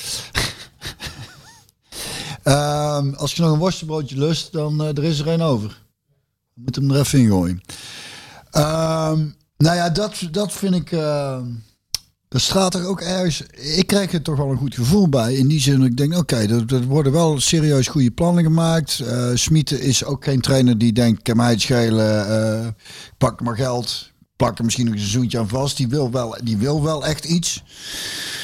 [2.42, 5.82] Ehm, als je nog een worstenbroodje lust, dan er is er een over.
[6.54, 7.60] Je moet hem er even in gooien.
[8.52, 9.18] Ehm,
[9.56, 10.92] nou ja, dat, dat vind ik.
[10.92, 11.38] eh
[12.28, 13.42] er straalt er ook ergens.
[13.76, 15.34] Ik krijg er toch wel een goed gevoel bij.
[15.34, 19.00] In die zin dat ik denk, oké, er, er worden wel serieus goede plannen gemaakt.
[19.00, 22.28] Eh Smieten is ook geen trainer die denkt, kan mij het schelen.
[22.62, 22.66] eh,
[23.18, 24.10] pak maar geld.
[24.36, 25.76] Plak er misschien nog een seizoentje aan vast.
[25.76, 27.62] Die wil wel, die wil wel echt iets.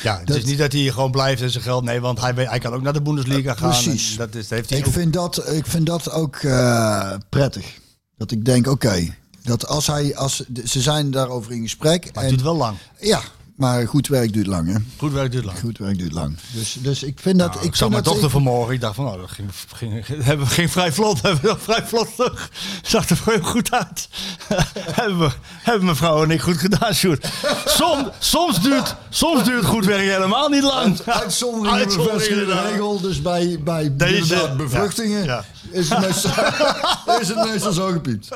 [0.02, 1.84] Ja, het Dat- is niet dat hij hier gewoon blijft en zijn geld.
[1.84, 3.70] Nee, want hij, hij kan ook naar de Bundesliga gaan.
[3.70, 4.16] precies.
[4.16, 7.78] Dat, is, dat heeft hij Ik ook- vind dat, ik vind dat ook eh, prettig.
[8.16, 9.14] Dat ik denk, oké,
[9.48, 12.04] dat als hij, als ze zijn daarover in gesprek.
[12.04, 12.76] Maar en, het duurt wel lang.
[13.00, 13.20] Ja,
[13.58, 14.78] maar goed werk duurt lang, hè?
[14.96, 15.58] Goed werk duurt lang.
[15.58, 16.36] Goed werk duurt lang.
[16.52, 17.54] Dus, dus ik vind dat.
[17.54, 18.74] Nou, ik zag mijn dochter ik- vanmorgen.
[18.74, 21.22] Ik dacht van, nou, dat ging, ging, hebben we ging vrij vlot.
[21.28, 22.50] Hebben we vrij vlot terug.
[22.82, 24.08] Zag er heel goed uit.
[25.00, 25.30] hebben, we,
[25.62, 27.28] hebben mevrouw en ik goed gedaan, Sjoerd.
[27.66, 31.00] Soms, soms, duurt, soms duurt goed werk helemaal niet lang.
[31.04, 33.00] Uitzonderingen Uitzonderingen, regel.
[33.00, 35.44] Dus bij, bij Deze, ja, bevruchtingen ja.
[35.70, 36.30] Is, het meestal,
[37.20, 38.28] is het meestal zo gepiept.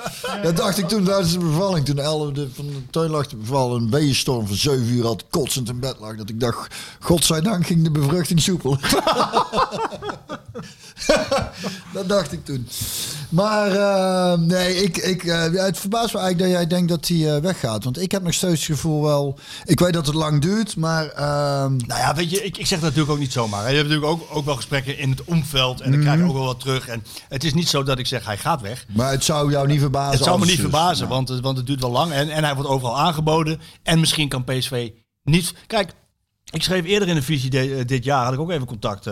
[0.42, 1.84] Dat dacht ik toen tijdens de bevalling.
[1.84, 3.82] Toen Elle de, van de tuin lag te bevallen.
[3.82, 6.16] Een weeënstorm van 7 uur had kotsend in bed lag.
[6.16, 8.78] Dat ik dacht, godzijdank ging de bevruchting soepel.
[11.94, 12.68] dat dacht ik toen.
[13.32, 17.34] Maar eh, nee, ik, ik, eh, het verbaast me eigenlijk dat jij denkt dat hij
[17.36, 17.84] eh, weggaat.
[17.84, 19.38] Want ik heb nog steeds het gevoel wel...
[19.64, 21.06] Ik weet dat het lang duurt, maar...
[21.08, 23.62] ehm, Nou ja, weet je, ik, ik zeg dat natuurlijk ook niet zomaar.
[23.62, 23.68] hè.
[23.68, 25.80] Je hebt natuurlijk ook, ook wel gesprekken in het omveld.
[25.80, 26.24] En dan krijg Mhm.
[26.26, 26.88] je ook wel wat terug.
[26.88, 28.86] En het is niet zo dat ik zeg, hij gaat weg.
[28.94, 30.12] maar het zou jou niet verbazen.
[30.14, 30.62] Het zou me niet dus.
[30.62, 31.14] verbazen, Nou.
[31.16, 32.12] want, het- want het duurt wel lang.
[32.12, 33.60] En, en hij wordt overal aangeboden.
[33.82, 34.90] En misschien kan PSV
[35.24, 35.54] niet...
[35.66, 35.92] Kijk,
[36.50, 39.06] ik schreef eerder in de visie de- dit jaar, had ik ook even contact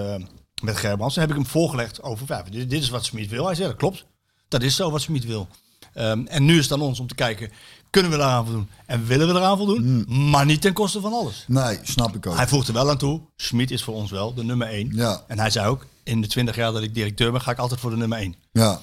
[0.62, 1.15] met Gerbrands.
[1.15, 3.47] Toen heb ik hem voorgelegd over, ja, dit, dit is wat Smit wil.
[3.47, 4.07] Hij zei, dat klopt.
[4.51, 5.48] Dat is zo wat Smit wil.
[5.94, 7.51] Ehm, en nu is het aan ons om te kijken,
[7.90, 8.68] kunnen we daaraan voldoen?
[8.86, 10.05] En willen we eraan voldoen?
[10.31, 11.44] Maar niet ten koste van alles.
[11.47, 12.36] Nee, snap ik ook.
[12.36, 14.90] Hij voegt er wel aan toe, Smit is voor ons wel de nummer 1.
[14.94, 15.24] Ja.
[15.27, 17.81] En hij zei ook, in de 20 jaar dat ik directeur ben, ga ik altijd
[17.81, 18.35] voor de nummer 1.
[18.52, 18.81] Ja.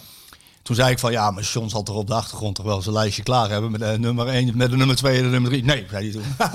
[0.67, 2.95] Toen zei ik van ja, maar John zal toch op de achtergrond toch wel zijn
[2.95, 5.63] lijstje klaar hebben met de nummer 1, met de nummer 2 en de nummer 3.
[5.63, 6.23] Nee, zei hij toen.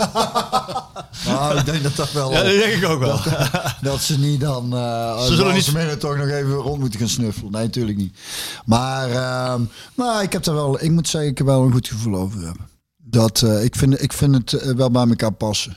[1.27, 2.31] Nou, ik denk dat dat wel...
[2.33, 3.21] Ja, dat denk ik ook wel.
[3.93, 7.09] dat ze niet dan eh Ze zullen niet- midden toch nog even rond moeten gaan
[7.09, 7.53] snuffelen.
[7.53, 8.17] Nee, natuurlijk niet.
[8.65, 9.09] Maar
[9.95, 12.41] nou, ik heb er wel, ik moet zeggen, ik heb wel een goed gevoel over
[12.41, 12.69] hebben.
[12.97, 15.77] Dat, eh, ik, vind, ik vind het eh, wel bij elkaar passen.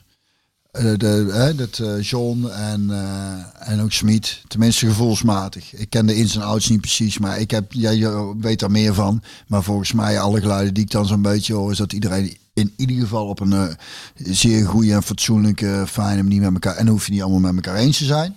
[0.76, 5.74] Eh, dat eh, John en, eh, en ook Smit, tenminste gevoelsmatig.
[5.74, 8.94] Ik ken de ins en outs niet precies, maar ik heb, jij weet daar meer
[8.94, 9.22] van.
[9.48, 12.74] Maar volgens mij, alle geluiden die ik dan zo'n beetje hoor, is dat iedereen in
[12.78, 13.78] ieder geval op een
[14.16, 16.76] zeer goede en fatsoenlijke, fijne manier met elkaar.
[16.76, 18.36] En hoef je niet allemaal met elkaar eens te zijn.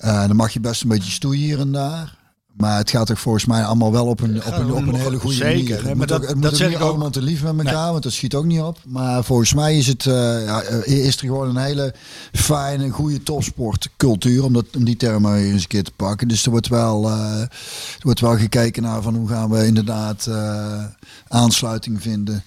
[0.00, 2.15] Dan mag je best een beetje stoeien hier en daar.
[2.56, 5.18] Maar het gaat toch volgens mij allemaal wel op een, op een, op een hele
[5.18, 5.54] goede Zeker.
[5.54, 5.68] manier.
[5.68, 6.88] Nee, Het maar moet dat- ook, het dat zeg niet ik ook.
[6.90, 8.78] allemaal te lief met elkaar, want dat schiet ook niet op.
[8.86, 11.94] Maar volgens mij is het eh, ja, eh, is er gewoon een hele
[12.32, 16.28] fijne, goede topsportcultuur, om, dat, om die term maar eens een keer te pakken.
[16.28, 17.48] Dus er wordt wel, eh, er
[18.00, 20.28] wordt wel gekeken naar van hoe gaan we inderdaad
[21.28, 22.42] aansluiting vinden.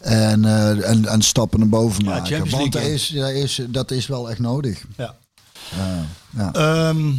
[0.00, 0.44] En,
[0.84, 2.50] en, en stappen naar boven Ja, maken.
[2.50, 4.84] Want dat is, dat, is, dat is wel echt nodig.
[4.96, 5.14] Ja.
[6.36, 6.52] ja.
[6.52, 7.10] Ehm,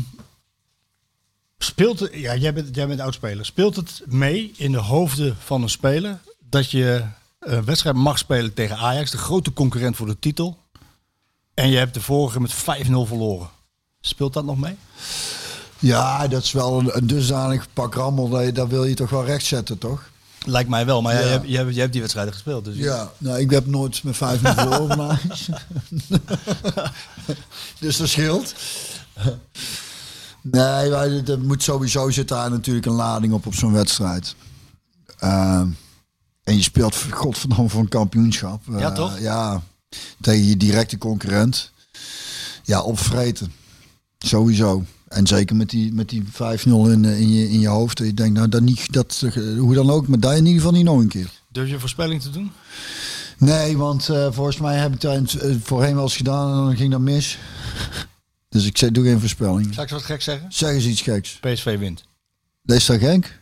[1.63, 3.45] speelt het, ja, jij bent, jij bent oudspeler.
[3.45, 6.19] Speelt het mee in de hoofden van een speler
[6.49, 7.03] dat je
[7.39, 10.57] een wedstrijd mag spelen tegen Ajax, de grote concurrent voor de titel,
[11.53, 12.55] en je hebt de vorige met 5-0
[13.05, 13.49] verloren?
[14.01, 14.75] Speelt dat nog mee?
[15.79, 18.29] Ja, dat is wel een, een dusdanig pak rammel.
[18.29, 20.09] Dat, je- dat wil je toch wel rechtzetten, toch?
[20.45, 21.41] Lijkt mij wel, maar ja, Ja.
[21.67, 22.65] je, hebt, die wedstrijden gespeeld.
[22.65, 25.47] Dus Ja, nou, ik heb nooit met vijf minuten verloren van Ajax.
[27.79, 28.53] dus dat scheelt.
[30.51, 34.35] Nee, maar er- moet sowieso zit daar natuurlijk een lading op op zo'n wedstrijd.
[35.19, 35.67] Ehm,
[36.43, 38.61] en je speelt godverdomme voor een kampioenschap.
[38.69, 39.19] Ja, Eh, toch?
[39.19, 39.61] Ja,
[40.21, 41.71] tegen je directe concurrent.
[42.63, 43.51] Ja, opvreten.
[44.19, 44.83] Sowieso.
[45.07, 48.01] En zeker met die, met die 5-0 in, eh, in, je, in je hoofd.
[48.01, 50.71] Ik denk, nou, dat niet, dat, eh, hoe dan ook, maar daar in ieder geval
[50.77, 51.29] niet nog een keer.
[51.51, 52.51] Durf je een voorspelling te doen?
[53.37, 56.99] Nee, want volgens mij heb ik eh, voorheen wel eens gedaan en dan ging dat
[56.99, 57.37] mis.
[58.49, 59.73] Dus ik zeg, doe geen voorspelling.
[59.73, 60.51] Zal ik wat gek zeggen?
[60.51, 61.37] Zeg eens iets geks.
[61.41, 62.03] PSV wint.
[62.63, 63.37] Dat is toch gek?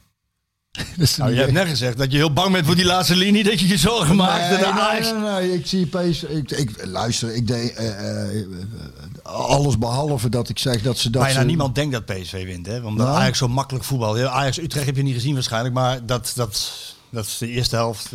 [0.97, 3.43] Dat Nou, je hebt net gezegd dat je heel bang bent voor die laatste linie,
[3.43, 4.49] dat je je zorgen maakt.
[4.49, 6.23] Nee, nee, nee, nee, ik zie PSV.
[6.23, 8.45] Ik, ik, luister, ik deed eh, eh,
[9.23, 11.21] alles behalve dat ik zeg dat ze dat.
[11.21, 12.79] Bijna ze, niemand denkt dat PSV wint, hè?
[12.79, 13.19] Omdat Nou.
[13.19, 14.17] Ajax zo makkelijk voetbal.
[14.27, 16.71] Ajax Utrecht heb je niet gezien waarschijnlijk, maar dat, dat,
[17.09, 18.11] dat is de eerste helft.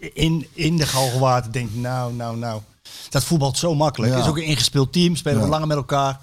[0.00, 2.60] eh, In, in de Galgenwaard denk ik, nou, nou, nou.
[3.08, 4.10] Dat voetbalt zo makkelijk.
[4.12, 4.16] Ja.
[4.16, 5.50] Het is ook een ingespeeld team, spelen we Ja.
[5.50, 6.20] langer met elkaar.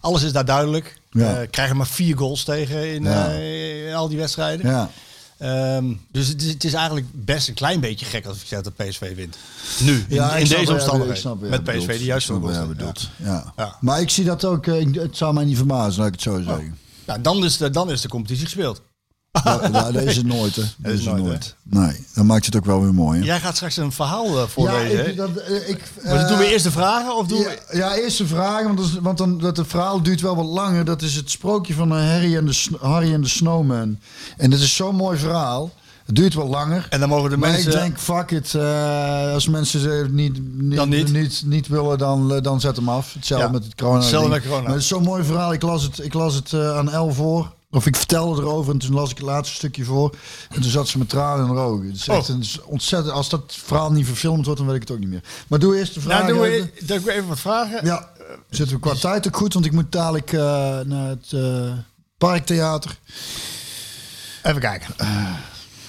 [0.00, 1.00] Alles is daar duidelijk.
[1.10, 1.40] Ja.
[1.40, 3.28] Eh, krijgen maar vier goals tegen in, Ja.
[3.28, 4.66] eh, in al die wedstrijden.
[4.70, 4.90] Ja.
[5.38, 8.60] Ehm, dus het is, het is eigenlijk best een klein beetje gek als ik zeg
[8.62, 9.36] dat PSV wint.
[9.80, 11.38] Nu, in, Ja, deze omstandigheden.
[11.40, 11.86] met bedoelt.
[11.86, 13.10] PSV die juist zo bedoelt.
[13.16, 13.52] Ja.
[13.56, 13.76] Ja.
[13.80, 14.66] Maar ik zie dat ook.
[14.66, 16.78] ik- Het zou mij niet verbazen, laat ik het zo zeggen.
[17.06, 18.82] Nou, dan, is de, dan is de competitie gespeeld.
[19.44, 20.62] Ja, nou, dat is het nooit, hè?
[20.78, 21.54] Dat is is het nooit, nooit.
[21.62, 23.18] Nee, dan maakt het ook wel weer mooi.
[23.20, 23.24] Hè?
[23.24, 24.98] Jij gaat straks een verhaal eh, voorlezen.
[24.98, 25.04] hè?
[25.08, 27.76] ik, dat, eh, ik, Maar eh, doen we eerst de vragen of doen Ja, we...
[27.76, 30.46] ja, eerst de vraag, want, dat, is- want dan, dat het verhaal duurt wel wat
[30.46, 30.84] langer.
[30.84, 33.98] Dat is het sprookje van eh, Harry en de, Harry en de Snowman.
[34.36, 35.70] En dat is zo'n mooi verhaal.
[36.06, 36.86] Het duurt wel langer.
[36.90, 37.72] En dan mogen de maar mensen...
[37.72, 38.54] ik denk, fuck it.
[38.54, 41.12] eh, als mensen ze niet, niet, niet?
[41.12, 43.12] niet, niet willen, dan, eh, dan zet hem af.
[43.14, 43.98] Hetzelfde Ja, met het corona.
[43.98, 44.62] hetzelfde met corona.
[44.62, 45.52] Maar het is zo'n mooi verhaal.
[45.52, 47.54] Ik las het, ik las het eh, aan El voor.
[47.76, 50.16] Of ik vertelde erover en toen las ik het laatste stukje voor.
[50.48, 51.86] En toen zat ze met tranen in haar ogen.
[51.86, 52.36] Het is echt Oh.
[52.36, 53.14] een, ontzettend.
[53.14, 55.22] Als dat verhaal niet verfilmd wordt, dan weet ik het ook niet meer.
[55.46, 56.22] Maar doe eerst de vraag.
[56.22, 56.70] Nou, doen even.
[56.74, 57.84] we, doen we even wat vragen.
[57.84, 58.10] Ja,
[58.50, 60.40] zitten we qua tijd ook goed, want ik moet dadelijk eh,
[60.80, 61.72] naar het eh,
[62.18, 62.98] Parktheater.
[64.42, 64.94] Even kijken.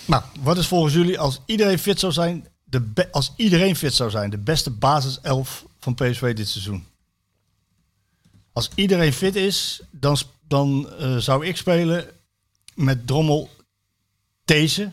[0.06, 4.10] Nou, wat is volgens jullie, als iedereen fit zou zijn, de als iedereen fit zou
[4.10, 6.86] zijn, de beste basiself van PSV dit seizoen?
[8.54, 10.18] Als iedereen fit is, dan,
[10.48, 12.06] dan eh, zou ik spelen
[12.76, 13.50] met Drommel
[14.46, 14.92] These.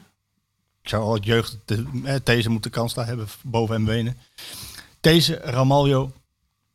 [0.83, 4.17] Ik zou al het jeugd de, eh, These moeten kans daar hebben boven en benen.
[5.01, 6.13] These, Ramaljo,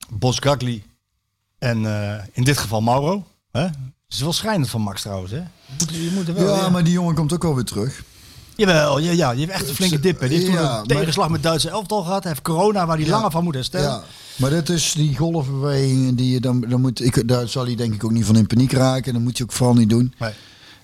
[0.10, 0.84] Bosgagli
[1.58, 3.26] en eh, in dit geval Mauro.
[3.52, 3.62] Hè?
[3.62, 3.74] Het
[4.18, 5.32] is wel schrijnend van Max trouwens.
[5.32, 5.38] Hè?
[5.38, 5.46] Je
[5.88, 8.04] moet, moet er wel, Ja, maar die jongen komt ook alweer terug.
[8.56, 10.20] Jawel, ja, ja, je hebt echt een flinke dip.
[10.20, 10.28] hè.
[10.28, 12.24] Die heeft toen Ja, een tegenslag met Duitse elftal gehad.
[12.24, 13.12] Hij heeft corona waar hij Ja.
[13.12, 14.04] langer van moet herstellen.
[14.40, 17.02] Maar dit is die golfbeweging die je dan, dan moet.
[17.06, 19.14] Ik, daar zal hij denk ik ook niet van in paniek raken.
[19.14, 20.14] Dat moet je ook vooral niet doen.
[20.20, 20.32] Nee.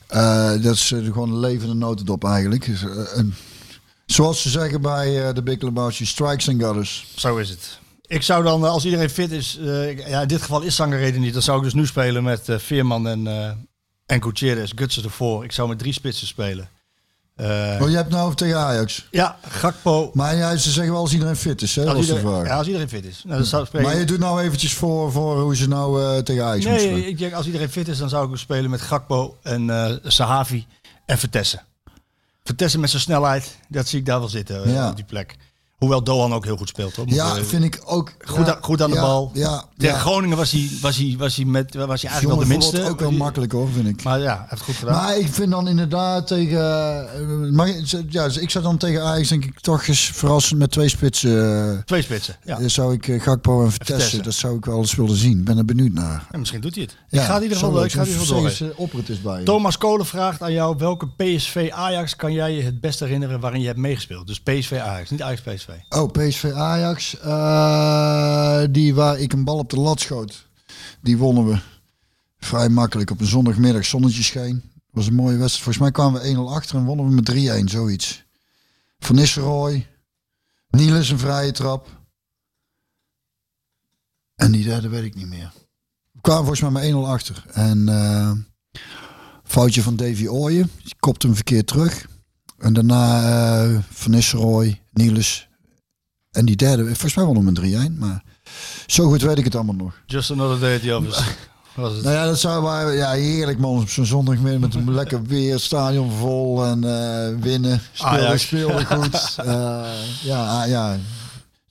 [0.07, 2.65] Eh, dat is eh, gewoon een levende notendop eigenlijk.
[2.65, 3.33] Dus, eh, een-
[4.05, 7.05] zoals ze zeggen bij de Big Lebowski, strikes and gutters.
[7.15, 7.79] Zo is het.
[8.07, 9.59] Ik zou dan, als iedereen fit is,
[10.07, 11.33] ja, in dit geval is Sangaré niet.
[11.33, 13.27] Dan zou ik dus nu spelen met Veerman en,
[14.05, 15.43] en Gutierrez, Gutsen ervoor.
[15.43, 16.69] Ik zou met drie spitsen spelen.
[17.35, 19.07] Eh, Oh, je hebt nou tegen Ajax.
[19.11, 20.11] ja, Gakpo.
[20.13, 21.81] Maar ja, ze zeggen wel als iedereen fit is, hè?
[21.81, 22.47] Als Dat was de iedereen, vraag.
[22.47, 23.21] ja, als iedereen fit is.
[23.25, 23.67] Nou, dan zou.
[23.71, 26.91] Maar je doet nou eventjes voor, voor hoe ze nou eh, tegen Ajax moeten Nee,
[26.93, 27.07] spelen.
[27.09, 30.65] ik denk als iedereen fit is, dan zou ik spelen met Gakpo en eh Sahavi
[31.05, 31.61] en Vertessen.
[32.43, 34.89] Vertessen met zijn snelheid, dat zie ik daar wel zitten Ja.
[34.89, 35.35] op die plek.
[35.75, 36.95] Hoewel Doan ook heel goed speelt.
[36.95, 37.05] Hoor.
[37.05, 38.13] Moet, Ja, eh, vind ik ook.
[38.25, 39.31] goed, ja, goed aan de ja, bal.
[39.33, 39.99] Ja, Tegen.
[39.99, 42.89] Groningen was hij, was hij, was hij, met, was hij eigenlijk Jongen wel de minste.
[42.91, 44.03] ook wel makkelijk hoor, vind ik.
[44.03, 44.93] Maar ja, heeft goed gedaan.
[45.03, 46.59] Maar ik vind dan inderdaad tegen.
[47.13, 47.67] eh, Maar,
[48.09, 51.69] ja, ik zou dan tegen Ajax denk ik toch eens verrassend met twee spitsen.
[51.77, 52.35] eh, Twee spitsen.
[52.43, 52.67] Ja.
[52.67, 54.23] Zou ik Gakpo en Vertessen.
[54.23, 55.37] dat zou ik wel eens willen zien.
[55.39, 56.27] Ik ben er benieuwd naar.
[56.31, 56.95] En misschien doet hij het.
[57.09, 58.73] Ja, ik ga in ieder geval, ik ga in ieder geval door.
[58.75, 59.45] Oprit is bij je.
[59.45, 63.59] Thomas Kolen vraagt aan jou welke PSV Ajax kan jij je het best herinneren waarin
[63.61, 64.27] je hebt meegespeeld.
[64.27, 65.64] Dus PSV Ajax, niet Ajax PSV.
[65.89, 67.19] Oh, PSV Ajax.
[67.19, 70.47] eh, die waar ik een bal op de lat schoot.
[71.01, 71.59] Die wonnen we
[72.37, 73.85] vrij makkelijk op een zondagmiddag.
[73.85, 74.63] Zonnetje scheen.
[74.91, 75.63] was een mooie wedstrijd.
[75.63, 78.25] Volgens mij kwamen we 1-0 achter en wonnen we met 3-1, zoiets.
[78.99, 79.87] Van Nistelrooy.
[80.69, 81.87] Niels een vrije trap.
[84.35, 85.51] En die derde weet ik niet meer.
[86.11, 87.45] We kwamen volgens mij maar 1-0 achter.
[87.53, 88.31] En eh,
[89.43, 90.71] foutje van Davy Ooyen.
[90.83, 92.07] Die kopte hem verkeerd terug.
[92.57, 95.47] En daarna eh Van Nistelrooy, Niels.
[96.35, 97.99] En die derde, volgens mij wonnen we met 3-1.
[97.99, 98.23] Maar
[98.85, 100.01] zo goed weet ik het allemaal nog.
[100.05, 101.23] Just another day at the office.
[101.75, 102.03] Was het.
[102.03, 103.81] Nou ja, dat zou maar, ja, heerlijk man.
[103.81, 107.81] Op zo'n zondagmiddag met een lekker weer, stadion vol en eh, winnen.
[107.93, 109.35] Speelde, speelde goed.
[109.45, 109.83] Eh,
[110.23, 110.97] ja, ah, ja.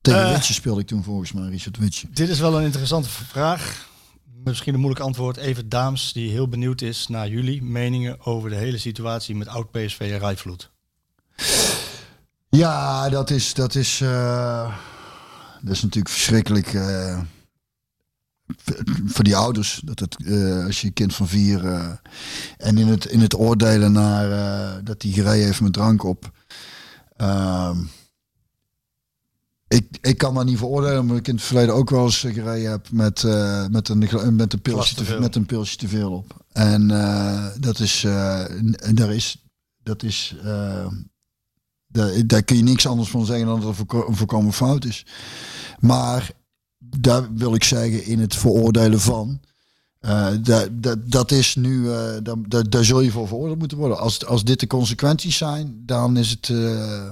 [0.01, 0.33] Tegen.
[0.33, 2.07] Witje speelde ik toen volgens mij, Richard Witje.
[2.13, 3.89] Dit is wel een interessante vraag.
[4.45, 5.37] Misschien een moeilijk antwoord.
[5.37, 9.71] Even Daams, die heel benieuwd is naar jullie meningen over de hele situatie met oud
[9.71, 10.71] PSV en Rijvloed.
[12.55, 14.77] Ja, dat is, dat is, eh,
[15.61, 17.21] dat is natuurlijk verschrikkelijk eh,
[19.07, 19.81] voor die ouders.
[19.85, 21.65] Dat het, eh, als je een kind van vier
[22.57, 24.29] en in het, in het oordelen naar
[24.85, 26.31] dat hij gereden heeft met drank op.
[27.17, 27.79] Ehm,
[29.69, 32.71] ik, ik kan dat niet veroordelen, omdat ik in het verleden ook wel eens gereden
[32.71, 33.23] heb met,
[33.71, 36.45] met, een, met, een pilsje te met een pilsje te veel op.
[36.53, 36.89] En
[37.61, 38.01] dat is,
[38.95, 39.45] daar is,
[39.83, 40.37] dat is,
[41.95, 44.85] daar, daar kun je niks anders van zeggen dan dat het voorko- een voorkomen fout
[44.85, 45.07] is.
[45.79, 46.31] Maar
[46.79, 49.41] daar wil ik zeggen in het veroordelen van.
[50.01, 53.79] eh, dat, dat, dat is nu, eh, daar, daar, daar zul je voor veroordeeld moeten
[53.79, 53.99] worden.
[53.99, 56.49] Als, als dit de consequenties zijn, dan is het.
[56.49, 57.03] eh,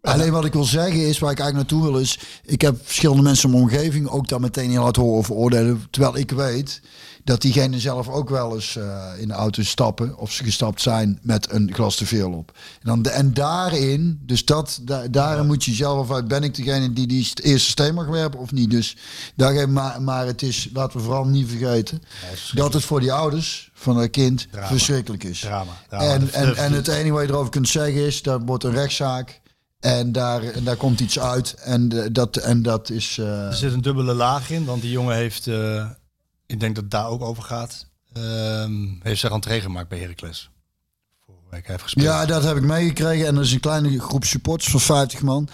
[0.00, 2.18] Alleen wat ik wil zeggen is, waar ik eigenlijk naartoe wil, is.
[2.44, 5.82] Ik heb verschillende mensen in mijn omgeving ook daar meteen heel hard horen veroordelen.
[5.90, 6.80] Terwijl ik weet
[7.26, 10.18] dat diegenen zelf ook wel eens eh, in de auto stappen.
[10.18, 12.50] Of ze gestapt zijn met een glas te veel op.
[12.56, 16.28] En, dan de, en daarin, dus dat, da, daarin moet je zelf uit.
[16.28, 18.70] Ben ik degene die die st- eerste steen mag werpen of niet?
[18.70, 18.96] Dus
[19.36, 22.02] daar, maar, maar het is, laten we vooral niet vergeten.
[22.54, 24.66] dat het voor die ouders van een kind Drama.
[24.66, 25.40] verschrikkelijk is.
[25.40, 25.72] Drama.
[25.88, 26.04] drama.
[26.04, 29.40] En, en, en het enige wat je erover kunt zeggen is, dat wordt een rechtszaak.
[29.80, 31.54] En daar, en daar komt iets uit.
[31.54, 33.18] En, dat, en dat is...
[33.18, 35.84] eh, Er zit een dubbele laag in, want die jongen heeft, eh,
[36.46, 40.50] ik denk dat het daar ook over gaat, ehm, heeft zich entree gemaakt bij Heracles.
[42.04, 43.26] Ja, dat heb ik meegekregen.
[43.26, 45.48] En er is een kleine groep supporters van 50 man.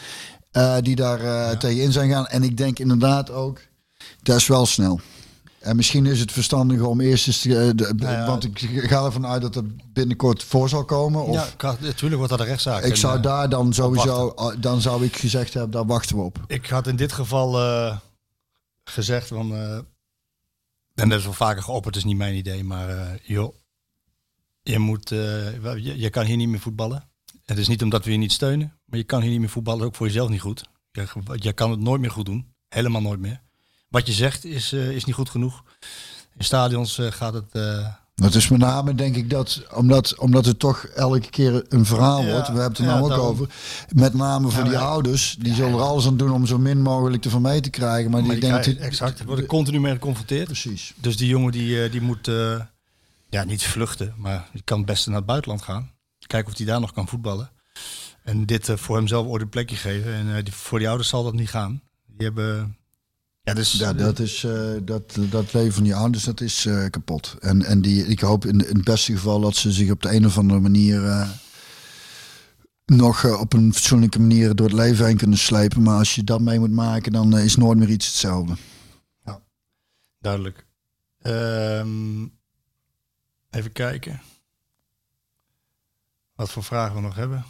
[0.51, 2.27] eh, die daar eh tegenin zijn gaan.
[2.27, 3.61] En ik denk inderdaad ook,
[4.23, 5.01] dat is wel snel.
[5.59, 7.41] En misschien is het verstandig om eerst eens...
[7.41, 8.27] te- eh, de- Nou ja.
[8.27, 8.59] Want ik
[8.89, 11.25] ga ervan uit dat er binnenkort voor zal komen.
[11.25, 12.83] Of ja, natuurlijk wordt dat een rechtszaak.
[12.83, 14.35] ik zou daar dan sowieso...
[14.61, 16.39] Dan zou ik gezegd hebben, daar wachten we op.
[16.47, 17.53] Ik had in dit geval
[18.85, 19.53] gezegd van,
[20.95, 23.55] en dat is wel vaker geopperd, is niet mijn idee, maar eh, joh,
[24.63, 27.11] je, moet, eh, je, je kan hier niet meer voetballen.
[27.45, 29.87] Het is niet omdat we je niet steunen, maar je kan hier niet meer voetballen,
[29.87, 30.65] ook voor jezelf niet goed.
[30.91, 33.43] Je, je kan het nooit meer goed doen, helemaal nooit meer.
[33.89, 35.65] Wat je zegt is, eh, is niet goed genoeg.
[36.37, 37.53] In stadions gaat het...
[38.23, 42.25] Dat is met name denk ik dat, omdat, omdat het toch elke keer een verhaal
[42.25, 42.49] wordt.
[42.49, 43.27] We hebben het er nou ook daarom.
[43.27, 43.49] over.
[43.95, 45.37] Met name voor die ouders.
[45.39, 48.11] Die zullen er alles aan doen om zo min mogelijk ervan mee te krijgen.
[48.11, 50.45] Maar, maar die krijgen- exact, worden continu mee geconfronteerd.
[50.45, 50.93] Precies.
[50.97, 52.61] Dus die jongen die, eh, die moet eh,
[53.29, 55.91] ja, niet vluchten, maar die kan het beste naar het buitenland gaan.
[56.27, 57.51] Kijken of hij daar nog kan voetballen.
[58.23, 60.13] En dit eh, voor hemzelf ooit een plekje geven.
[60.13, 61.83] En die, voor die ouders zal dat niet gaan.
[62.07, 62.77] Die hebben...
[63.45, 66.91] Ja, dus, Ja, dat, is, eh, dat, dat leven van die ouders, dat is eh,
[66.91, 67.37] kapot.
[67.41, 70.15] En, en die, ik hoop in, in het beste geval dat ze zich op de
[70.15, 71.07] een of andere manier...
[71.07, 71.31] eh,
[72.87, 75.83] nog op een fatsoenlijke manier door het leven heen kunnen slepen.
[75.83, 78.57] Maar als je dat mee moet maken, dan is nooit meer iets hetzelfde.
[80.21, 80.67] Duidelijk.
[81.19, 82.23] Ehm,
[83.51, 84.21] even kijken.
[86.35, 87.45] Wat voor vragen we nog hebben.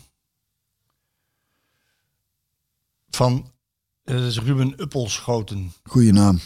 [3.10, 3.51] Van
[4.04, 5.72] Dat is Ruben Uppelschoten.
[5.84, 6.40] Goeie naam.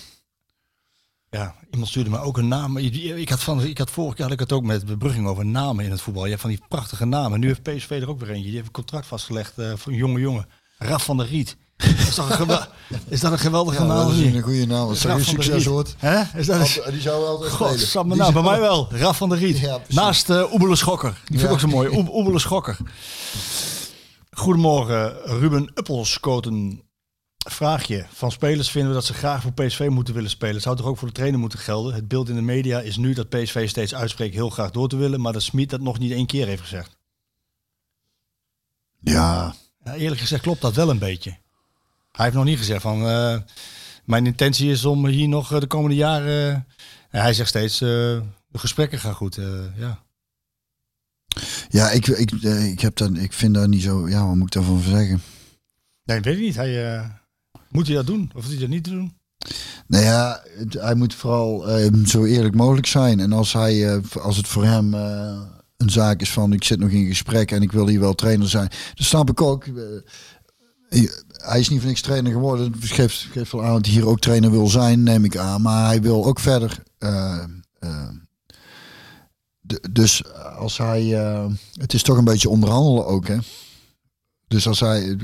[1.30, 2.76] Ja, iemand stuurde me ook een naam.
[2.76, 5.84] Ik had, van, ik had vorig jaar had ik het ook met bebrugging over namen
[5.84, 6.22] in het voetbal.
[6.24, 7.40] Je hebt van die prachtige namen.
[7.40, 8.44] Nu heeft PSV er ook weer eentje.
[8.44, 10.46] Die heeft een contract vastgelegd eh, voor een jonge jongen.
[10.78, 11.56] Raf van der Riet.
[11.76, 12.66] Is dat een, gewel-
[13.08, 14.08] is dat een geweldige Ja, naam?
[14.08, 14.88] dat is een goede naam.
[14.88, 15.94] Als er succes wordt.
[15.98, 16.38] Hè?
[16.38, 16.92] Is dat een...
[16.92, 18.88] Die zou altijd God, nou, Die bij mij wel.
[18.92, 19.58] Raf van der Riet.
[19.58, 19.80] Ja.
[19.88, 21.10] Naast uh, Oebele Schokker.
[21.24, 21.88] Die vind ik ook zo mooi.
[21.88, 22.76] Oe- Oebele Schokker.
[24.30, 26.80] Goedemorgen, Ruben Uppelskoten.
[27.48, 28.06] Vraagje.
[28.12, 30.54] Van spelers vinden we dat ze graag voor PSV moeten willen spelen.
[30.54, 31.94] Het zou toch ook voor de trainer moeten gelden?
[31.94, 34.96] Het beeld in de media is nu dat PSV steeds uitspreekt heel graag door te
[34.96, 35.20] willen.
[35.20, 36.96] Maar dat Smit dat nog niet één keer heeft gezegd.
[39.00, 39.54] Ja,
[39.84, 41.30] Ja, eerlijk gezegd klopt dat wel een beetje.
[42.12, 43.06] Hij heeft nog niet gezegd van...
[43.08, 43.38] eh,
[44.04, 46.66] mijn intentie is om hier nog eh, de komende jaren...
[47.10, 47.88] en hij zegt steeds, eh,
[48.48, 49.38] de gesprekken gaan goed.
[49.38, 50.02] eh, ja.
[51.68, 54.08] ja ik, ik, eh, ik, heb dat, ik vind dat niet zo...
[54.08, 55.22] Ja, wat moet ik daarvan zeggen?
[56.04, 56.54] Nee, weet ik niet.
[56.56, 57.08] Hij, eh,
[57.76, 58.24] moet hij dat doen?
[58.28, 59.14] Of hoeft hij dat niet te doen?
[59.86, 63.20] Nou ja, hij moet vooral eh, zo eerlijk mogelijk zijn.
[63.20, 65.40] En als, hij, eh, als het voor hem eh,
[65.76, 68.48] een zaak is van ik zit nog in gesprek en ik wil hier wel trainer
[68.48, 68.68] zijn.
[68.94, 69.64] Dat snap ik ook.
[69.64, 72.72] Eh, hij is niet voor niks trainer geworden.
[72.72, 75.62] Dat geeft, geeft wel aan dat hij hier ook trainer wil zijn, neem ik aan.
[75.62, 76.82] Maar hij wil ook verder.
[79.60, 81.02] de- dus als hij...
[81.72, 83.36] het is toch een beetje onderhandelen ook, hè.
[84.48, 85.16] Dus als hij...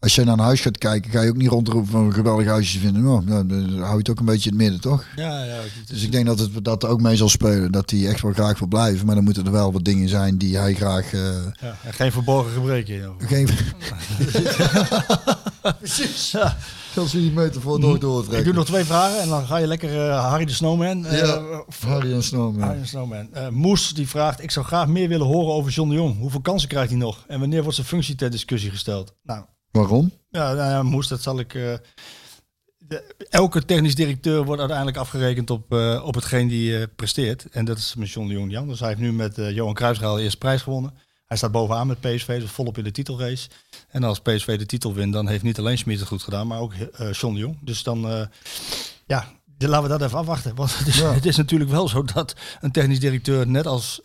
[0.00, 2.46] Als je naar een huis gaat kijken, ga je ook niet rondroepen van een geweldig
[2.46, 3.06] huisje vinden.
[3.06, 5.04] Oh, nou, dan hou je het ook een beetje in het midden, toch?
[5.16, 5.58] Ja, ja.
[5.86, 7.72] Dus ik denk dat het dat ook mee zal spelen.
[7.72, 9.06] Dat hij echt wel graag wil blijven.
[9.06, 11.12] Maar dan moeten er wel wat dingen zijn die hij graag...
[11.12, 11.20] eh,
[11.60, 12.96] ja, en geen verborgen gebreken.
[12.98, 13.14] joh.
[13.18, 13.48] geen...
[15.78, 16.30] Precies.
[16.30, 16.56] Ja.
[16.96, 18.38] Als we die metafoor door doortrekken.
[18.38, 21.06] Ik doe nog twee vragen en dan ga je lekker eh, Harry de Snowman.
[21.06, 22.62] eh, Ja, Harry en Snowman.
[22.68, 23.28] Harry de Snowman.
[23.34, 26.18] Eh, Moes die vraagt, ik zou graag meer willen horen over John de Jong.
[26.18, 27.24] Hoeveel kansen krijgt hij nog?
[27.28, 29.14] En wanneer wordt zijn functie ter discussie gesteld?
[29.22, 30.12] Nou, Waarom?
[30.30, 31.54] ja, nou ja, Moes, dat zal ik...
[31.54, 31.74] eh,
[32.78, 37.46] de- elke technisch directeur wordt uiteindelijk afgerekend op, eh, op hetgeen die eh, presteert.
[37.50, 38.80] En dat is met John de Jong niet anders.
[38.80, 40.94] Hij heeft nu met Johan Cruijffschaal de eerste prijs gewonnen.
[41.26, 43.48] Hij staat bovenaan met PSV, dus volop in de titelrace.
[43.88, 46.58] En als PSV de titel wint, dan heeft niet alleen Schmid het goed gedaan, maar
[46.60, 46.74] ook
[47.10, 47.58] John de Jong.
[47.60, 48.28] Dus dan,
[49.06, 50.54] ja, laten we dat even afwachten.
[50.54, 51.12] Want het is, Ja.
[51.20, 54.00] het is natuurlijk wel zo dat een technisch directeur, net als,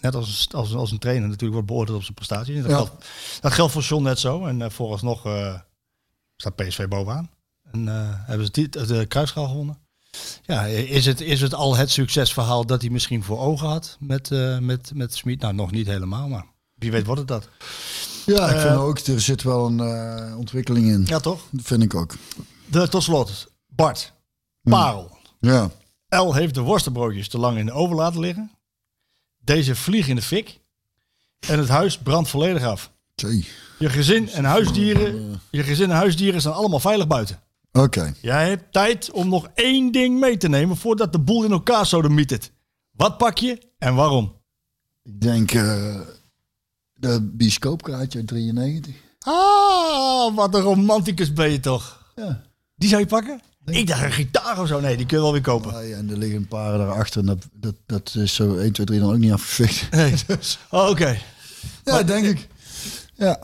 [0.00, 2.60] net als, als, als een trainer, natuurlijk wordt beoordeeld op zijn prestaties.
[2.62, 2.76] Dat, Ja.
[2.76, 3.04] geldt,
[3.40, 4.46] dat geldt voor John net zo.
[4.46, 5.58] En eh, vooralsnog eh,
[6.36, 7.30] staat PSV bovenaan.
[7.72, 7.94] En eh,
[8.26, 9.78] hebben ze tit- de kruisschaal gewonnen.
[10.42, 14.30] Ja, is het, is het al het succesverhaal dat hij misschien voor ogen had met,
[14.60, 15.40] met, met Smit?
[15.40, 16.44] Nou, nog niet helemaal, maar
[16.74, 17.48] wie weet wordt het dat.
[18.26, 21.02] Ja, ik vind ook, er zit wel een ontwikkeling in.
[21.06, 21.40] Ja, toch?
[21.50, 22.14] Dat vind ik ook.
[22.66, 24.12] De, tot slot, Bart.
[24.62, 25.18] Parel.
[25.38, 25.70] Ja.
[26.08, 28.50] El heeft de worstenbroodjes te lang in de oven laten liggen.
[29.50, 30.60] Deze vliegen in de fik.
[31.48, 32.92] En het huis brandt volledig af.
[33.78, 37.40] Je gezin en huisdieren, je gezin en huisdieren zijn allemaal veilig buiten.
[37.72, 38.14] Oké.
[38.20, 41.86] Jij hebt tijd om nog één ding mee te nemen voordat de boel in elkaar
[41.86, 42.52] sodemietert.
[42.90, 44.36] Wat pak je en waarom?
[45.02, 46.00] Ik denk eh
[46.94, 48.94] de bioscoopkaartje uit 93.
[49.18, 52.12] Ah, wat een romanticus ben je toch.
[52.14, 52.42] Ja.
[52.76, 53.40] Die zou je pakken?
[53.72, 54.80] Ik dacht een gitaar of zo.
[54.80, 55.74] Nee, die kun je wel weer kopen.
[55.74, 57.20] Ah, ja, en er liggen een paar daarachter.
[57.20, 59.90] En dat, dat, dat is zo 1, 2, 3 dan ook niet afgefikt.
[59.90, 60.14] Nee.
[60.70, 61.18] Oh, Oké.
[61.84, 62.48] Ja, denk ik.
[63.14, 63.40] Ja.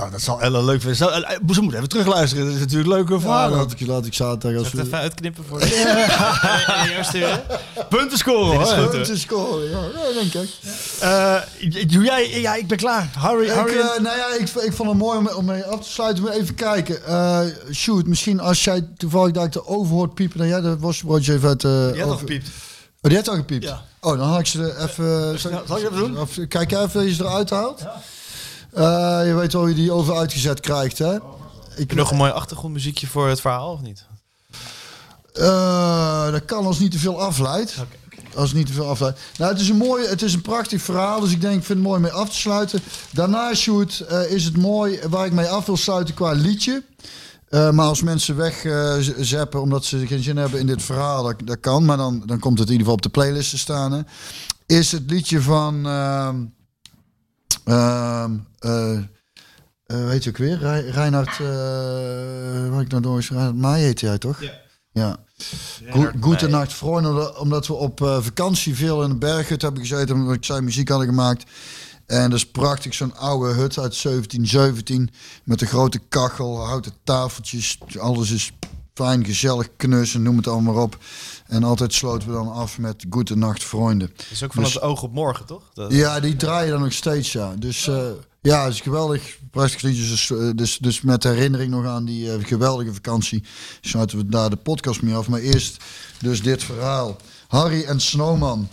[0.00, 0.96] Nou, dat zal Ellen leuk vinden.
[0.96, 2.44] Zo, eh, eh, Ze moet even terugluisteren.
[2.44, 4.96] Dat is natuurlijk leuke Ja, laat ik, laat ik zaterdag als Even we...
[4.96, 7.42] uitknippen voor de sturen.
[7.88, 8.94] Punten scoren hoor.
[8.94, 9.78] Ja, is scoren, ja.
[9.78, 10.50] ja, denk ik.
[11.00, 11.36] Eh,
[11.88, 12.40] doe jij?
[12.40, 13.10] Ja, ik ben klaar.
[13.18, 13.74] Harry, Ik, Harry.
[13.76, 16.22] nou ja, ik, ik vond het mooi om, om mee af te sluiten.
[16.24, 17.04] Maar even kijken.
[17.04, 17.40] Eh
[17.72, 21.32] shoot, misschien als jij toevallig dat ik de over hoort piepen, dan jij dat worstenbroodje
[21.32, 21.64] even uit...
[21.64, 22.48] eh, had al over- gepiept.
[22.48, 23.64] Oh, die heeft al gepiept?
[23.64, 23.82] Ja.
[24.00, 25.04] Oh, dan haal ik ze er even...
[25.32, 25.36] Ja,
[25.66, 26.18] zal ik even doen?
[26.18, 27.82] Of, kijk even dat je ze eruit haalt.
[28.72, 31.16] Eh, je weet wel hoe je die over uitgezet krijgt, hè?
[31.76, 34.06] Ik, Nog een mooi achtergrondmuziekje voor het verhaal, of niet?
[35.32, 37.74] Eh, dat kan als niet te veel afleidt.
[38.34, 39.18] Als het niet te veel afleidt.
[39.38, 41.78] Nou, het is een mooi, het is een prachtig verhaal, dus ik denk, ik vind
[41.78, 42.80] het mooi mee af te sluiten.
[43.12, 46.82] Daarna, Sjoerd, eh, is het mooi waar ik mee af wil sluiten qua liedje.
[47.50, 51.84] Maar als mensen wegzeppen omdat ze geen zin hebben in dit verhaal, dat, dat kan.
[51.84, 53.92] Maar dan, dan komt het in ieder geval op de playlist te staan.
[53.92, 54.00] Hè.
[54.66, 55.86] Is het liedje van...
[59.86, 60.58] weet je ook weer?
[60.58, 61.40] Rei- Reinhard...
[61.40, 63.28] eh wat ik nou door is?
[63.30, 64.42] Reinhard Maai heet hij toch?
[64.42, 64.52] Ja.
[64.92, 65.16] ja.
[65.90, 70.34] Goe- Goedenacht Freunde, omdat we op eh, vakantie veel in de berghut hebben gezeten, omdat
[70.34, 71.50] ik zei muziek hadden gemaakt.
[72.06, 75.10] En dat is prachtig, zo'n oude hut uit 1717
[75.44, 77.78] met een grote kachel, houten tafeltjes.
[77.98, 78.52] Alles is
[78.94, 80.98] fijn, gezellig, knus en noem het allemaal maar op.
[81.50, 83.70] En altijd sloten we dan af met Goedenacht.
[83.70, 85.62] Dat is ook van Dus- het oog op morgen, toch?
[85.74, 87.54] Dat- Ja, die draaien dan nog steeds, ja.
[87.58, 88.10] Dus eh,
[88.42, 89.38] Ja, het is geweldig.
[89.50, 90.08] Prachtig liedje.
[90.08, 93.44] Dus, eh, dus, dus met herinnering nog aan die eh, geweldige vakantie
[93.80, 95.28] sluiten we daar de podcast mee af.
[95.28, 95.76] Maar eerst
[96.20, 97.16] dus dit verhaal.
[97.48, 98.68] Harry en Snowman.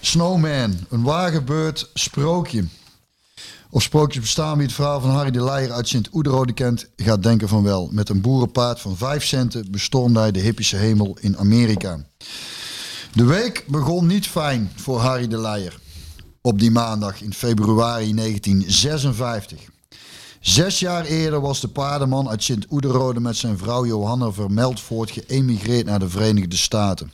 [0.00, 2.64] Snowman, een waar gebeurd sprookje.
[3.74, 7.48] Of sprookjes bestaan wie het verhaal van Harry de Leijer uit Sint-Oederode kent, gaat denken
[7.48, 7.88] van wel.
[7.92, 12.04] Met een boerenpaard van 5 centen bestormde hij de hippische hemel in Amerika.
[13.12, 15.78] De week begon niet fijn voor Harry de Leijer.
[16.40, 19.60] Op die maandag in februari 1956.
[20.40, 25.98] Zes jaar eerder was de paardenman uit Sint-Oederode met zijn vrouw Johanna Vermeldvoort geëmigreerd naar
[25.98, 27.12] de Verenigde Staten.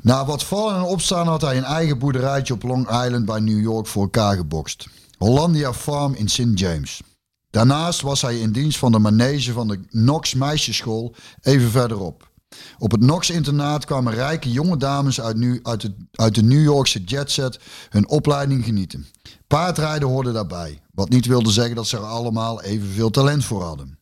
[0.00, 3.60] Na wat vallen en opstaan had hij een eigen boerderijtje op Long Island bij New
[3.60, 4.86] York voor elkaar gebokst.
[5.24, 6.58] Hollandia Farm in St.
[6.58, 7.02] James.
[7.50, 12.30] Daarnaast was hij in dienst van de manege van de Knox meisjesschool even verderop.
[12.78, 17.04] Op het Knox-internaat kwamen rijke jonge dames uit, nu, uit, de, uit de New Yorkse
[17.04, 19.06] jetset hun opleiding genieten.
[19.46, 23.99] Paardrijden hoorde daarbij, wat niet wilde zeggen dat ze er allemaal evenveel talent voor hadden.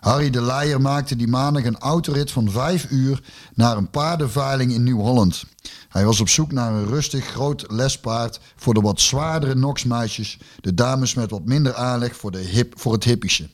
[0.00, 3.22] Harry de Leijer maakte die maandag een autorit van vijf uur
[3.54, 5.44] naar een paardenveiling in Nieuw-Holland.
[5.88, 10.74] Hij was op zoek naar een rustig groot lespaard voor de wat zwaardere noksmeisjes, de
[10.74, 13.48] dames met wat minder aanleg voor, de hip, voor het hippische.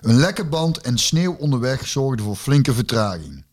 [0.00, 3.44] Een lekke band en sneeuw onderweg zorgden voor flinke vertraging.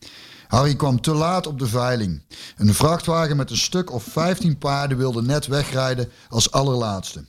[0.48, 2.22] Harry kwam te laat op de veiling.
[2.56, 7.24] Een vrachtwagen met een stuk of 15 paarden wilde net wegrijden als allerlaatste.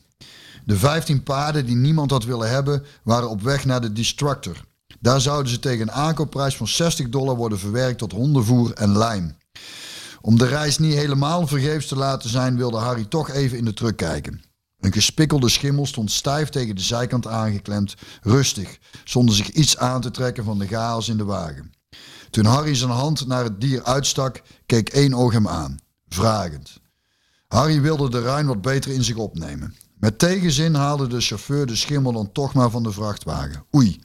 [0.66, 4.70] De 15 paarden die niemand had willen hebben, waren op weg naar de Destructor.
[5.02, 9.36] Daar zouden ze tegen een aankoopprijs van 60 dollar worden verwerkt tot hondenvoer en lijm.
[10.22, 13.74] Om de reis niet helemaal vergeefs te laten zijn, wilde Harry toch even in de
[13.74, 14.42] truck kijken.
[14.80, 20.12] Een gespikkelde schimmel stond stijf tegen de zijkant aangeklemd, rustig, zonder zich iets aan te
[20.12, 21.72] trekken van de chaos in de wagen.
[22.30, 26.80] Toen Harry zijn hand naar het dier uitstak, keek één oog hem aan, vragend.
[27.48, 29.76] Harry wilde de ruin wat beter in zich opnemen.
[30.00, 33.66] Met tegenzin haalde de chauffeur de schimmel dan toch maar van de vrachtwagen.
[33.76, 34.00] Oei,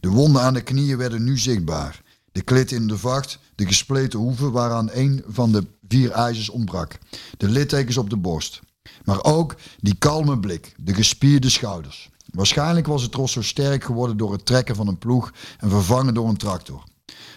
[0.00, 2.02] de wonden aan de knieën werden nu zichtbaar.
[2.32, 6.98] De klit in de vacht, de gespleten hoeven waaraan een van de vier ijzers ontbrak.
[7.36, 8.60] De littekens op de borst.
[9.04, 12.10] Maar ook die kalme blik, de gespierde schouders.
[12.30, 16.14] Waarschijnlijk was het ros zo sterk geworden door het trekken van een ploeg en vervangen
[16.14, 16.84] door een tractor.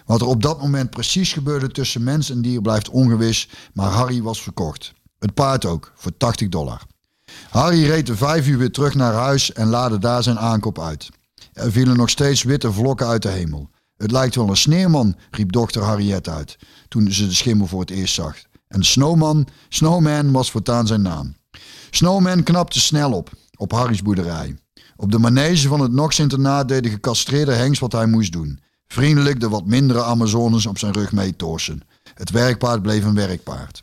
[0.06, 4.22] Wat er op dat moment precies gebeurde tussen mens en dier blijft ongewis, maar Harry
[4.22, 4.92] was verkocht.
[5.18, 6.82] Het paard ook, voor 80 dollar.
[7.50, 11.10] Harry reed de vijf uur weer terug naar huis en laadde daar zijn aankoop uit.
[11.52, 13.70] Er vielen nog steeds witte vlokken uit de hemel.
[13.96, 16.58] Het lijkt wel een sneeuwman, riep dokter Harriet uit,
[16.88, 18.36] toen ze de schimmel voor het eerst zag.
[18.68, 21.34] En Snowman, Snowman was voortaan zijn naam.
[21.90, 24.56] Snowman knapte snel op, op Harry's boerderij.
[24.96, 28.60] Op de manege van het Nox-internaat deed de gecastreerde hengst wat hij moest doen.
[28.86, 31.80] Vriendelijk de wat mindere Amazones op zijn rug meetorsen.
[32.14, 33.80] Het werkpaard bleef een werkpaard.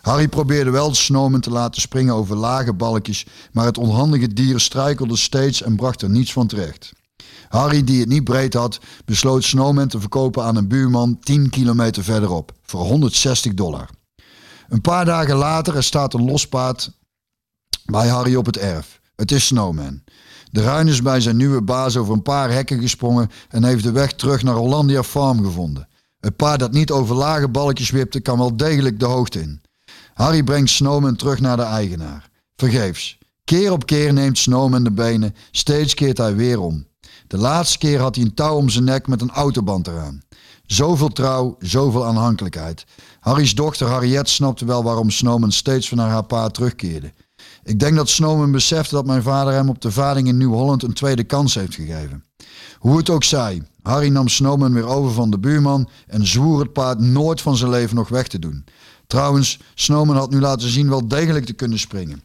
[0.00, 5.16] Harry probeerde wel Snowman te laten springen over lage balkjes, maar het onhandige dier struikelde
[5.16, 6.92] steeds en bracht er niets van terecht.
[7.48, 12.04] Harry, die het niet breed had, besloot Snowman te verkopen aan een buurman 10 kilometer
[12.04, 13.88] verderop voor 160 dollar.
[14.68, 16.90] Een paar dagen later er staat een los paard
[17.84, 19.00] bij Harry op het erf.
[19.16, 20.02] Het is Snowman.
[20.50, 23.92] De ruin is bij zijn nieuwe baas over een paar hekken gesprongen en heeft de
[23.92, 25.88] weg terug naar Hollandia Farm gevonden.
[26.20, 29.60] Het paard dat niet over lage balkjes wipte kan wel degelijk de hoogte in.
[30.14, 32.30] Harry brengt Snowman terug naar de eigenaar.
[32.56, 33.18] Vergeefs.
[33.44, 36.86] Keer op keer neemt Snowman de benen, steeds keert hij weer om.
[37.26, 40.22] De laatste keer had hij een touw om zijn nek met een autoband eraan.
[40.66, 42.84] Zoveel trouw, zoveel aanhankelijkheid.
[43.20, 47.12] Harry's dochter Harriet snapte wel waarom Snowman steeds van naar haar pa terugkeerde.
[47.62, 50.92] Ik denk dat Snowman besefte dat mijn vader hem op de varing in Nieuw-Holland een
[50.92, 52.24] tweede kans heeft gegeven.
[52.78, 56.72] Hoe het ook zij, Harry nam Snowman weer over van de buurman en zwoer het
[56.72, 58.64] paard nooit van zijn leven nog weg te doen.
[59.06, 62.22] Trouwens, Snowman had nu laten zien wel degelijk te kunnen springen.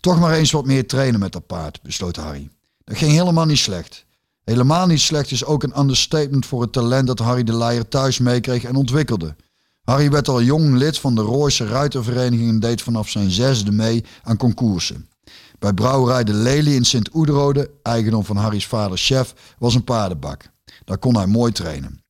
[0.00, 2.48] Toch maar eens wat meer trainen met dat paard, besloot Harry.
[2.84, 4.04] Dat ging helemaal niet slecht.
[4.52, 8.18] Helemaal niet slecht is ook een understatement voor het talent dat Harry de Leijer thuis
[8.18, 9.36] meekreeg en ontwikkelde.
[9.82, 14.04] Harry werd al jong lid van de Rooise Ruitervereniging en deed vanaf zijn zesde mee
[14.22, 15.08] aan concoursen.
[15.58, 20.50] Bij brouwerij De Lelie in Sint-Oederode, eigendom van Harry's vader chef, was een paardenbak.
[20.84, 22.00] Daar kon hij mooi trainen.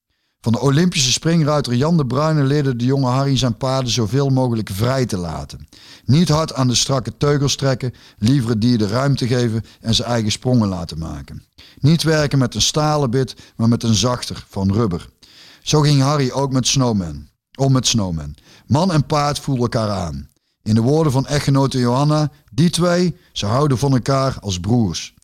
[0.40, 4.70] Van de Olympische springruiter Jan de Bruyne leerde de jonge Harry zijn paarden zoveel mogelijk
[4.72, 5.68] vrij te laten.
[6.04, 10.08] Niet hard aan de strakke teugels trekken, liever het dier de ruimte geven en zijn
[10.08, 11.42] eigen sprongen laten maken.
[11.82, 15.08] Niet werken met een stalen bit, maar met een zachter, van rubber.
[15.62, 17.28] Zo ging Harry ook met Snowman.
[17.58, 18.34] Om met Snowman.
[18.66, 20.28] Man en paard voelden elkaar aan.
[20.62, 25.14] In de woorden van echtgenote Johanna, die twee, ze houden van elkaar als broers.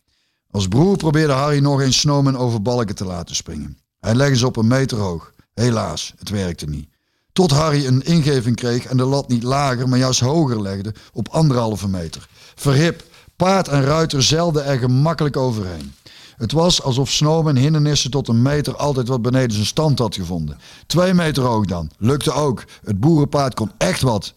[0.51, 3.77] Als broer probeerde Harry nog eens Snowman over balken te laten springen.
[3.99, 5.33] Hij legde ze op een meter hoog.
[5.53, 6.89] Helaas, het werkte niet.
[7.33, 11.27] Tot Harry een ingeving kreeg en de lat niet lager, maar juist hoger legde op
[11.27, 12.27] anderhalve meter.
[12.55, 13.03] Verhip,
[13.39, 15.93] Paard en ruiter zelden er gemakkelijk overheen.
[16.39, 20.57] Het was alsof Snowman hindernissen tot een meter altijd wat beneden zijn stand had gevonden.
[20.85, 21.91] Twee meter hoog dan.
[21.97, 22.63] Lukte ook.
[22.83, 24.33] Het boerenpaard kon echt wat.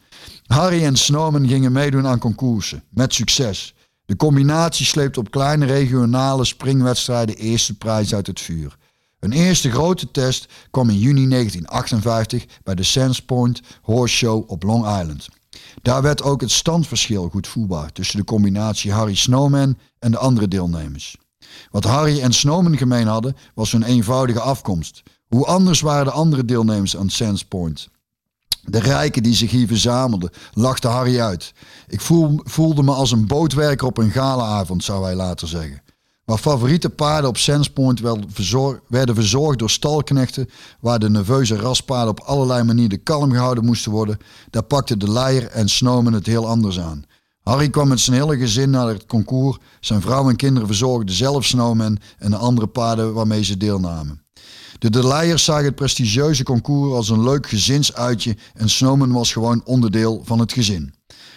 [0.46, 2.84] Harry en Snowman gingen meedoen aan concoursen.
[2.90, 3.74] Met succes.
[4.04, 8.76] De combinatie sleept op kleine regionale springwedstrijden eerste prijs uit het vuur.
[9.20, 14.62] Een eerste grote test kwam in juni 1958 bij de Sands Point Horse Show op
[14.62, 15.28] Long Island.
[15.82, 20.48] Daar werd ook het standverschil goed voelbaar tussen de combinatie Harry Snowman en de andere
[20.48, 21.16] deelnemers.
[21.70, 25.02] Wat Harry en Snowman gemeen hadden was hun eenvoudige afkomst.
[25.28, 27.88] Hoe anders waren de andere deelnemers aan Sands Point?
[28.64, 31.52] De rijken die zich hier verzamelden, lachte Harry uit.
[31.88, 35.82] Ik voel, voelde me als een bootwerker op een galaavond, zou hij later zeggen.
[36.24, 38.00] Waar favoriete paarden op Sandspoint
[38.88, 40.48] werden verzorgd door stalknechten,
[40.80, 44.18] waar de nerveuze raspaarden op allerlei manieren kalm gehouden moesten worden,
[44.50, 47.04] daar pakte de leier en Snowman het heel anders aan.
[47.42, 49.58] Harry kwam met zijn hele gezin naar het concours.
[49.80, 54.22] Zijn vrouw en kinderen verzorgden zelf Snowman en de andere paarden waarmee ze deelnamen.
[54.78, 60.22] De De zagen het prestigieuze concours als een leuk gezinsuitje en Snowman was gewoon onderdeel
[60.24, 60.94] van het gezin.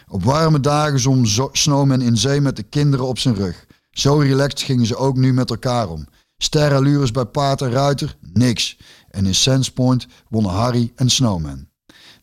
[0.07, 3.65] Op warme dagen zwom Zo- Snowman in zee met de kinderen op zijn rug.
[3.91, 6.07] Zo relaxed gingen ze ook nu met elkaar om.
[6.37, 8.17] Sterallures bij paard en ruiter?
[8.33, 8.77] Niks.
[9.09, 11.67] En in Sands Point wonnen Harry en Snowman.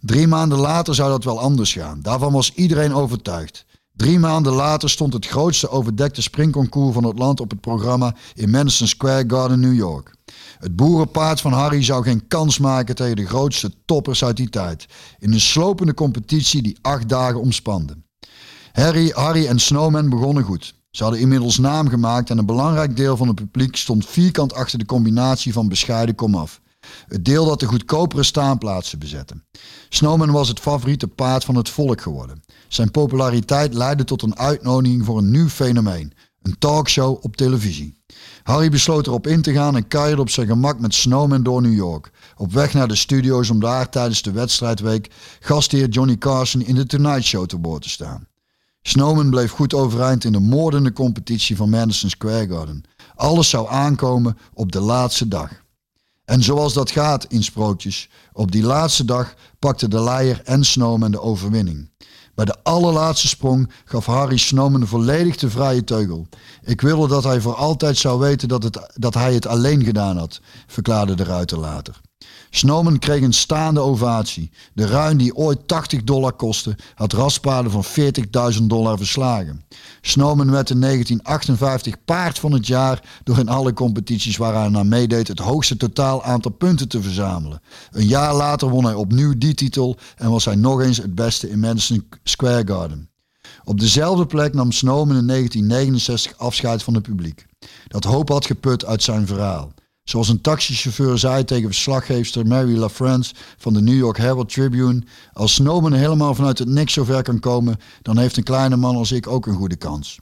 [0.00, 2.00] Drie maanden later zou dat wel anders gaan.
[2.02, 3.64] Daarvan was iedereen overtuigd.
[3.96, 8.50] Drie maanden later stond het grootste overdekte springconcours van het land op het programma in
[8.50, 10.14] Madison Square Garden, New York.
[10.58, 14.86] Het boerenpaard van Harry zou geen kans maken tegen de grootste toppers uit die tijd.
[15.18, 17.96] In een slopende competitie die acht dagen omspande.
[18.72, 20.74] Harry, Harry en Snowman begonnen goed.
[20.90, 24.78] Ze hadden inmiddels naam gemaakt en een belangrijk deel van het publiek stond vierkant achter
[24.78, 26.60] de combinatie van bescheiden komaf.
[27.06, 29.34] Het deel dat de goedkopere staanplaatsen bezette.
[29.88, 32.42] Snowman was het favoriete paard van het volk geworden.
[32.68, 36.12] Zijn populariteit leidde tot een uitnodiging voor een nieuw fenomeen.
[36.42, 38.00] Een talkshow op televisie.
[38.42, 41.74] Harry besloot erop in te gaan en kuierde op zijn gemak met Snowman door New
[41.74, 42.10] York.
[42.36, 45.10] Op weg naar de studio's om daar tijdens de wedstrijdweek
[45.40, 48.26] gastheer Johnny Carson in de Tonight Show te boord te staan.
[48.82, 52.84] Snowman bleef goed overeind in de moordende competitie van Madison Square Garden.
[53.14, 55.61] Alles zou aankomen op de laatste dag.
[56.24, 61.10] En zoals dat gaat in sprookjes, op die laatste dag pakte de leier en Snowman
[61.10, 61.90] de overwinning.
[62.34, 66.26] Bij de allerlaatste sprong gaf Harry Snowman volledig de vrije teugel.
[66.62, 70.16] Ik wilde dat hij voor altijd zou weten dat, het, dat hij het alleen gedaan
[70.16, 72.00] had, verklaarde de ruiter later.
[72.54, 74.50] Snowman kreeg een staande ovatie.
[74.72, 77.84] De ruin die ooit 80 dollar kostte, had raspaarden van
[78.54, 79.64] 40.000 dollar verslagen.
[80.00, 84.88] Snowman werd in 1958 paard van het jaar door in alle competities waar hij aan
[84.88, 87.60] meedeed het hoogste totaal aantal punten te verzamelen.
[87.90, 91.50] Een jaar later won hij opnieuw die titel en was hij nog eens het beste
[91.50, 93.10] in Madison Square Garden.
[93.64, 97.46] Op dezelfde plek nam Snowman in 1969 afscheid van het publiek.
[97.88, 99.72] Dat hoop had geput uit zijn verhaal.
[100.04, 105.02] Zoals een taxichauffeur zei tegen verslaggeefster Mary LaFrance van de New York Herald Tribune:
[105.32, 109.12] Als Snowman helemaal vanuit het niks zover kan komen, dan heeft een kleine man als
[109.12, 110.18] ik ook een goede kans.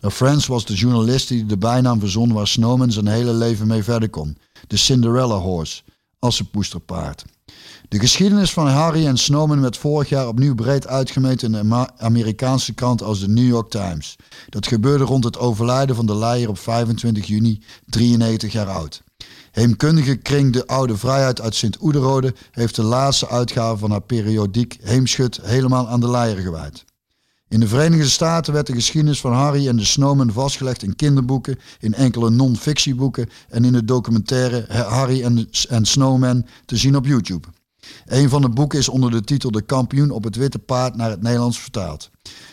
[0.00, 4.10] LaFrance was de journalist die de bijnaam verzon waar Snowman zijn hele leven mee verder
[4.10, 5.82] kon: de Cinderella Horse,
[6.18, 7.24] assenpoesterpaard.
[7.88, 12.74] De geschiedenis van Harry en Snowman werd vorig jaar opnieuw breed uitgemeten in de Amerikaanse
[12.74, 14.16] krant als de New York Times.
[14.48, 19.02] Dat gebeurde rond het overlijden van de leier op 25 juni, 93 jaar oud.
[19.58, 25.40] Heemkundige kring De Oude Vrijheid uit Sint-Oederode heeft de laatste uitgave van haar periodiek Heemschut
[25.42, 26.84] helemaal aan de leier gewijd.
[27.48, 31.58] In de Verenigde Staten werd de geschiedenis van Harry en de Snowman vastgelegd in kinderboeken,
[31.80, 35.22] in enkele non-fictieboeken en in de documentaire Harry
[35.68, 37.48] en, Snowman te zien op YouTube.
[38.06, 41.10] Een van de boeken is onder de titel De kampioen op het witte paard naar
[41.10, 42.10] het Nederlands vertaald.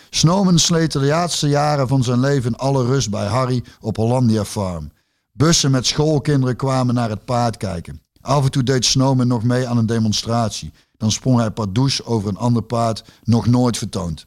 [0.10, 4.45] Snowman sleet de laatste jaren van zijn leven in alle rust bij Harry op Hollandia
[4.45, 4.94] Farm.
[5.38, 8.02] Bussen met schoolkinderen kwamen naar het paard kijken.
[8.22, 10.74] Af en toe deed Snowman nog mee aan een demonstratie.
[10.98, 14.26] Dan sprong hij pardoes over een ander paard, nog nooit vertoond.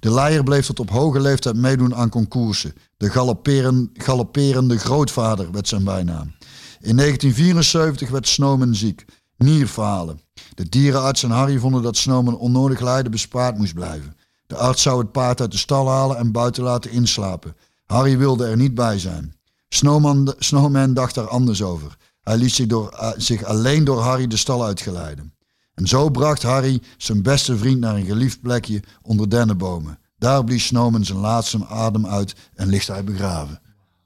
[0.00, 2.74] De leier bleef tot op hoge leeftijd meedoen aan concoursen.
[2.96, 6.34] De galopperen, galopperende grootvader werd zijn bijnaam.
[6.80, 9.04] In 1974 werd Snowman ziek.
[9.36, 10.20] Nierfalen.
[10.54, 14.16] De dierenarts en Harry vonden dat Snowman onnodig lijden bespaard moest blijven.
[14.46, 17.56] De arts zou het paard uit de stal halen en buiten laten inslapen.
[17.86, 19.38] Harry wilde er niet bij zijn.
[19.74, 21.96] Snowman, Snowman dacht daar anders over.
[22.22, 25.34] Hij liet zich, door, eh, zich alleen door Harry de stal uitgeleiden.
[25.74, 29.98] En zo bracht Harry zijn beste vriend naar een geliefd plekje onder dennenbomen.
[30.18, 33.60] Daar blies Snowman zijn laatste adem uit en ligt hij begraven.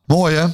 [0.06, 0.46] Mooi hè?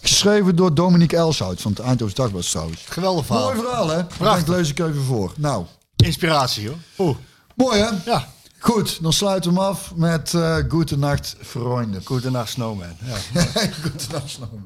[0.00, 2.84] Geschreven door Dominique Elshout van het Eindhoven Dagblad trouwens.
[2.88, 3.44] Geweldig verhaal.
[3.44, 4.02] Mooi verhaal hè?
[4.18, 5.32] Dat lees ik even voor.
[5.36, 5.64] Nou,
[5.96, 6.76] Inspiratie hoor.
[6.98, 7.16] Oeh.
[7.54, 7.88] mooi hè?
[8.04, 8.28] Ja.
[8.66, 12.00] Goed, dan sluiten we hem af met eh Goede Nacht, vrienden.
[12.04, 12.96] Goedenacht, Snowman.
[13.04, 13.40] Ja.
[14.26, 14.64] Snowman.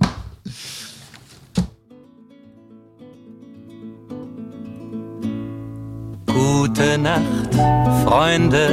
[6.25, 7.55] Gute Nacht,
[8.05, 8.69] Freunde.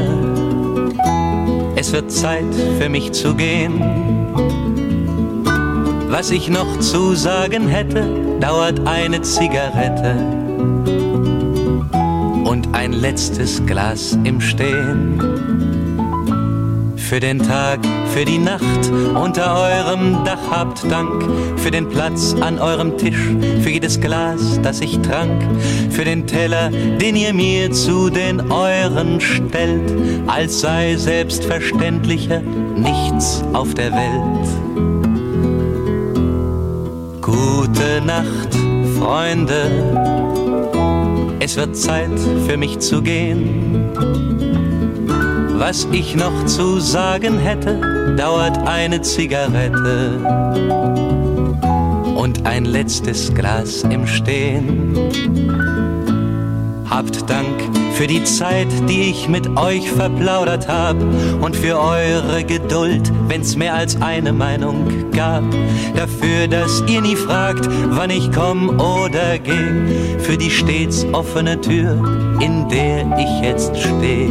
[1.75, 3.79] Es wird Zeit für mich zu gehen.
[6.09, 10.46] Was ich noch zu sagen hätte, dauert eine Zigarette
[12.47, 15.21] und ein letztes Glas im Stehen.
[16.95, 17.79] Für den Tag,
[18.13, 21.23] für die Nacht unter eurem Dach habt Dank.
[21.57, 23.21] Für den Platz an eurem Tisch,
[23.61, 25.41] für jedes Glas, das ich trank.
[25.89, 29.93] Für den Teller, den ihr mir zu den euren stellt,
[30.27, 34.47] als sei selbstverständlicher nichts auf der Welt.
[37.21, 38.55] Gute Nacht,
[38.99, 40.26] Freunde.
[41.39, 43.91] Es wird Zeit für mich zu gehen.
[45.59, 50.19] Was ich noch zu sagen hätte, dauert eine Zigarette
[52.15, 54.95] und ein letztes Glas im Stehen.
[56.89, 57.61] Habt Dank
[57.93, 60.95] für die Zeit, die ich mit euch verplaudert hab
[61.41, 65.43] und für eure Geduld, wenn's mehr als eine Meinung gab.
[65.95, 71.91] Dafür, dass ihr nie fragt, wann ich komm oder geh, für die stets offene Tür,
[72.39, 74.29] in der ich jetzt steh.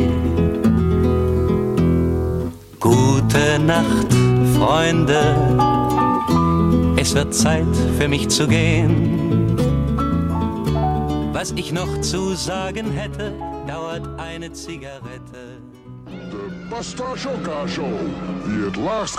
[2.78, 4.10] Gute Nacht,
[4.56, 5.20] Freunde.
[6.96, 9.56] Es wird Zeit für mich zu gehen.
[11.32, 13.32] Was ich noch zu sagen hätte,
[13.66, 15.60] dauert eine Zigarette.
[16.06, 17.90] De Pasta Show.
[18.44, 19.16] Wie het laagst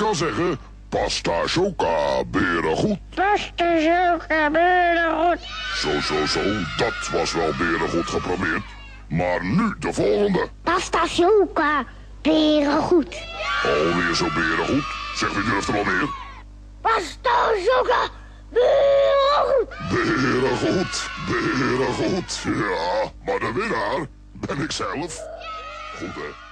[0.89, 2.97] Pasta Shoka, berengoed.
[3.15, 5.39] Pasta Shoka, berengoed.
[5.75, 6.41] Zo, zo, zo,
[6.77, 8.63] dat was wel berengoed geprobeerd.
[9.09, 10.49] Maar nu de volgende.
[10.63, 11.85] Pasta Shoka,
[12.21, 13.15] berengoed.
[13.63, 14.85] Alweer zo berengoed.
[15.15, 16.09] Zeg, wie durft er al meer?
[16.81, 18.09] Pasta Shoka,
[18.49, 19.69] berengoed.
[19.89, 22.39] Berengoed, berengoed.
[22.43, 25.19] Ja, maar de winnaar ben ik zelf.
[25.97, 26.46] Goed, hè?